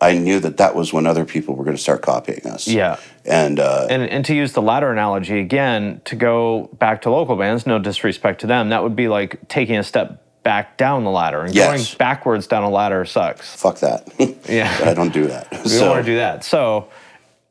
I 0.00 0.18
knew 0.18 0.40
that 0.40 0.56
that 0.58 0.74
was 0.74 0.92
when 0.92 1.06
other 1.06 1.24
people 1.24 1.54
were 1.54 1.64
going 1.64 1.76
to 1.76 1.82
start 1.82 2.02
copying 2.02 2.46
us. 2.46 2.66
Yeah. 2.68 2.98
And, 3.24 3.58
uh, 3.60 3.86
and, 3.88 4.02
and 4.02 4.24
to 4.26 4.34
use 4.34 4.52
the 4.52 4.60
ladder 4.62 4.90
analogy 4.90 5.38
again, 5.38 6.00
to 6.06 6.16
go 6.16 6.68
back 6.78 7.02
to 7.02 7.10
local 7.10 7.36
bands, 7.36 7.66
no 7.66 7.78
disrespect 7.78 8.40
to 8.42 8.46
them, 8.46 8.68
that 8.70 8.82
would 8.82 8.96
be 8.96 9.08
like 9.08 9.48
taking 9.48 9.76
a 9.76 9.82
step 9.84 10.20
back 10.42 10.76
down 10.76 11.04
the 11.04 11.10
ladder. 11.10 11.42
And 11.42 11.54
Yes. 11.54 11.88
going 11.90 11.98
backwards 11.98 12.46
down 12.46 12.64
a 12.64 12.70
ladder 12.70 13.04
sucks. 13.04 13.54
fuck 13.56 13.78
that. 13.80 14.08
Yeah. 14.48 14.76
I 14.84 14.92
don't 14.94 15.12
do 15.12 15.26
that. 15.28 15.48
We 15.64 15.70
don't 15.78 15.88
want 15.88 16.04
to 16.04 16.12
do 16.12 16.16
that. 16.16 16.44
So, 16.44 16.88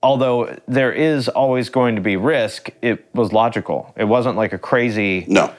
although 0.04 0.56
there 0.68 0.92
is 0.92 1.30
always 1.30 1.70
going 1.70 1.96
to 1.96 2.02
be 2.02 2.18
risk, 2.18 2.70
it 2.84 3.08
was 3.16 3.32
logical. 3.34 3.94
It 3.98 4.04
wasn't 4.04 4.36
like 4.38 4.54
a 4.54 4.60
crazy, 4.60 5.26
No. 5.28 5.52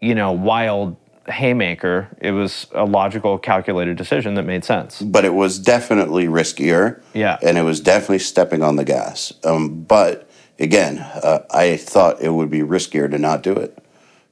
you 0.00 0.14
know, 0.14 0.32
wild 0.32 0.96
haymaker. 1.28 2.08
It 2.20 2.32
was 2.32 2.66
a 2.72 2.84
logical, 2.84 3.38
calculated 3.38 3.96
decision 3.96 4.34
that 4.34 4.42
made 4.44 4.64
sense. 4.64 5.00
but 5.00 5.24
it 5.24 5.34
was 5.34 5.58
definitely 5.58 6.26
riskier. 6.26 7.02
Yeah. 7.14 7.38
And 7.42 7.56
it 7.58 7.62
was 7.62 7.80
definitely 7.80 8.18
stepping 8.20 8.62
on 8.62 8.76
the 8.76 8.84
gas. 8.84 9.32
Um, 9.44 9.82
but 9.82 10.28
again, 10.58 10.98
uh, 10.98 11.44
I 11.50 11.76
thought 11.76 12.20
it 12.20 12.30
would 12.30 12.50
be 12.50 12.60
riskier 12.60 13.10
to 13.10 13.18
not 13.18 13.42
do 13.42 13.52
it 13.52 13.78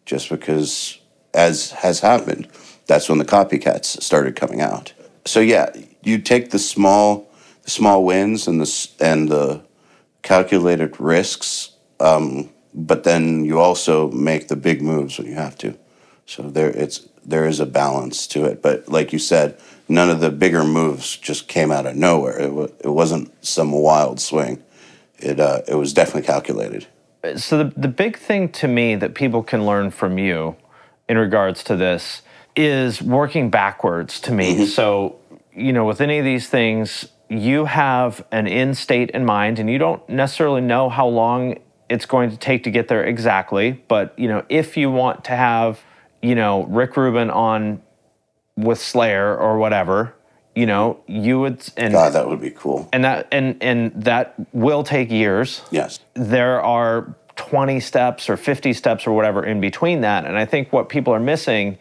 just 0.06 0.28
because, 0.28 0.98
as 1.34 1.70
has 1.72 2.00
happened, 2.00 2.48
that's 2.86 3.08
when 3.08 3.18
the 3.18 3.24
copycats 3.24 4.02
started 4.02 4.34
coming 4.34 4.60
out. 4.60 4.92
So 5.24 5.40
yeah, 5.40 5.70
you 6.02 6.18
take 6.18 6.50
the 6.50 6.58
small, 6.58 7.30
the 7.62 7.70
small 7.70 8.04
wins 8.04 8.48
and 8.48 8.60
the 8.60 8.88
and 9.00 9.28
the 9.28 9.62
calculated 10.22 10.98
risks, 11.00 11.70
um, 12.00 12.50
but 12.74 13.04
then 13.04 13.44
you 13.44 13.60
also 13.60 14.10
make 14.10 14.48
the 14.48 14.56
big 14.56 14.82
moves 14.82 15.18
when 15.18 15.28
you 15.28 15.34
have 15.34 15.56
to. 15.58 15.78
So 16.30 16.44
there, 16.44 16.70
it's 16.70 17.08
there 17.24 17.44
is 17.44 17.58
a 17.58 17.66
balance 17.66 18.28
to 18.28 18.44
it. 18.44 18.62
But 18.62 18.88
like 18.88 19.12
you 19.12 19.18
said, 19.18 19.58
none 19.88 20.08
of 20.08 20.20
the 20.20 20.30
bigger 20.30 20.62
moves 20.62 21.16
just 21.16 21.48
came 21.48 21.72
out 21.72 21.86
of 21.86 21.96
nowhere. 21.96 22.38
It, 22.38 22.74
it 22.84 22.88
wasn't 22.90 23.32
some 23.44 23.72
wild 23.72 24.20
swing. 24.20 24.62
It 25.18 25.40
uh, 25.40 25.62
it 25.66 25.74
was 25.74 25.92
definitely 25.92 26.22
calculated. 26.22 26.86
so 27.34 27.58
the, 27.58 27.72
the 27.76 27.88
big 27.88 28.16
thing 28.16 28.48
to 28.50 28.68
me 28.68 28.94
that 28.94 29.14
people 29.14 29.42
can 29.42 29.66
learn 29.66 29.90
from 29.90 30.18
you 30.18 30.54
in 31.08 31.18
regards 31.18 31.64
to 31.64 31.74
this 31.74 32.22
is 32.54 33.02
working 33.02 33.50
backwards 33.50 34.20
to 34.20 34.32
me 34.32 34.66
so 34.66 35.16
you 35.54 35.72
know 35.72 35.84
with 35.84 36.00
any 36.00 36.18
of 36.18 36.24
these 36.24 36.48
things 36.48 37.06
you 37.28 37.66
have 37.66 38.24
an 38.32 38.46
end 38.48 38.76
state 38.76 39.10
in 39.10 39.24
mind 39.24 39.58
and 39.58 39.68
you 39.68 39.78
don't 39.78 40.06
necessarily 40.08 40.60
know 40.60 40.88
how 40.88 41.06
long 41.06 41.58
it's 41.90 42.06
going 42.06 42.30
to 42.30 42.36
take 42.36 42.64
to 42.64 42.70
get 42.70 42.88
there 42.88 43.04
exactly 43.04 43.72
but 43.86 44.18
you 44.18 44.26
know 44.26 44.42
if 44.48 44.76
you 44.76 44.90
want 44.90 45.22
to 45.22 45.32
have 45.32 45.80
you 46.22 46.34
know 46.34 46.64
rick 46.64 46.96
rubin 46.96 47.30
on 47.30 47.80
with 48.56 48.78
slayer 48.80 49.36
or 49.36 49.58
whatever 49.58 50.14
you 50.54 50.66
know 50.66 51.00
you 51.06 51.40
would 51.40 51.66
and 51.76 51.92
God, 51.92 52.12
that 52.12 52.28
would 52.28 52.40
be 52.40 52.50
cool. 52.50 52.88
and 52.92 53.04
that 53.04 53.28
and 53.32 53.56
and 53.62 53.92
that 54.02 54.34
will 54.52 54.82
take 54.82 55.10
years 55.10 55.62
Yes. 55.70 56.00
there 56.14 56.60
are 56.62 57.14
20 57.36 57.80
steps 57.80 58.28
or 58.28 58.36
50 58.36 58.72
steps 58.74 59.06
or 59.06 59.12
whatever 59.12 59.42
in 59.46 59.62
between 59.62 60.02
that. 60.02 60.26
And 60.26 60.36
I 60.36 60.44
think 60.44 60.74
what 60.74 60.90
people 60.90 61.14
are 61.14 61.20
missing 61.20 61.78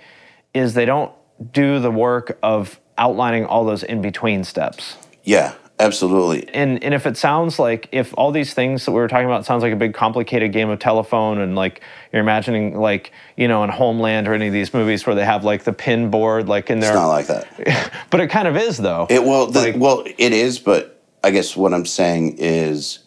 is 0.53 0.73
they 0.73 0.85
don't 0.85 1.11
do 1.51 1.79
the 1.79 1.91
work 1.91 2.37
of 2.41 2.79
outlining 2.97 3.45
all 3.45 3.65
those 3.65 3.83
in 3.83 4.01
between 4.01 4.45
steps. 4.45 4.95
Yeah, 5.25 5.53
Absolutely. 5.79 6.47
and 6.53 6.83
and 6.83 6.93
if 6.93 7.05
it 7.05 7.15
sounds 7.17 7.57
like 7.57 7.87
if 7.91 8.13
all 8.17 8.31
these 8.31 8.53
things 8.53 8.85
that 8.85 8.91
we 8.91 8.99
were 8.99 9.07
talking 9.07 9.25
about 9.27 9.45
sounds 9.45 9.63
like 9.63 9.71
a 9.71 9.77
big 9.77 9.93
complicated 9.93 10.51
game 10.51 10.69
of 10.69 10.79
telephone 10.79 11.39
and 11.39 11.55
like 11.55 11.81
you're 12.11 12.21
imagining 12.21 12.77
like 12.77 13.11
you 13.37 13.47
know 13.47 13.63
in 13.63 13.69
homeland 13.69 14.27
or 14.27 14.33
any 14.33 14.47
of 14.47 14.53
these 14.53 14.73
movies 14.73 15.05
where 15.07 15.15
they 15.15 15.23
have 15.25 15.43
like 15.45 15.63
the 15.63 15.71
pin 15.73 16.09
board 16.11 16.49
like 16.49 16.69
in 16.69 16.79
It's 16.79 16.87
there 16.87 16.95
not 16.95 17.07
like 17.07 17.27
that. 17.27 17.91
but 18.09 18.19
it 18.19 18.27
kind 18.29 18.47
of 18.47 18.57
is 18.57 18.77
though 18.77 19.07
It 19.09 19.23
well, 19.23 19.47
the, 19.47 19.59
Like- 19.61 19.75
well, 19.77 20.03
it 20.05 20.33
is, 20.33 20.59
but 20.59 21.01
I 21.23 21.31
guess 21.31 21.55
what 21.55 21.73
I'm 21.73 21.85
saying 21.85 22.35
is, 22.39 22.99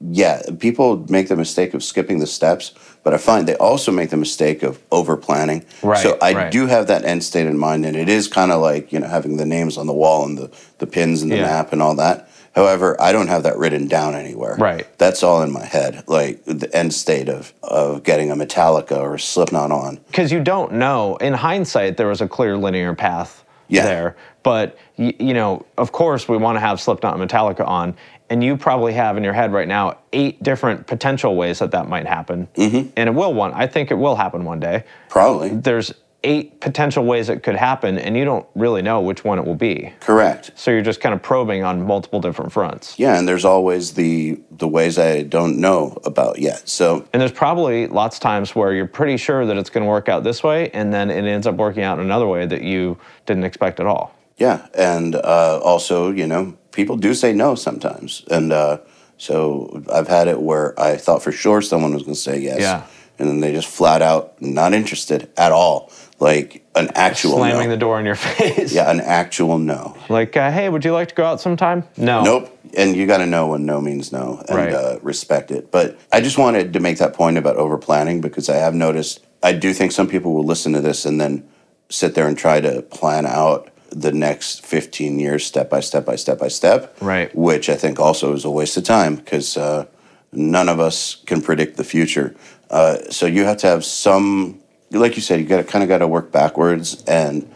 yeah, 0.00 0.42
people 0.58 1.04
make 1.08 1.28
the 1.28 1.36
mistake 1.36 1.74
of 1.74 1.82
skipping 1.82 2.18
the 2.20 2.26
steps, 2.26 2.72
but 3.02 3.14
I 3.14 3.16
find 3.18 3.46
they 3.46 3.56
also 3.56 3.92
make 3.92 4.10
the 4.10 4.16
mistake 4.16 4.62
of 4.62 4.78
over 4.90 5.16
planning. 5.16 5.64
Right, 5.82 5.98
So 6.02 6.18
I 6.20 6.34
right. 6.34 6.52
do 6.52 6.66
have 6.66 6.86
that 6.88 7.04
end 7.04 7.22
state 7.24 7.46
in 7.46 7.58
mind, 7.58 7.84
and 7.86 7.96
it 7.96 8.08
is 8.08 8.28
kind 8.28 8.52
of 8.52 8.60
like 8.60 8.92
you 8.92 9.00
know 9.00 9.08
having 9.08 9.36
the 9.36 9.46
names 9.46 9.76
on 9.78 9.86
the 9.86 9.92
wall 9.94 10.24
and 10.24 10.36
the 10.38 10.50
the 10.78 10.86
pins 10.86 11.22
and 11.22 11.30
the 11.32 11.36
Yeah. 11.36 11.42
map 11.46 11.72
and 11.72 11.82
all 11.82 11.94
that. 11.96 12.28
However, 12.54 12.96
I 13.00 13.12
don't 13.12 13.28
have 13.28 13.44
that 13.44 13.56
written 13.56 13.86
down 13.86 14.14
anywhere. 14.16 14.56
Right. 14.58 14.86
That's 14.98 15.22
all 15.22 15.42
in 15.42 15.52
my 15.52 15.64
head, 15.64 16.02
like 16.08 16.44
the 16.44 16.68
end 16.74 16.92
state 16.92 17.28
of 17.28 17.52
of 17.62 18.02
getting 18.02 18.30
a 18.30 18.34
Metallica 18.36 18.98
or 18.98 19.14
a 19.14 19.20
Slipknot 19.20 19.70
on. 19.70 20.00
because 20.08 20.32
you 20.32 20.40
don't 20.42 20.72
know. 20.72 21.16
In 21.16 21.34
hindsight, 21.34 21.96
there 21.96 22.08
was 22.08 22.20
a 22.20 22.28
clear 22.28 22.56
linear 22.56 22.94
path 22.94 23.44
Yeah. 23.68 23.84
there, 23.84 24.16
but 24.42 24.76
y- 24.96 25.14
you 25.20 25.34
know, 25.34 25.64
of 25.76 25.92
course, 25.92 26.26
we 26.28 26.36
want 26.36 26.56
to 26.56 26.60
have 26.60 26.80
Slipknot 26.80 27.20
and 27.20 27.30
Metallica 27.30 27.66
on, 27.68 27.94
and 28.30 28.42
you 28.44 28.56
probably 28.56 28.92
have 28.92 29.16
in 29.16 29.24
your 29.24 29.32
head 29.32 29.52
right 29.52 29.68
now 29.68 29.98
eight 30.12 30.42
different 30.42 30.86
potential 30.86 31.36
ways 31.36 31.58
that 31.60 31.70
that 31.72 31.88
might 31.88 32.06
happen, 32.06 32.48
mm-hmm. 32.54 32.90
and 32.96 33.08
it 33.08 33.12
will 33.12 33.34
one. 33.34 33.52
I 33.52 33.66
think 33.66 33.90
it 33.90 33.94
will 33.94 34.16
happen 34.16 34.44
one 34.44 34.60
day. 34.60 34.84
Probably 35.08 35.50
There's 35.50 35.92
eight 36.24 36.60
potential 36.60 37.04
ways 37.04 37.28
it 37.28 37.42
could 37.42 37.54
happen, 37.54 37.96
and 37.96 38.16
you 38.16 38.24
don't 38.24 38.46
really 38.54 38.82
know 38.82 39.00
which 39.00 39.24
one 39.24 39.38
it 39.38 39.44
will 39.44 39.54
be. 39.54 39.92
correct. 40.00 40.50
So 40.56 40.70
you're 40.70 40.82
just 40.82 41.00
kind 41.00 41.14
of 41.14 41.22
probing 41.22 41.62
on 41.62 41.86
multiple 41.86 42.20
different 42.20 42.52
fronts. 42.52 42.98
Yeah, 42.98 43.18
and 43.18 43.28
there's 43.28 43.44
always 43.44 43.94
the 43.94 44.40
the 44.50 44.68
ways 44.68 44.98
I 44.98 45.22
don't 45.22 45.58
know 45.58 45.96
about 46.04 46.38
yet. 46.38 46.68
So 46.68 47.06
And 47.12 47.20
there's 47.20 47.32
probably 47.32 47.86
lots 47.86 48.16
of 48.16 48.22
times 48.22 48.54
where 48.54 48.72
you're 48.72 48.86
pretty 48.86 49.16
sure 49.16 49.46
that 49.46 49.56
it's 49.56 49.70
going 49.70 49.84
to 49.84 49.88
work 49.88 50.08
out 50.08 50.24
this 50.24 50.42
way, 50.42 50.70
and 50.70 50.92
then 50.92 51.10
it 51.10 51.24
ends 51.24 51.46
up 51.46 51.54
working 51.54 51.84
out 51.84 51.98
in 51.98 52.04
another 52.04 52.26
way 52.26 52.46
that 52.46 52.62
you 52.62 52.98
didn't 53.26 53.44
expect 53.44 53.78
at 53.80 53.86
all. 53.86 54.14
Yeah, 54.38 54.66
and 54.74 55.14
uh, 55.16 55.60
also, 55.62 56.10
you 56.12 56.26
know, 56.26 56.56
people 56.72 56.96
do 56.96 57.12
say 57.14 57.32
no 57.32 57.54
sometimes, 57.56 58.24
and 58.30 58.52
uh, 58.52 58.78
so 59.16 59.82
I've 59.92 60.08
had 60.08 60.28
it 60.28 60.40
where 60.40 60.78
I 60.80 60.96
thought 60.96 61.22
for 61.22 61.32
sure 61.32 61.60
someone 61.60 61.92
was 61.92 62.04
going 62.04 62.14
to 62.14 62.20
say 62.20 62.38
yes, 62.38 62.60
Yeah. 62.60 62.84
and 63.18 63.28
then 63.28 63.40
they 63.40 63.52
just 63.52 63.66
flat 63.68 64.00
out 64.00 64.40
not 64.40 64.74
interested 64.74 65.28
at 65.36 65.50
all, 65.50 65.90
like 66.20 66.64
an 66.76 66.90
actual 66.94 67.38
Slamming 67.38 67.64
no. 67.68 67.70
the 67.70 67.76
door 67.76 67.98
in 67.98 68.06
your 68.06 68.14
face. 68.38 68.72
Yeah, 68.72 68.88
an 68.88 69.00
actual 69.00 69.58
no. 69.58 69.96
Like, 70.08 70.36
uh, 70.36 70.52
hey, 70.52 70.68
would 70.68 70.84
you 70.84 70.92
like 70.92 71.08
to 71.08 71.14
go 71.16 71.24
out 71.24 71.40
sometime? 71.40 71.82
No. 71.96 72.22
Nope. 72.22 72.54
And 72.76 72.94
you 72.94 73.06
got 73.08 73.18
to 73.18 73.26
know 73.26 73.48
when 73.48 73.66
no 73.66 73.80
means 73.80 74.12
no 74.12 74.44
and 74.48 74.56
Right. 74.56 74.72
uh, 74.72 74.98
respect 75.02 75.50
it. 75.50 75.72
But 75.72 75.98
I 76.12 76.20
just 76.20 76.38
wanted 76.38 76.74
to 76.74 76.80
make 76.80 76.98
that 76.98 77.14
point 77.14 77.38
about 77.38 77.56
over 77.56 77.76
planning 77.78 78.20
because 78.20 78.48
I 78.48 78.56
have 78.56 78.74
noticed, 78.74 79.24
I 79.42 79.52
do 79.54 79.72
think 79.72 79.90
some 79.90 80.06
people 80.06 80.32
will 80.34 80.44
listen 80.44 80.74
to 80.74 80.80
this 80.80 81.04
and 81.06 81.20
then 81.20 81.48
sit 81.88 82.14
there 82.14 82.28
and 82.28 82.36
try 82.38 82.60
to 82.60 82.82
plan 82.82 83.24
out 83.26 83.70
the 83.90 84.12
next 84.12 84.64
15 84.64 85.18
years 85.18 85.46
step 85.46 85.70
by 85.70 85.80
step 85.80 86.04
by 86.04 86.16
step 86.16 86.38
by 86.38 86.48
step. 86.48 86.96
Right. 87.00 87.34
Which 87.34 87.68
I 87.68 87.74
think 87.74 87.98
also 87.98 88.32
is 88.34 88.44
a 88.44 88.50
waste 88.50 88.76
of 88.76 88.84
time 88.84 89.16
because 89.16 89.56
uh, 89.56 89.86
none 90.32 90.68
of 90.68 90.80
us 90.80 91.16
can 91.26 91.40
predict 91.40 91.76
the 91.76 91.84
future. 91.84 92.34
Uh, 92.70 92.98
so 93.10 93.26
you 93.26 93.44
have 93.44 93.56
to 93.58 93.66
have 93.66 93.84
some, 93.84 94.60
like 94.90 95.16
you 95.16 95.22
said, 95.22 95.40
you 95.40 95.46
got 95.46 95.66
kind 95.66 95.82
of 95.82 95.88
got 95.88 95.98
to 95.98 96.08
work 96.08 96.30
backwards 96.30 97.02
and 97.04 97.50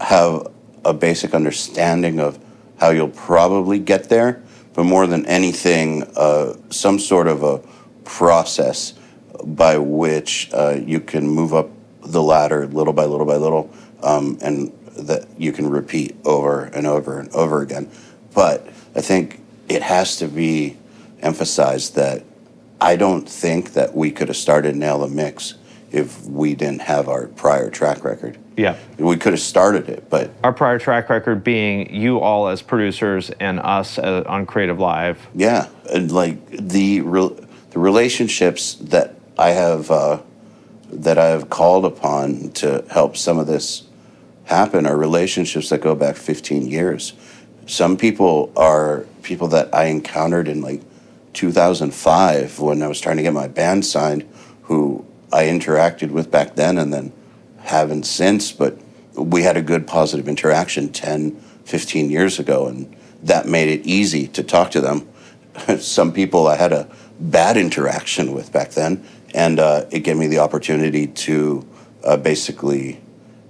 have 0.00 0.50
a 0.84 0.94
basic 0.94 1.34
understanding 1.34 2.20
of 2.20 2.38
how 2.78 2.90
you'll 2.90 3.08
probably 3.08 3.78
get 3.78 4.08
there, 4.08 4.42
but 4.74 4.84
more 4.84 5.06
than 5.06 5.26
anything, 5.26 6.04
uh, 6.16 6.54
some 6.70 6.98
sort 6.98 7.26
of 7.26 7.42
a 7.42 7.58
process 8.04 8.94
by 9.44 9.78
which 9.78 10.50
uh, 10.52 10.76
you 10.84 11.00
can 11.00 11.26
move 11.28 11.54
up 11.54 11.70
the 12.02 12.22
ladder 12.22 12.66
little 12.68 12.92
by 12.92 13.04
little 13.04 13.26
by 13.26 13.36
little, 13.36 13.70
um, 14.02 14.38
and 14.42 14.72
that 14.98 15.26
you 15.38 15.52
can 15.52 15.68
repeat 15.68 16.16
over 16.24 16.64
and 16.64 16.86
over 16.86 17.18
and 17.18 17.28
over 17.30 17.60
again. 17.62 17.90
But 18.34 18.66
I 18.94 19.00
think 19.00 19.40
it 19.68 19.82
has 19.82 20.16
to 20.18 20.28
be 20.28 20.76
emphasized 21.20 21.94
that 21.96 22.24
I 22.80 22.96
don't 22.96 23.28
think 23.28 23.72
that 23.72 23.94
we 23.94 24.10
could 24.10 24.28
have 24.28 24.36
started 24.36 24.76
Nail 24.76 24.98
the 24.98 25.08
Mix 25.08 25.54
if 25.92 26.24
we 26.26 26.54
didn't 26.54 26.82
have 26.82 27.08
our 27.08 27.26
prior 27.28 27.70
track 27.70 28.04
record. 28.04 28.36
Yeah. 28.56 28.76
We 28.98 29.16
could 29.16 29.32
have 29.32 29.40
started 29.40 29.88
it, 29.88 30.08
but 30.10 30.30
Our 30.42 30.52
prior 30.52 30.78
track 30.78 31.08
record 31.08 31.42
being 31.44 31.94
you 31.94 32.20
all 32.20 32.48
as 32.48 32.62
producers 32.62 33.30
and 33.40 33.60
us 33.60 33.98
uh 33.98 34.24
on 34.26 34.46
Creative 34.46 34.78
Live. 34.78 35.26
yeah, 35.34 35.68
and 35.90 36.10
like 36.10 36.38
the 36.50 37.00
re- 37.02 37.36
the 37.70 37.78
relationships 37.78 38.74
that 38.74 39.14
I 39.38 39.50
have 39.50 39.90
uh, 39.90 40.20
that 40.90 41.18
I 41.18 41.26
have 41.26 41.50
called 41.50 41.84
upon 41.84 42.50
to 42.52 42.84
help 42.90 43.16
some 43.16 43.38
of 43.38 43.46
this 43.46 43.82
happen 44.46 44.86
are 44.86 44.96
relationships 44.96 45.68
that 45.68 45.80
go 45.80 45.94
back 45.94 46.16
15 46.16 46.66
years. 46.66 47.12
Some 47.66 47.96
people 47.96 48.52
are 48.56 49.04
people 49.22 49.48
that 49.48 49.74
I 49.74 49.86
encountered 49.86 50.48
in 50.48 50.62
like 50.62 50.82
2005 51.34 52.60
when 52.60 52.82
I 52.82 52.88
was 52.88 53.00
trying 53.00 53.16
to 53.16 53.22
get 53.22 53.32
my 53.32 53.48
band 53.48 53.84
signed, 53.84 54.26
who 54.62 55.04
I 55.32 55.44
interacted 55.44 56.10
with 56.10 56.30
back 56.30 56.54
then 56.54 56.78
and 56.78 56.92
then 56.92 57.12
haven't 57.58 58.04
since, 58.04 58.52
but 58.52 58.78
we 59.14 59.42
had 59.42 59.56
a 59.56 59.62
good 59.62 59.86
positive 59.86 60.28
interaction 60.28 60.92
10, 60.92 61.32
15 61.64 62.10
years 62.10 62.38
ago, 62.38 62.68
and 62.68 62.94
that 63.22 63.46
made 63.46 63.68
it 63.68 63.84
easy 63.84 64.28
to 64.28 64.42
talk 64.44 64.70
to 64.70 64.80
them. 64.80 65.08
Some 65.78 66.12
people 66.12 66.46
I 66.46 66.56
had 66.56 66.72
a 66.72 66.88
bad 67.18 67.56
interaction 67.56 68.32
with 68.32 68.52
back 68.52 68.70
then, 68.70 69.04
and 69.34 69.58
uh, 69.58 69.86
it 69.90 70.00
gave 70.00 70.16
me 70.16 70.28
the 70.28 70.38
opportunity 70.38 71.08
to 71.08 71.66
uh, 72.04 72.16
basically 72.16 73.00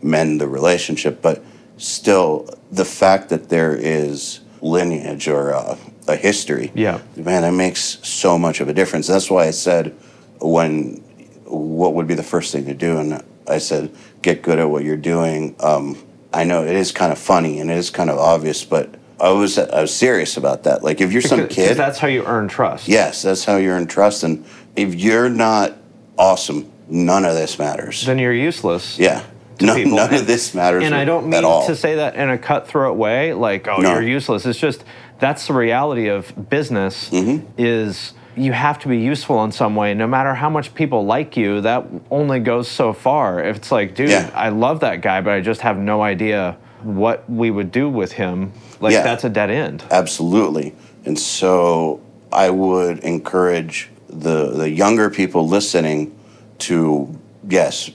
mend 0.03 0.41
the 0.41 0.49
relationship. 0.49 1.23
But 1.23 1.43
still, 1.77 2.49
the 2.71 2.85
fact 2.85 3.29
that 3.31 3.49
there 3.49 3.75
is 3.75 4.41
lineage 4.61 5.29
or 5.29 5.55
uh, 5.55 5.77
a 6.09 6.17
history, 6.17 6.73
Yeah. 6.75 7.01
man, 7.17 7.43
that 7.43 7.53
makes 7.53 7.99
so 8.03 8.39
much 8.39 8.61
of 8.61 8.69
a 8.69 8.73
difference. 8.73 9.07
That's 9.07 9.31
why 9.31 9.47
I 9.47 9.51
said 9.51 9.95
when 10.41 11.03
what 11.45 11.95
would 11.95 12.07
be 12.09 12.15
the 12.15 12.23
first 12.25 12.53
thing 12.53 12.65
to 12.67 12.75
do, 12.75 12.99
and 12.99 13.23
I 13.49 13.59
said 13.59 13.91
get 14.23 14.43
good 14.43 14.59
at 14.59 14.69
what 14.69 14.83
you're 14.85 14.97
doing. 14.97 15.55
Um, 15.61 15.97
I 16.33 16.45
know 16.45 16.65
it 16.65 16.75
is 16.75 16.91
kind 16.93 17.13
of 17.13 17.19
funny 17.19 17.61
and 17.61 17.71
it 17.71 17.77
is 17.77 17.91
kind 17.91 18.11
of 18.11 18.19
obvious, 18.19 18.65
but 18.65 18.93
I 19.21 19.31
was 19.31 19.57
I 19.59 19.81
was 19.83 19.95
serious 19.95 20.37
about 20.37 20.65
that. 20.65 20.83
Like 20.83 21.01
if 21.01 21.13
you're 21.13 21.23
some 21.23 21.47
kid, 21.49 21.77
that's 21.77 21.99
how 21.99 22.09
you 22.09 22.25
earn 22.27 22.49
trust. 22.49 22.89
yes, 22.89 23.23
that's 23.23 23.45
how 23.45 23.57
you 23.57 23.71
earn 23.71 23.87
trust, 23.87 24.25
and 24.25 24.45
if 24.75 24.95
you're 24.95 25.29
not 25.31 25.75
awesome, 26.19 26.71
none 26.89 27.25
of 27.25 27.35
this 27.35 27.59
matters. 27.59 28.05
Then 28.05 28.19
you're 28.19 28.33
useless. 28.33 28.99
yeah, 28.99 29.23
none, 29.61 29.77
people. 29.77 29.97
none 29.97 30.13
of 30.15 30.27
this 30.27 30.55
matters. 30.55 30.85
And 30.85 30.95
I 30.95 31.05
don't 31.05 31.29
mean 31.29 31.43
to 31.43 31.77
say 31.77 31.97
that 31.97 32.15
in 32.17 32.29
a 32.31 32.39
cutthroat 32.39 32.97
way, 32.97 33.33
like, 33.33 33.69
oh, 33.69 33.79
No. 33.79 33.93
you're 33.95 34.03
useless. 34.03 34.45
It's 34.47 34.59
just 34.59 34.85
that's 35.19 35.47
the 35.47 35.55
reality 35.55 36.09
of 36.09 36.49
business 36.51 37.11
Mm-hmm. 37.11 37.47
is 37.59 38.13
you 38.37 38.53
have 38.53 38.79
to 38.81 38.89
be 38.89 38.99
useful 38.99 39.43
in 39.45 39.53
some 39.53 39.75
way. 39.75 39.95
No 39.95 40.07
matter 40.07 40.35
how 40.35 40.51
much 40.51 40.75
people 40.75 41.07
like 41.07 41.37
you, 41.39 41.63
that 41.63 41.87
only 42.11 42.39
goes 42.39 42.69
so 42.69 42.93
far. 42.93 43.43
If 43.43 43.57
it's 43.57 43.73
like, 43.73 43.95
dude, 43.95 44.11
Yeah. 44.11 44.31
I 44.35 44.51
love 44.51 44.81
that 44.81 45.01
guy, 45.01 45.23
but 45.23 45.33
I 45.33 45.41
just 45.41 45.63
have 45.63 45.79
no 45.79 46.03
idea 46.03 46.59
what 46.83 47.29
we 47.31 47.51
would 47.51 47.73
do 47.73 47.89
with 47.89 48.13
him, 48.13 48.53
like 48.81 48.93
Yeah. 48.93 49.03
that's 49.03 49.25
a 49.25 49.31
dead 49.31 49.51
end. 49.51 49.85
Absolutely. 49.91 50.75
And 51.07 51.19
so 51.19 52.01
I 52.31 52.51
would 52.51 52.99
encourage 52.99 53.89
the 54.11 54.51
the 54.51 54.69
younger 54.71 55.09
people 55.11 55.49
listening 55.49 56.13
to 56.59 57.09
yes, 57.49 57.91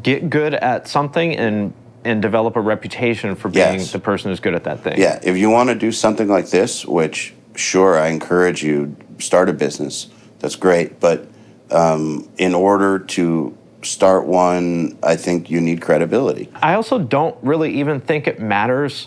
Get 0.00 0.30
good 0.30 0.54
at 0.54 0.88
something 0.88 1.36
and 1.36 1.72
and 2.04 2.20
develop 2.20 2.56
a 2.56 2.60
reputation 2.60 3.36
for 3.36 3.48
being 3.48 3.78
Yes. 3.78 3.92
the 3.92 3.98
person 4.00 4.30
who's 4.30 4.40
good 4.40 4.54
at 4.54 4.64
that 4.64 4.80
thing. 4.80 4.98
yeah, 4.98 5.20
if 5.22 5.36
you 5.36 5.50
want 5.50 5.68
to 5.68 5.74
do 5.76 5.92
something 5.92 6.26
like 6.26 6.50
this, 6.50 6.84
which 6.84 7.32
sure 7.54 7.96
I 7.96 8.08
encourage 8.08 8.64
you 8.64 8.96
start 9.18 9.48
a 9.48 9.52
business. 9.52 10.08
That's 10.40 10.56
great, 10.56 10.98
but 10.98 11.28
um, 11.70 12.28
in 12.38 12.54
order 12.54 12.98
to 12.98 13.56
start 13.82 14.26
one, 14.26 14.98
I 15.02 15.14
think 15.14 15.48
you 15.48 15.60
need 15.60 15.80
credibility. 15.80 16.48
I 16.60 16.74
also 16.74 16.98
don't 16.98 17.36
really 17.42 17.72
even 17.78 18.00
think 18.00 18.26
it 18.26 18.40
matters 18.40 19.06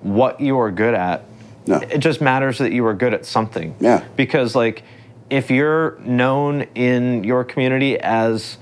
what 0.00 0.40
you 0.40 0.58
are 0.58 0.72
good 0.72 0.94
at. 0.94 1.24
No. 1.66 1.76
It 1.76 1.98
just 1.98 2.20
matters 2.20 2.58
that 2.58 2.72
you 2.72 2.84
are 2.86 2.94
good 2.94 3.14
at 3.14 3.24
something. 3.24 3.76
Yeah. 3.78 4.02
Because 4.16 4.56
like 4.56 4.82
if 5.30 5.48
you're 5.48 5.96
known 6.00 6.62
in 6.74 7.22
your 7.22 7.44
community 7.44 7.98
as 8.00 8.58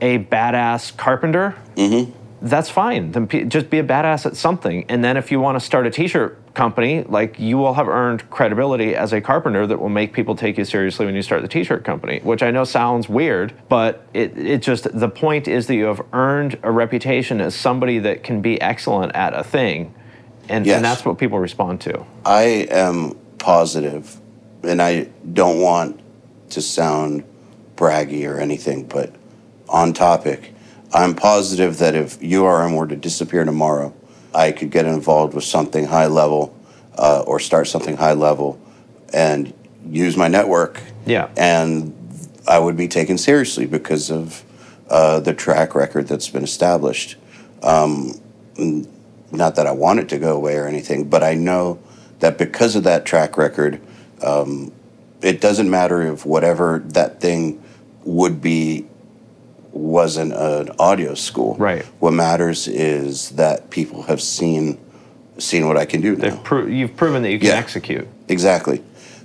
a 0.00 0.18
badass 0.18 0.96
carpenter, 0.96 1.54
Mm-hmm. 1.76 2.12
that's 2.42 2.70
fine. 2.70 3.12
Then 3.12 3.28
just 3.48 3.70
be 3.70 3.78
a 3.78 3.84
badass 3.84 4.26
at 4.26 4.36
something. 4.36 4.84
And 4.88 5.02
then 5.04 5.16
if 5.16 5.30
you 5.32 5.40
want 5.40 5.58
to 5.58 5.64
start 5.64 5.86
a 5.86 5.90
t-shirt 5.90 6.54
company, 6.54 7.02
like 7.02 7.38
you 7.38 7.58
will 7.58 7.74
have 7.74 7.86
earned 7.88 8.28
credibility 8.30 8.94
as 8.94 9.12
a 9.12 9.20
carpenter 9.20 9.66
that 9.66 9.78
will 9.78 9.88
make 9.90 10.12
people 10.14 10.34
take 10.36 10.56
you 10.58 10.64
seriously 10.64 11.04
when 11.06 11.14
you 11.14 11.22
start 11.22 11.42
the 11.42 11.48
t-shirt 11.48 11.84
company, 11.84 12.20
which 12.22 12.42
I 12.42 12.50
know 12.50 12.64
sounds 12.64 13.08
weird, 13.08 13.52
but 13.68 14.06
it, 14.14 14.36
it 14.38 14.62
just 14.62 14.84
the 14.98 15.08
point 15.08 15.48
is 15.48 15.66
that 15.66 15.74
you 15.74 15.84
have 15.86 16.00
earned 16.12 16.58
a 16.62 16.70
reputation 16.70 17.40
as 17.40 17.54
somebody 17.54 17.98
that 18.00 18.22
can 18.22 18.40
be 18.40 18.60
excellent 18.60 19.14
at 19.14 19.34
a 19.34 19.44
thing. 19.44 19.94
and, 20.48 20.64
Yes. 20.66 20.76
and 20.76 20.84
that's 20.84 21.04
what 21.04 21.18
people 21.18 21.38
respond 21.38 21.80
to. 21.82 22.04
I 22.24 22.66
am 22.70 23.16
positive, 23.38 24.18
and 24.62 24.80
I 24.80 25.08
don't 25.32 25.60
want 25.60 26.00
to 26.50 26.62
sound 26.62 27.24
braggy 27.76 28.26
or 28.30 28.38
anything, 28.40 28.84
but 28.86 29.12
on 29.68 29.92
topic, 29.92 30.54
I'm 30.92 31.14
positive 31.14 31.78
that 31.78 31.94
if 31.94 32.20
URM 32.20 32.76
were 32.76 32.86
to 32.86 32.96
disappear 32.96 33.44
tomorrow, 33.44 33.94
I 34.34 34.52
could 34.52 34.70
get 34.70 34.86
involved 34.86 35.34
with 35.34 35.44
something 35.44 35.86
high 35.86 36.06
level 36.06 36.56
uh, 36.96 37.24
or 37.26 37.40
start 37.40 37.68
something 37.68 37.96
high 37.96 38.12
level 38.12 38.60
and 39.12 39.52
use 39.88 40.16
my 40.16 40.28
network. 40.28 40.80
Yeah. 41.06 41.30
And 41.36 41.94
I 42.46 42.58
would 42.58 42.76
be 42.76 42.88
taken 42.88 43.18
seriously 43.18 43.66
because 43.66 44.10
of 44.10 44.44
uh, 44.88 45.20
the 45.20 45.34
track 45.34 45.74
record 45.74 46.06
that's 46.08 46.28
been 46.28 46.44
established. 46.44 47.16
Um, 47.62 48.20
not 49.32 49.56
that 49.56 49.66
I 49.66 49.72
want 49.72 50.00
it 50.00 50.08
to 50.10 50.18
go 50.18 50.36
away 50.36 50.56
or 50.56 50.66
anything, 50.66 51.08
but 51.08 51.22
I 51.22 51.34
know 51.34 51.78
that 52.20 52.38
because 52.38 52.76
of 52.76 52.84
that 52.84 53.04
track 53.04 53.36
record, 53.36 53.80
um, 54.22 54.72
it 55.22 55.40
doesn't 55.40 55.68
matter 55.68 56.02
if 56.02 56.24
whatever 56.24 56.82
that 56.86 57.20
thing 57.20 57.62
would 58.04 58.40
be 58.40 58.86
wasn't 59.76 60.32
an 60.32 60.70
audio 60.78 61.14
school. 61.14 61.54
Right. 61.56 61.84
What 62.00 62.12
matters 62.12 62.66
is 62.68 63.30
that 63.30 63.70
people 63.70 64.02
have 64.04 64.20
seen 64.20 64.78
seen 65.38 65.66
what 65.68 65.76
I 65.76 65.84
can 65.84 66.00
do 66.00 66.16
now. 66.16 66.34
Pro- 66.44 66.64
you've 66.66 66.96
proven 66.96 67.22
that 67.22 67.30
you 67.30 67.38
can 67.38 67.48
Yeah. 67.48 67.56
execute. 67.56 68.08
Exactly. 68.28 68.82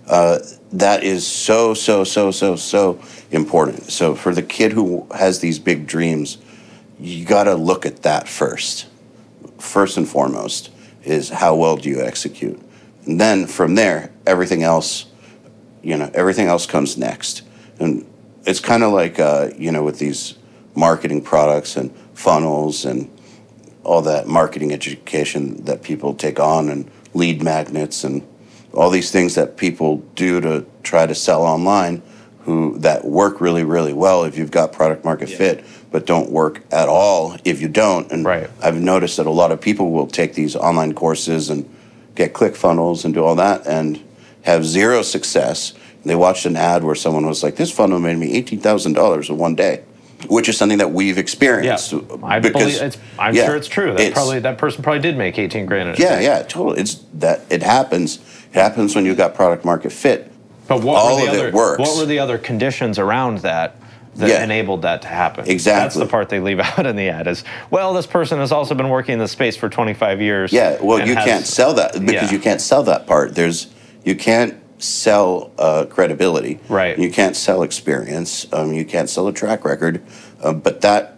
Uh, 0.08 0.40
that 0.74 1.04
is 1.04 1.26
so, 1.26 1.74
so, 1.74 2.04
so, 2.04 2.32
so, 2.32 2.58
so 2.58 3.00
important. 3.32 3.90
So 3.92 4.14
for 4.16 4.34
the 4.34 4.42
kid 4.42 4.74
who 4.74 5.08
has 5.16 5.40
these 5.40 5.58
big 5.58 5.88
dreams, 5.88 6.38
you 7.00 7.24
got 7.24 7.46
to 7.46 7.56
look 7.56 7.86
at 7.86 8.02
that 8.02 8.28
first. 8.28 8.88
First 9.58 9.96
and 9.96 10.06
foremost 10.08 10.70
is 11.06 11.30
how 11.30 11.56
well 11.56 11.78
do 11.78 11.88
you 11.90 12.02
execute? 12.02 12.60
And 13.06 13.20
then 13.20 13.48
from 13.48 13.76
there, 13.76 14.12
everything 14.28 14.64
else, 14.64 15.06
you 15.82 15.96
know, 15.98 16.12
everything 16.14 16.48
else 16.48 16.66
comes 16.66 16.98
next. 16.98 17.44
And 17.80 18.06
it's 18.46 18.60
kind 18.60 18.84
of 18.84 18.92
like, 18.92 19.18
uh, 19.18 19.52
you 19.58 19.72
know, 19.72 19.84
with 19.84 19.98
these 20.00 20.36
marketing 20.76 21.22
products 21.22 21.76
and 21.76 21.94
funnels 22.14 22.86
and 22.86 23.10
all 23.84 24.02
that 24.02 24.28
marketing 24.28 24.72
education 24.72 25.64
that 25.66 25.82
people 25.82 26.14
take 26.14 26.40
on 26.40 26.70
and 26.70 26.90
lead 27.14 27.42
magnets 27.44 28.04
and 28.04 28.26
all 28.74 28.90
these 28.90 29.12
things 29.12 29.36
that 29.36 29.58
people 29.58 29.98
do 30.16 30.40
to 30.40 30.66
try 30.84 31.06
to 31.06 31.16
sell 31.16 31.44
online 31.44 32.02
who 32.44 32.78
that 32.80 33.06
work 33.06 33.42
really 33.42 33.64
really 33.64 33.94
well 33.94 34.24
if 34.24 34.38
you've 34.38 34.52
got 34.52 34.72
product 34.72 35.04
market 35.04 35.30
fit 35.30 35.64
but 35.92 36.06
don't 36.06 36.32
work 36.32 36.62
at 36.72 36.88
all 36.88 37.36
if 37.44 37.62
you 37.62 37.68
don't. 37.68 38.12
And 38.12 38.26
Right. 38.26 38.50
i've 38.62 38.80
noticed 38.80 39.18
that 39.18 39.26
a 39.26 39.32
lot 39.32 39.52
of 39.52 39.60
people 39.60 39.92
will 39.92 40.08
take 40.08 40.34
these 40.36 40.56
online 40.56 40.94
courses 40.94 41.50
and 41.50 41.70
get 42.16 42.34
click 42.34 42.56
funnels 42.56 43.04
and 43.06 43.14
do 43.14 43.24
all 43.24 43.36
that 43.36 43.66
and 43.68 44.00
have 44.44 44.66
zero 44.66 45.02
success. 45.02 45.74
They 46.04 46.16
watched 46.16 46.46
an 46.46 46.56
ad 46.56 46.84
where 46.84 46.96
someone 46.96 47.28
was 47.28 47.44
like 47.44 47.58
this 47.58 47.72
funnel 47.72 48.00
made 48.00 48.18
me 48.18 48.42
$18000 48.42 49.30
in 49.30 49.38
one 49.38 49.56
day 49.56 49.84
which 50.28 50.48
is 50.50 50.58
something 50.58 50.78
that 50.80 50.92
we've 50.92 51.16
Yeah, 51.18 51.22
experienced 51.22 51.94
I 52.24 52.40
believe 52.40 52.82
it's. 52.82 52.98
I'm 53.20 53.36
yeah, 53.36 53.46
sure 53.46 53.56
it's 53.56 53.68
true. 53.68 53.92
That 53.92 54.00
it's- 54.00 54.14
probably 54.14 54.40
that 54.40 54.58
person 54.58 54.84
probably 54.84 55.02
did 55.02 55.18
make 55.18 55.38
18 55.40 55.66
grand. 55.66 55.98
Yeah, 56.00 56.18
day. 56.18 56.24
yeah, 56.26 56.44
totally. 56.44 56.82
It's 56.82 56.96
that 57.16 57.42
it 57.50 57.64
happens. 57.64 58.20
It 58.54 58.56
happens 58.60 58.96
when 58.96 59.06
you've 59.06 59.18
got 59.18 59.34
product 59.36 59.64
market 59.66 59.92
fit. 59.92 60.32
But 60.68 60.82
what 60.84 60.96
all 60.98 61.16
were 61.16 61.22
the 61.26 61.28
of 61.32 61.34
other 61.38 61.48
it 61.50 61.54
works. 61.54 61.80
what 61.80 61.98
were 61.98 62.06
the 62.06 62.20
other 62.20 62.38
conditions 62.38 62.98
around 63.00 63.40
that 63.40 63.76
that 64.16 64.30
Yeah. 64.30 64.44
enabled 64.44 64.82
that 64.84 65.02
to 65.04 65.08
happen? 65.08 65.46
Exactly. 65.50 65.84
That's 65.84 65.96
the 65.96 66.06
part 66.06 66.30
they 66.30 66.40
leave 66.40 66.60
out 66.78 66.86
in 66.86 66.96
the 66.96 67.10
ad 67.10 67.28
is 67.28 67.44
well, 67.70 67.94
this 67.94 68.08
person 68.08 68.40
has 68.40 68.52
also 68.52 68.76
been 68.76 68.90
working 68.90 69.14
in 69.14 69.20
this 69.20 69.32
space 69.32 69.56
for 69.58 69.70
25 69.70 70.22
years. 70.22 70.52
Yeah, 70.54 70.78
well, 70.82 71.06
you 71.06 71.16
has- 71.16 71.26
can't 71.26 71.46
sell 71.46 71.74
that 71.76 71.94
because 71.94 72.14
Yeah. 72.14 72.32
you 72.32 72.40
can't 72.40 72.62
sell 72.62 72.84
that 72.84 73.08
part. 73.08 73.36
There's 73.36 73.68
you 74.04 74.16
can't 74.16 74.56
sell 74.84 75.52
uh, 75.58 75.86
credibility. 75.90 76.60
Right. 76.70 76.98
You 76.98 77.12
can't 77.12 77.36
sell 77.36 77.64
experience. 77.64 78.52
Um, 78.54 78.74
you 78.74 78.86
can't 78.86 79.10
sell 79.10 79.28
a 79.28 79.34
track 79.34 79.64
record. 79.66 80.02
Um, 80.44 80.60
but 80.60 80.82
that 80.82 81.18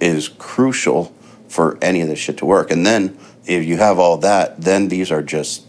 is 0.00 0.28
crucial 0.28 1.14
for 1.48 1.78
any 1.80 2.00
of 2.00 2.08
this 2.08 2.18
shit 2.18 2.38
to 2.38 2.46
work. 2.46 2.70
And 2.70 2.86
then 2.86 3.16
if 3.46 3.64
you 3.64 3.76
have 3.76 3.98
all 3.98 4.16
that, 4.18 4.60
then 4.60 4.88
these 4.88 5.10
are 5.10 5.22
just 5.22 5.64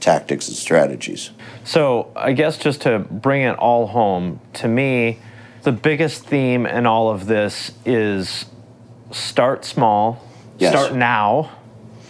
tactics 0.00 0.48
and 0.48 0.56
strategies. 0.56 1.30
So 1.64 2.10
I 2.16 2.32
guess 2.32 2.56
just 2.56 2.82
to 2.82 3.00
bring 3.00 3.42
it 3.42 3.56
all 3.58 3.86
home, 3.88 4.40
to 4.54 4.68
me, 4.68 5.18
the 5.62 5.72
biggest 5.72 6.24
theme 6.24 6.66
in 6.66 6.86
all 6.86 7.10
of 7.10 7.26
this 7.26 7.72
is 7.84 8.46
start 9.10 9.64
small, 9.64 10.24
Yes. 10.58 10.72
start 10.72 10.94
now, 10.94 11.50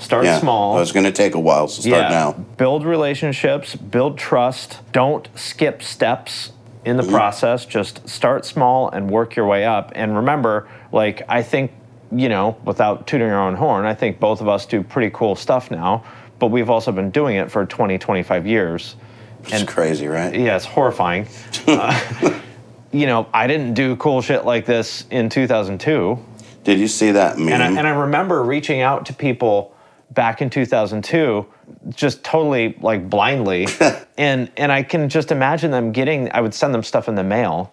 start 0.01 0.25
Yeah. 0.25 0.39
small. 0.41 0.79
It's 0.81 0.93
going 0.93 1.05
to 1.07 1.13
take 1.13 1.35
a 1.35 1.41
while, 1.41 1.69
so 1.69 1.83
start 1.83 2.11
now. 2.11 2.33
Build 2.57 2.85
relationships, 2.85 3.77
build 3.77 4.19
trust. 4.19 4.81
Don't 4.93 5.29
skip 5.35 5.83
steps 5.83 6.53
in 6.85 6.97
Mm-hmm. 6.97 7.07
the 7.07 7.13
process. 7.13 7.65
Just 7.67 8.09
start 8.09 8.45
small 8.47 8.89
and 8.89 9.11
work 9.11 9.37
your 9.37 9.47
way 9.47 9.65
up. 9.65 9.93
And 9.95 10.17
remember, 10.17 10.67
like, 10.93 11.23
I 11.29 11.43
think, 11.43 11.71
you 12.11 12.29
know, 12.29 12.57
without 12.65 13.07
tooting 13.07 13.29
our 13.31 13.47
own 13.47 13.55
horn, 13.55 13.85
I 13.85 13.95
think 13.95 14.19
both 14.19 14.41
of 14.41 14.49
us 14.49 14.67
do 14.67 14.83
pretty 14.83 15.11
cool 15.13 15.37
stuff 15.37 15.71
now, 15.71 16.03
but 16.39 16.49
we've 16.49 16.71
also 16.71 16.91
been 16.91 17.11
doing 17.11 17.37
it 17.37 17.51
for 17.51 17.67
20, 17.67 17.99
25 17.99 18.47
years. 18.47 18.97
It's 19.45 19.63
crazy, 19.65 20.07
right? 20.07 20.35
Yeah, 20.35 20.57
it's 20.57 20.65
horrifying. 20.65 21.27
uh, 21.67 22.41
you 22.93 23.07
know, 23.07 23.27
I 23.33 23.47
didn't 23.47 23.75
do 23.75 23.97
cool 23.97 24.21
shit 24.23 24.45
like 24.45 24.67
this 24.67 25.05
in 25.11 25.29
2002. 25.29 26.19
Did 26.65 26.79
you 26.79 26.89
see 26.89 27.13
that 27.13 27.39
meme? 27.39 27.49
And 27.53 27.63
I, 27.63 27.67
and 27.69 27.87
I 27.87 27.91
remember 27.91 28.43
reaching 28.43 28.81
out 28.81 29.07
to 29.07 29.15
people 29.15 29.75
back 30.11 30.43
in 30.43 30.51
2002, 30.51 31.47
just 31.91 32.25
totally 32.25 32.77
like 32.81 33.09
blindly, 33.09 33.67
and 34.19 34.51
and 34.57 34.73
I 34.73 34.83
can 34.83 35.09
just 35.09 35.33
imagine 35.33 35.71
them 35.71 35.93
getting. 35.93 36.31
I 36.33 36.41
would 36.41 36.55
send 36.55 36.75
them 36.75 36.83
stuff 36.83 37.09
in 37.09 37.15
the 37.15 37.25
mail, 37.25 37.73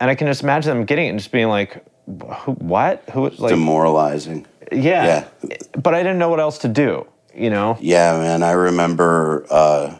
and 0.00 0.10
I 0.10 0.14
can 0.14 0.26
just 0.26 0.42
imagine 0.42 0.76
them 0.76 0.84
getting 0.84 1.06
it 1.06 1.10
and 1.10 1.18
just 1.18 1.32
being 1.32 1.48
like, 1.48 1.84
Who, 2.06 2.52
"What? 2.52 3.08
Who?" 3.10 3.30
Like, 3.30 3.50
Demoralizing. 3.50 4.46
Yeah. 4.72 5.28
Yeah. 5.42 5.56
But 5.76 5.94
I 5.94 6.02
didn't 6.02 6.18
know 6.18 6.30
what 6.30 6.40
else 6.40 6.58
to 6.58 6.68
do. 6.68 7.06
You 7.34 7.50
know. 7.50 7.76
Yeah, 7.80 8.16
man. 8.18 8.42
I 8.42 8.52
remember 8.52 9.44
uh, 9.50 9.98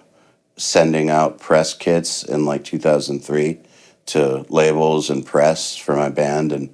sending 0.56 1.10
out 1.10 1.40
press 1.40 1.74
kits 1.74 2.22
in 2.22 2.44
like 2.44 2.64
2003 2.64 3.58
to 4.06 4.46
labels 4.48 5.10
and 5.10 5.24
press 5.24 5.76
for 5.76 5.96
my 5.96 6.08
band 6.08 6.52
and 6.52 6.72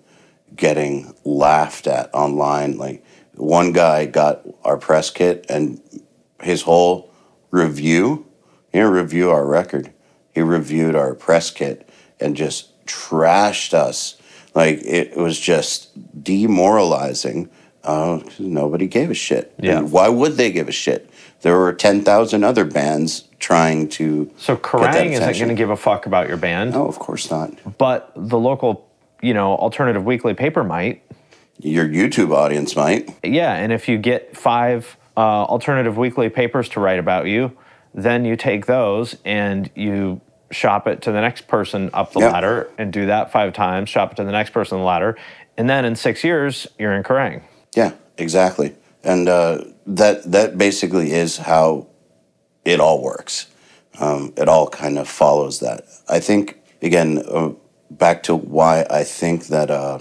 getting 0.55 1.14
laughed 1.24 1.86
at 1.86 2.12
online. 2.12 2.76
Like 2.76 3.05
one 3.34 3.72
guy 3.72 4.07
got 4.07 4.42
our 4.71 4.77
press 4.79 5.11
kit 5.11 5.45
and 5.49 5.81
his 6.41 6.62
whole 6.62 7.12
review, 7.51 8.25
he 8.73 8.79
didn't 8.79 8.93
review 8.93 9.31
our 9.31 9.45
record. 9.45 9.93
He 10.33 10.41
reviewed 10.41 10.95
our 10.95 11.14
press 11.14 11.51
kit 11.51 11.89
and 12.21 12.37
just 12.37 12.87
trashed 12.87 13.75
us. 13.75 14.16
Like 14.55 14.79
it 14.85 15.16
was 15.16 15.39
just 15.41 15.91
demoralizing. 16.23 17.51
Uh, 17.83 18.21
nobody 18.39 18.87
gave 18.87 19.11
a 19.11 19.14
shit. 19.14 19.53
Yeah. 19.59 19.79
And 19.79 19.91
why 19.91 20.09
would 20.09 20.33
they 20.37 20.53
give 20.53 20.68
a 20.68 20.73
shit? 20.73 21.11
There 21.41 21.57
were 21.57 21.73
10,000 21.73 22.45
other 22.45 22.64
bands 22.64 23.25
trying 23.39 23.89
to. 23.91 24.31
So 24.37 24.57
Kerrang 24.57 25.12
isn't 25.12 25.33
going 25.39 25.49
to 25.49 25.55
give 25.55 25.71
a 25.71 25.77
fuck 25.77 26.07
about 26.07 26.29
your 26.29 26.37
band, 26.37 26.73
No, 26.73 26.87
of 26.87 26.99
course 26.99 27.31
not. 27.31 27.51
but 27.79 28.12
the 28.14 28.39
local, 28.39 28.89
you 29.23 29.35
know, 29.35 29.55
alternative 29.57 30.05
weekly 30.05 30.35
paper 30.35 30.62
might. 30.62 31.03
Your 31.63 31.87
YouTube 31.87 32.35
audience 32.35 32.77
might. 32.77 33.11
Yeah, 33.23 33.55
and 33.55 33.73
if 33.73 33.89
you 33.89 33.99
get 33.99 34.37
five 34.37 34.97
uh, 35.17 35.21
alternative 35.21 35.97
weekly 35.97 36.29
papers 36.29 36.69
to 36.71 36.81
write 36.81 36.99
about 36.99 37.27
you, 37.27 37.57
then 37.95 38.25
you 38.25 38.37
take 38.37 38.67
those 38.67 39.17
and 39.25 39.71
you 39.75 40.21
shop 40.51 40.87
it 40.87 41.03
to 41.03 41.13
the 41.13 41.21
next 41.21 41.47
person 41.49 41.91
up 41.93 42.13
the 42.13 42.21
Yep. 42.21 42.33
ladder 42.33 42.71
and 42.79 42.93
do 42.93 43.07
that 43.07 43.31
five 43.31 43.53
times, 43.53 43.89
shop 43.89 44.13
it 44.13 44.17
to 44.17 44.25
the 44.25 44.33
next 44.33 44.51
person 44.51 44.77
on 44.77 44.81
the 44.81 44.87
ladder, 44.87 45.17
and 45.57 45.69
then 45.69 45.85
in 45.85 45.95
six 45.97 46.25
years, 46.25 46.67
you're 46.79 46.93
in 46.93 47.03
Kerrang. 47.03 47.43
Yeah, 47.77 47.93
exactly. 48.17 48.75
And 49.05 49.29
uh, 49.29 49.65
that 49.87 50.31
that 50.31 50.59
basically 50.59 51.13
is 51.13 51.39
how 51.39 51.87
it 52.65 52.81
all 52.81 53.03
works. 53.03 53.47
Um, 53.99 54.33
it 54.37 54.49
all 54.49 54.69
kind 54.69 54.99
of 54.99 55.09
follows 55.09 55.61
that. 55.61 55.85
I 56.09 56.21
think 56.21 56.61
again, 56.83 57.23
uh, 57.29 57.51
back 57.91 58.23
to 58.25 58.35
why 58.35 58.87
I 58.91 59.05
think 59.05 59.47
that 59.49 59.71
uh, 59.71 59.99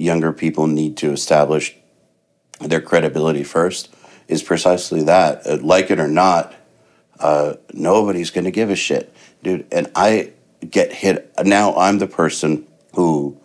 younger 0.00 0.32
people 0.32 0.66
need 0.66 0.96
to 0.98 1.12
establish 1.12 1.76
their 2.60 2.80
credibility 2.80 3.42
first 3.44 3.88
is 4.28 4.42
precisely 4.42 5.02
that. 5.04 5.46
Uh, 5.46 5.58
like 5.60 5.90
it 5.90 6.00
or 6.00 6.08
not, 6.08 6.54
uh, 7.18 7.54
nobody's 7.72 8.30
going 8.30 8.44
to 8.44 8.50
give 8.50 8.70
a 8.70 8.76
shit, 8.76 9.12
dude. 9.42 9.66
And 9.72 9.90
I 9.94 10.32
get 10.68 10.92
hit 10.92 11.30
now. 11.44 11.74
I'm 11.76 11.98
the 11.98 12.06
person 12.06 12.66
who 12.94 13.36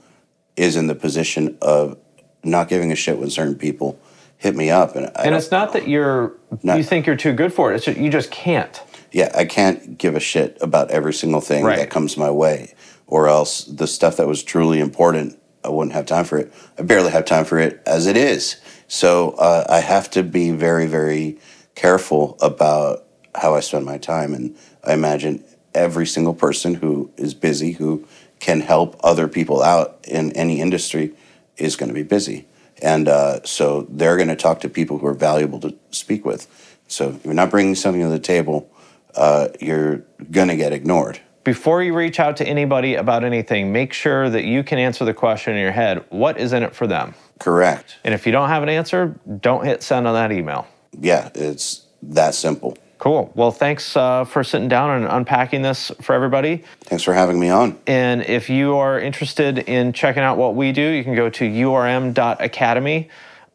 is 0.55 0.75
in 0.75 0.87
the 0.87 0.95
position 0.95 1.57
of 1.61 1.97
not 2.43 2.67
giving 2.69 2.91
a 2.91 2.95
shit 2.95 3.17
when 3.19 3.29
certain 3.29 3.55
people 3.55 3.99
hit 4.37 4.55
me 4.55 4.69
up, 4.69 4.95
and 4.95 5.09
And 5.15 5.33
it's 5.35 5.51
not 5.51 5.73
that 5.73 5.87
you're 5.87 6.33
No. 6.63 6.75
you 6.75 6.83
think 6.83 7.05
you're 7.07 7.15
too 7.15 7.33
good 7.33 7.51
for 7.53 7.71
it; 7.71 7.75
it's 7.77 7.85
just, 7.85 7.97
you 7.97 8.09
just 8.09 8.31
can't. 8.31 8.81
yeah, 9.11 9.31
I 9.35 9.45
can't 9.45 9.97
give 9.97 10.15
a 10.15 10.19
shit 10.19 10.57
about 10.61 10.91
every 10.91 11.13
single 11.13 11.41
thing 11.41 11.63
Right. 11.63 11.77
that 11.79 11.89
comes 11.89 12.17
my 12.17 12.29
way, 12.29 12.73
or 13.07 13.27
else 13.27 13.63
the 13.63 13.87
stuff 13.87 14.17
that 14.17 14.27
was 14.27 14.43
truly 14.43 14.79
important, 14.79 15.39
I 15.65 15.69
wouldn't 15.69 15.93
have 15.93 16.05
time 16.05 16.25
for 16.25 16.37
it. 16.37 16.53
I 16.77 16.83
barely 16.83 17.11
have 17.11 17.25
time 17.25 17.43
for 17.43 17.57
it 17.57 17.81
as 17.85 18.05
it 18.05 18.15
is, 18.15 18.57
So 18.87 19.31
uh, 19.31 19.65
I 19.67 19.79
have 19.79 20.11
to 20.11 20.23
be 20.23 20.51
very, 20.51 20.85
very 20.85 21.39
careful 21.73 22.37
about 22.39 23.03
how 23.33 23.55
I 23.55 23.59
spend 23.61 23.85
my 23.85 23.97
time. 23.97 24.33
And 24.33 24.55
I 24.83 24.93
imagine 24.93 25.43
every 25.73 26.05
single 26.05 26.33
person 26.35 26.75
who 26.75 27.11
is 27.17 27.33
busy, 27.33 27.71
who 27.73 28.07
can 28.39 28.61
help 28.61 28.95
other 29.03 29.27
people 29.27 29.63
out 29.63 29.99
in 30.07 30.31
any 30.33 30.61
industry, 30.61 31.13
is 31.57 31.75
going 31.75 31.89
to 31.89 31.95
be 31.95 32.03
busy. 32.03 32.47
And 32.81 33.07
uh, 33.07 33.43
so 33.43 33.87
they're 33.89 34.17
going 34.17 34.27
to 34.27 34.35
talk 34.35 34.59
to 34.61 34.69
people 34.69 34.99
who 34.99 35.07
are 35.07 35.13
valuable 35.13 35.59
to 35.61 35.75
speak 35.89 36.25
with. 36.25 36.47
So 36.87 37.09
if 37.09 37.25
you're 37.25 37.33
not 37.33 37.49
bringing 37.49 37.75
something 37.75 38.01
to 38.01 38.09
the 38.09 38.19
table, 38.19 38.69
uh, 39.15 39.47
you're 39.59 40.03
going 40.29 40.49
to 40.49 40.55
get 40.55 40.73
ignored. 40.73 41.21
Before 41.45 41.83
you 41.83 41.93
reach 41.93 42.19
out 42.19 42.37
to 42.37 42.47
anybody 42.47 42.95
about 42.95 43.23
anything, 43.23 43.71
make 43.71 43.93
sure 43.93 44.31
that 44.31 44.45
you 44.45 44.63
can 44.63 44.79
answer 44.79 45.05
the 45.05 45.13
question 45.13 45.53
in 45.53 45.61
your 45.61 45.71
head 45.71 46.03
what 46.09 46.39
is 46.39 46.53
in 46.53 46.63
it 46.63 46.73
for 46.73 46.87
them? 46.87 47.13
Correct. 47.39 47.97
And 48.03 48.15
if 48.15 48.25
you 48.25 48.31
don't 48.31 48.49
have 48.49 48.63
an 48.63 48.69
answer, 48.69 49.15
don't 49.41 49.63
hit 49.63 49.83
send 49.83 50.07
on 50.07 50.15
that 50.15 50.31
email. 50.31 50.67
Yeah, 50.99 51.29
it's 51.35 51.85
that 52.01 52.33
simple. 52.33 52.75
Cool. 52.97 53.31
Well, 53.35 53.51
thanks 53.51 53.95
uh, 53.95 54.25
for 54.25 54.43
sitting 54.43 54.69
down 54.69 54.89
and 54.89 55.05
unpacking 55.05 55.61
this 55.61 55.91
for 56.01 56.15
everybody. 56.15 56.63
Thanks 56.81 57.03
for 57.03 57.13
having 57.13 57.39
me 57.39 57.49
on. 57.49 57.77
And 57.85 58.23
if 58.23 58.49
you 58.49 58.77
are 58.77 58.99
interested 58.99 59.59
in 59.59 59.93
checking 59.93 60.23
out 60.23 60.37
what 60.37 60.55
we 60.55 60.71
do, 60.71 60.81
you 60.81 61.03
can 61.03 61.13
go 61.13 61.29
to 61.29 61.45
urm.academy 61.47 63.09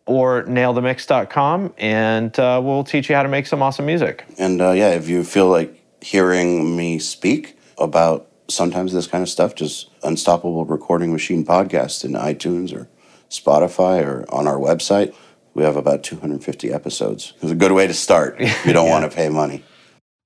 or 0.06 0.44
nailthemix.com 0.44 1.74
and 1.76 2.38
uh, 2.38 2.60
we'll 2.62 2.84
teach 2.84 3.10
you 3.10 3.16
how 3.16 3.24
to 3.24 3.28
make 3.28 3.48
some 3.48 3.62
awesome 3.62 3.86
music. 3.86 4.24
And 4.38 4.62
uh, 4.62 4.70
yeah, 4.70 4.90
if 4.90 5.08
you 5.08 5.24
feel 5.24 5.48
like 5.48 5.76
hearing 6.00 6.76
me 6.76 7.00
speak 7.00 7.56
about 7.80 8.28
sometimes 8.48 8.92
this 8.92 9.06
kind 9.06 9.22
of 9.22 9.28
stuff, 9.28 9.54
just 9.54 9.90
Unstoppable 10.02 10.64
Recording 10.64 11.12
Machine 11.12 11.44
podcast 11.44 12.04
in 12.04 12.12
iTunes 12.12 12.74
or 12.74 12.88
Spotify 13.30 14.04
or 14.04 14.24
on 14.28 14.46
our 14.46 14.56
website. 14.58 15.14
We 15.54 15.62
have 15.64 15.76
about 15.76 16.02
250 16.02 16.72
episodes. 16.72 17.32
It's 17.42 17.50
a 17.52 17.56
good 17.56 17.72
way 17.72 17.86
to 17.86 17.94
start. 17.94 18.36
if 18.38 18.66
You 18.66 18.72
don't 18.72 18.86
Yeah. 18.86 18.92
want 19.00 19.10
to 19.10 19.16
pay 19.16 19.28
money. 19.28 19.64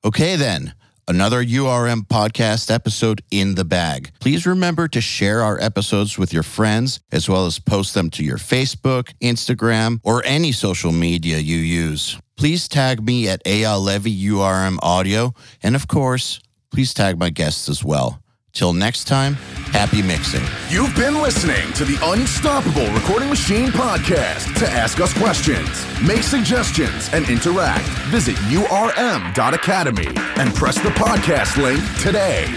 Okay, 0.04 0.36
then. 0.36 0.74
Another 1.06 1.44
URM 1.44 2.06
podcast 2.08 2.70
episode 2.70 3.20
in 3.30 3.56
the 3.56 3.64
bag. 3.64 4.10
Please 4.20 4.46
remember 4.46 4.88
to 4.88 5.02
share 5.02 5.42
our 5.42 5.60
episodes 5.60 6.16
with 6.16 6.32
your 6.32 6.42
friends, 6.42 6.98
as 7.12 7.28
well 7.28 7.44
as 7.44 7.58
post 7.58 7.92
them 7.92 8.08
to 8.10 8.24
your 8.24 8.38
Facebook, 8.38 9.12
Instagram, 9.20 10.00
or 10.02 10.22
any 10.24 10.50
social 10.50 10.92
media 10.92 11.36
you 11.38 11.58
use. 11.58 12.18
Please 12.38 12.68
tag 12.68 13.04
me 13.04 13.28
at 13.28 13.44
Eyal 13.44 13.84
Levi 13.84 14.08
URM 14.30 14.78
Audio. 14.82 15.34
And 15.62 15.76
of 15.76 15.86
course, 15.88 16.40
please 16.74 16.92
tag 16.92 17.16
my 17.16 17.30
guests 17.30 17.68
as 17.68 17.84
well. 17.84 18.20
Till 18.52 18.72
next 18.72 19.04
time, 19.04 19.34
happy 19.70 20.02
mixing. 20.02 20.42
You've 20.68 20.94
been 20.96 21.22
listening 21.22 21.72
to 21.74 21.84
the 21.84 21.96
Unstoppable 22.02 22.92
Recording 22.92 23.28
Machine 23.28 23.68
podcast. 23.68 24.58
To 24.58 24.68
ask 24.68 24.98
us 24.98 25.16
questions, 25.16 25.86
make 26.02 26.24
suggestions, 26.24 27.08
and 27.12 27.28
interact, 27.28 27.86
visit 28.10 28.34
urm.academy 28.34 30.08
and 30.36 30.52
press 30.52 30.74
the 30.80 30.90
podcast 30.90 31.62
link 31.62 31.80
today. 32.00 32.52